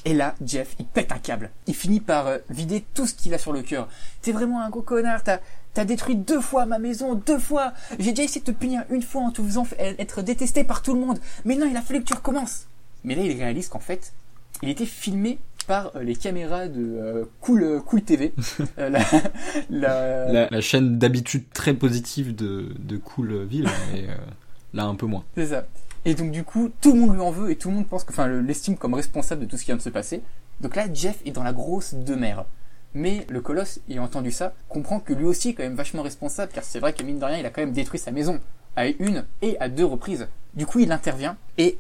Et 0.05 0.15
là, 0.15 0.35
Jeff, 0.45 0.75
il 0.79 0.87
pète 0.87 1.13
un 1.13 1.19
câble. 1.19 1.51
Il 1.67 1.75
finit 1.75 2.01
par 2.01 2.27
euh, 2.29 2.39
vider 2.51 2.85
tout 2.95 3.07
ce 3.07 3.15
qu'il 3.15 3.35
a 3.35 3.39
sur 3.39 3.53
le 3.53 3.63
cœur. 3.63 3.89
T'es 4.23 4.33
vraiment 4.33 4.61
un 4.63 4.71
gros 4.71 4.81
connard, 4.81 5.23
t'as, 5.25 5.39
t'as 5.75 5.85
détruit 5.85 6.15
deux 6.17 6.41
fois 6.41 6.67
ma 6.67 6.79
maison, 6.79 7.15
deux 7.15 7.39
fois. 7.39 7.73
J'ai 7.99 8.13
déjà 8.13 8.23
essayé 8.23 8.41
de 8.41 8.47
te 8.47 8.57
punir 8.57 8.85
une 8.91 9.03
fois 9.03 9.23
en 9.23 9.33
te 9.33 9.43
faisant 9.43 9.65
f- 9.65 9.75
être 9.79 10.23
détesté 10.23 10.65
par 10.65 10.83
tout 10.83 10.95
le 10.95 11.01
monde. 11.01 11.19
Mais 11.45 11.57
non, 11.57 11.67
il 11.69 11.77
a 11.77 11.83
fallu 11.83 12.01
que 12.01 12.07
tu 12.07 12.15
recommences. 12.15 12.67
Mais 13.05 13.17
là, 13.17 13.23
il 13.23 13.37
réalise 13.37 13.69
qu'en 13.69 13.81
fait, 13.81 14.13
il 14.63 14.69
était 14.69 14.87
filmé 14.87 15.39
par 15.69 15.93
euh, 15.95 16.03
les 16.03 16.17
caméras 16.17 16.67
de 16.67 16.81
euh, 16.83 17.25
Cool, 17.41 17.63
euh, 17.63 17.81
cool 17.81 18.03
TV. 18.03 18.33
La, 18.77 18.89
la- 19.71 20.33
La, 20.33 20.49
la 20.51 20.61
chaîne 20.61 20.99
d'habitude 20.99 21.45
très 21.53 21.75
positive 21.75 22.35
de, 22.35 22.71
de 22.79 22.97
Cool 22.97 23.45
Ville, 23.45 23.69
mais 23.93 24.05
euh, 24.09 24.15
là 24.75 24.85
un 24.87 24.95
peu 24.97 25.07
moins. 25.07 25.23
C'est 25.37 25.47
ça. 25.47 25.67
Et 26.05 26.15
donc 26.15 26.33
du 26.33 26.43
coup, 26.43 26.71
tout 26.81 26.93
le 26.95 26.99
monde 27.01 27.15
lui 27.15 27.21
en 27.21 27.31
veut 27.31 27.51
et 27.51 27.57
tout 27.57 27.69
le 27.69 27.75
monde 27.77 27.87
pense 27.87 28.03
que, 28.05 28.13
enfin, 28.13 28.27
le- 28.27 28.41
l'estime 28.41 28.77
comme 28.77 28.95
responsable 28.95 29.43
de 29.43 29.47
tout 29.47 29.57
ce 29.57 29.63
qui 29.63 29.67
vient 29.67 29.77
de 29.77 29.83
se 29.83 29.91
passer. 29.91 30.23
Donc 30.61 30.75
là, 30.75 30.87
Jeff 30.93 31.19
est 31.25 31.31
dans 31.33 31.45
la 31.45 31.53
grosse 31.53 31.95
demeure. 31.95 32.47
Mais 32.95 33.27
le 33.29 33.41
colosse, 33.43 33.81
ayant 33.91 34.05
entendu 34.05 34.31
ça, 34.33 34.55
comprend 34.69 34.99
que 34.99 35.13
lui 35.13 35.25
aussi 35.27 35.51
est 35.51 35.55
quand 35.55 35.63
même 35.63 35.75
vachement 35.77 36.03
responsable, 36.03 36.51
car 36.55 36.65
c'est 36.65 36.81
vrai 36.81 36.95
que 36.95 37.03
mine 37.03 37.19
de 37.19 37.25
rien, 37.25 37.39
il 37.39 37.47
a 37.47 37.51
quand 37.51 37.61
même 37.61 37.73
détruit 37.73 38.01
sa 38.01 38.11
maison 38.11 38.41
à 38.77 38.87
une 38.87 39.25
et 39.43 39.59
à 39.61 39.69
deux 39.69 39.85
reprises. 39.85 40.27
Du 40.55 40.65
coup, 40.67 40.79
il 40.79 40.91
intervient 40.91 41.37
et 41.59 41.79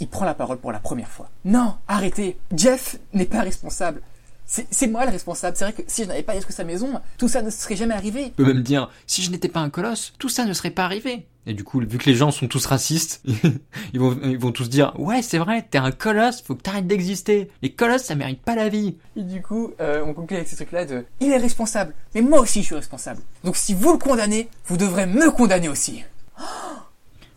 il 0.00 0.08
prend 0.08 0.24
la 0.24 0.34
parole 0.34 0.58
pour 0.58 0.72
la 0.72 0.78
première 0.78 1.08
fois. 1.08 1.30
Non, 1.44 1.74
arrêtez. 1.86 2.38
Jeff 2.54 2.98
n'est 3.12 3.24
pas 3.24 3.42
responsable. 3.42 4.00
C'est 4.48 4.86
moi 4.86 5.04
le 5.04 5.10
responsable. 5.10 5.56
C'est 5.58 5.64
vrai 5.64 5.74
que 5.74 5.82
si 5.86 6.04
je 6.04 6.08
n'avais 6.08 6.22
pas 6.22 6.34
détruit 6.34 6.54
sa 6.54 6.64
maison, 6.64 7.00
tout 7.18 7.28
ça 7.28 7.42
ne 7.42 7.50
serait 7.50 7.76
jamais 7.76 7.94
arrivé. 7.94 8.22
Il 8.22 8.30
peut 8.32 8.46
même 8.46 8.62
dire, 8.62 8.90
si 9.06 9.22
je 9.22 9.30
n'étais 9.30 9.48
pas 9.48 9.60
un 9.60 9.68
colosse, 9.68 10.14
tout 10.18 10.30
ça 10.30 10.46
ne 10.46 10.54
serait 10.54 10.70
pas 10.70 10.84
arrivé. 10.84 11.26
Et 11.44 11.52
du 11.52 11.64
coup, 11.64 11.80
vu 11.80 11.98
que 11.98 12.06
les 12.06 12.14
gens 12.14 12.30
sont 12.30 12.48
tous 12.48 12.64
racistes, 12.64 13.22
ils 13.92 14.00
vont, 14.00 14.18
ils 14.22 14.38
vont 14.38 14.52
tous 14.52 14.70
dire, 14.70 14.94
ouais, 14.98 15.20
c'est 15.20 15.38
vrai, 15.38 15.66
t'es 15.70 15.76
un 15.76 15.90
colosse, 15.90 16.40
faut 16.40 16.54
que 16.54 16.62
t'arrêtes 16.62 16.86
d'exister. 16.86 17.50
Les 17.60 17.72
colosses, 17.72 18.04
ça 18.04 18.14
mérite 18.14 18.40
pas 18.40 18.54
la 18.54 18.70
vie. 18.70 18.96
Et 19.16 19.22
du 19.22 19.42
coup, 19.42 19.72
euh, 19.80 20.02
on 20.06 20.14
conclut 20.14 20.36
avec 20.36 20.48
ces 20.48 20.56
trucs-là 20.56 20.86
de 20.86 21.04
il 21.20 21.30
est 21.30 21.38
responsable, 21.38 21.94
mais 22.14 22.22
moi 22.22 22.40
aussi 22.40 22.60
je 22.60 22.66
suis 22.66 22.74
responsable. 22.74 23.20
Donc 23.44 23.56
si 23.56 23.74
vous 23.74 23.92
le 23.92 23.98
condamnez, 23.98 24.48
vous 24.66 24.78
devrez 24.78 25.06
me 25.06 25.30
condamner 25.30 25.68
aussi. 25.68 26.04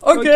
Ok. 0.04 0.28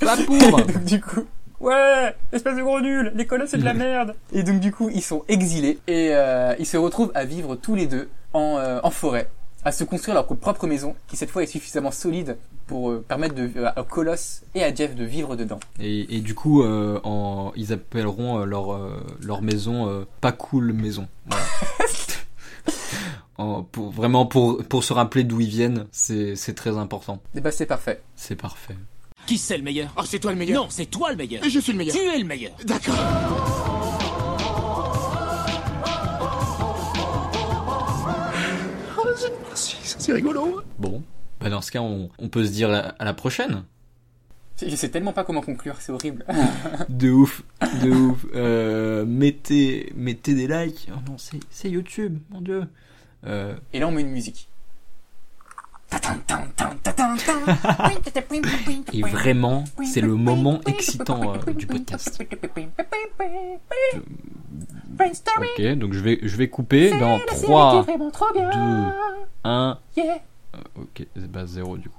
Pas 0.00 0.16
pour. 0.26 0.38
donc 0.38 0.84
du 0.84 1.00
coup, 1.00 1.24
ouais, 1.60 2.14
espèce 2.32 2.56
de 2.56 2.62
gros 2.62 2.80
nul, 2.80 3.12
les 3.14 3.26
colosses 3.26 3.50
c'est 3.50 3.58
de 3.58 3.64
la 3.64 3.74
merde. 3.74 4.14
Et 4.32 4.42
donc 4.42 4.60
du 4.60 4.72
coup, 4.72 4.90
ils 4.92 5.02
sont 5.02 5.24
exilés 5.28 5.78
et 5.86 6.10
euh, 6.12 6.54
ils 6.58 6.66
se 6.66 6.76
retrouvent 6.76 7.12
à 7.14 7.24
vivre 7.24 7.56
tous 7.56 7.74
les 7.74 7.86
deux 7.86 8.08
en, 8.32 8.56
euh, 8.58 8.80
en 8.82 8.90
forêt, 8.90 9.28
à 9.64 9.72
se 9.72 9.84
construire 9.84 10.14
leur 10.14 10.26
propre 10.26 10.66
maison, 10.66 10.94
qui 11.08 11.16
cette 11.16 11.30
fois 11.30 11.42
est 11.42 11.46
suffisamment 11.46 11.90
solide 11.90 12.36
pour 12.66 12.90
euh, 12.90 13.04
permettre 13.06 13.34
de, 13.34 13.50
à 13.64 13.82
Colosse 13.88 14.42
et 14.54 14.64
à 14.64 14.74
Jeff 14.74 14.94
de 14.96 15.04
vivre 15.04 15.36
dedans. 15.36 15.60
Et, 15.80 16.16
et 16.16 16.20
du 16.20 16.34
coup, 16.34 16.62
euh, 16.62 17.00
en, 17.04 17.52
ils 17.56 17.72
appelleront 17.72 18.40
euh, 18.40 18.44
leur, 18.44 18.72
euh, 18.72 19.00
leur 19.22 19.40
maison 19.42 19.88
euh, 19.88 20.04
pas 20.20 20.32
cool 20.32 20.72
maison. 20.72 21.06
Voilà. 21.26 21.44
En- 23.38 23.62
pour, 23.62 23.90
vraiment 23.90 24.24
pour, 24.26 24.64
pour 24.64 24.82
se 24.84 24.92
rappeler 24.92 25.24
d'où 25.24 25.40
ils 25.40 25.48
viennent, 25.48 25.86
c'est 25.92 26.36
c'est 26.36 26.54
très 26.54 26.76
important. 26.78 27.20
Et 27.34 27.40
bah 27.40 27.50
c'est 27.50 27.66
parfait. 27.66 28.02
C'est 28.14 28.36
parfait. 28.36 28.76
Qui 29.26 29.36
c'est 29.38 29.56
le 29.58 29.62
meilleur 29.64 29.92
Oh, 29.98 30.02
c'est 30.06 30.18
toi 30.20 30.30
le 30.32 30.38
meilleur. 30.38 30.62
Non, 30.64 30.70
c'est 30.70 30.86
toi 30.86 31.10
le 31.10 31.16
meilleur. 31.16 31.44
Et 31.44 31.50
je 31.50 31.58
suis 31.60 31.72
le 31.72 31.78
meilleur. 31.78 31.94
Tu 31.96 32.00
es 32.02 32.18
le 32.18 32.24
meilleur. 32.24 32.52
D'accord. 32.64 32.94
Oh, 38.98 39.02
c'est- 39.54 40.12
rigolo. 40.12 40.62
Bon, 40.78 41.02
bah 41.40 41.50
dans 41.50 41.60
ce 41.60 41.70
cas, 41.70 41.80
on, 41.80 42.10
on 42.18 42.28
peut 42.28 42.44
se 42.44 42.52
dire 42.52 42.70
à 42.70 42.78
à 42.98 43.04
la 43.04 43.14
prochaine. 43.14 43.64
Je 44.64 44.74
sais 44.74 44.88
tellement 44.88 45.12
pas 45.12 45.24
comment 45.24 45.42
conclure, 45.42 45.76
c'est 45.80 45.92
horrible. 45.92 46.24
De 46.88 47.10
ouf, 47.10 47.42
de 47.82 47.90
ouf. 47.90 48.24
Euh, 48.34 49.04
mettez, 49.04 49.92
mettez 49.94 50.34
des 50.34 50.46
likes. 50.48 50.88
Oh 50.90 50.98
non, 51.06 51.18
c'est 51.18 51.38
c'est 51.50 51.68
YouTube, 51.70 52.18
mon 52.30 52.40
dieu. 52.40 52.64
Euh, 53.26 53.54
Et 53.72 53.80
là 53.80 53.88
on 53.88 53.92
met 53.92 54.02
une 54.02 54.10
musique. 54.10 54.48
et 58.92 59.02
vraiment, 59.02 59.64
c'est 59.84 60.00
le 60.00 60.14
moment 60.14 60.60
excitant 60.66 61.34
euh, 61.34 61.52
du 61.52 61.66
podcast. 61.66 62.22
Ok, 65.38 65.62
donc 65.76 65.92
je 65.92 66.00
vais, 66.00 66.18
je 66.22 66.36
vais 66.36 66.48
couper 66.48 66.90
dans 66.98 67.18
3, 67.26 67.84
2, 68.34 68.40
1. 69.44 69.78
Yeah. 69.96 70.18
Ok, 70.76 71.06
c'est 71.14 71.30
pas 71.30 71.46
0 71.46 71.76
du 71.76 71.88
coup. 71.88 71.95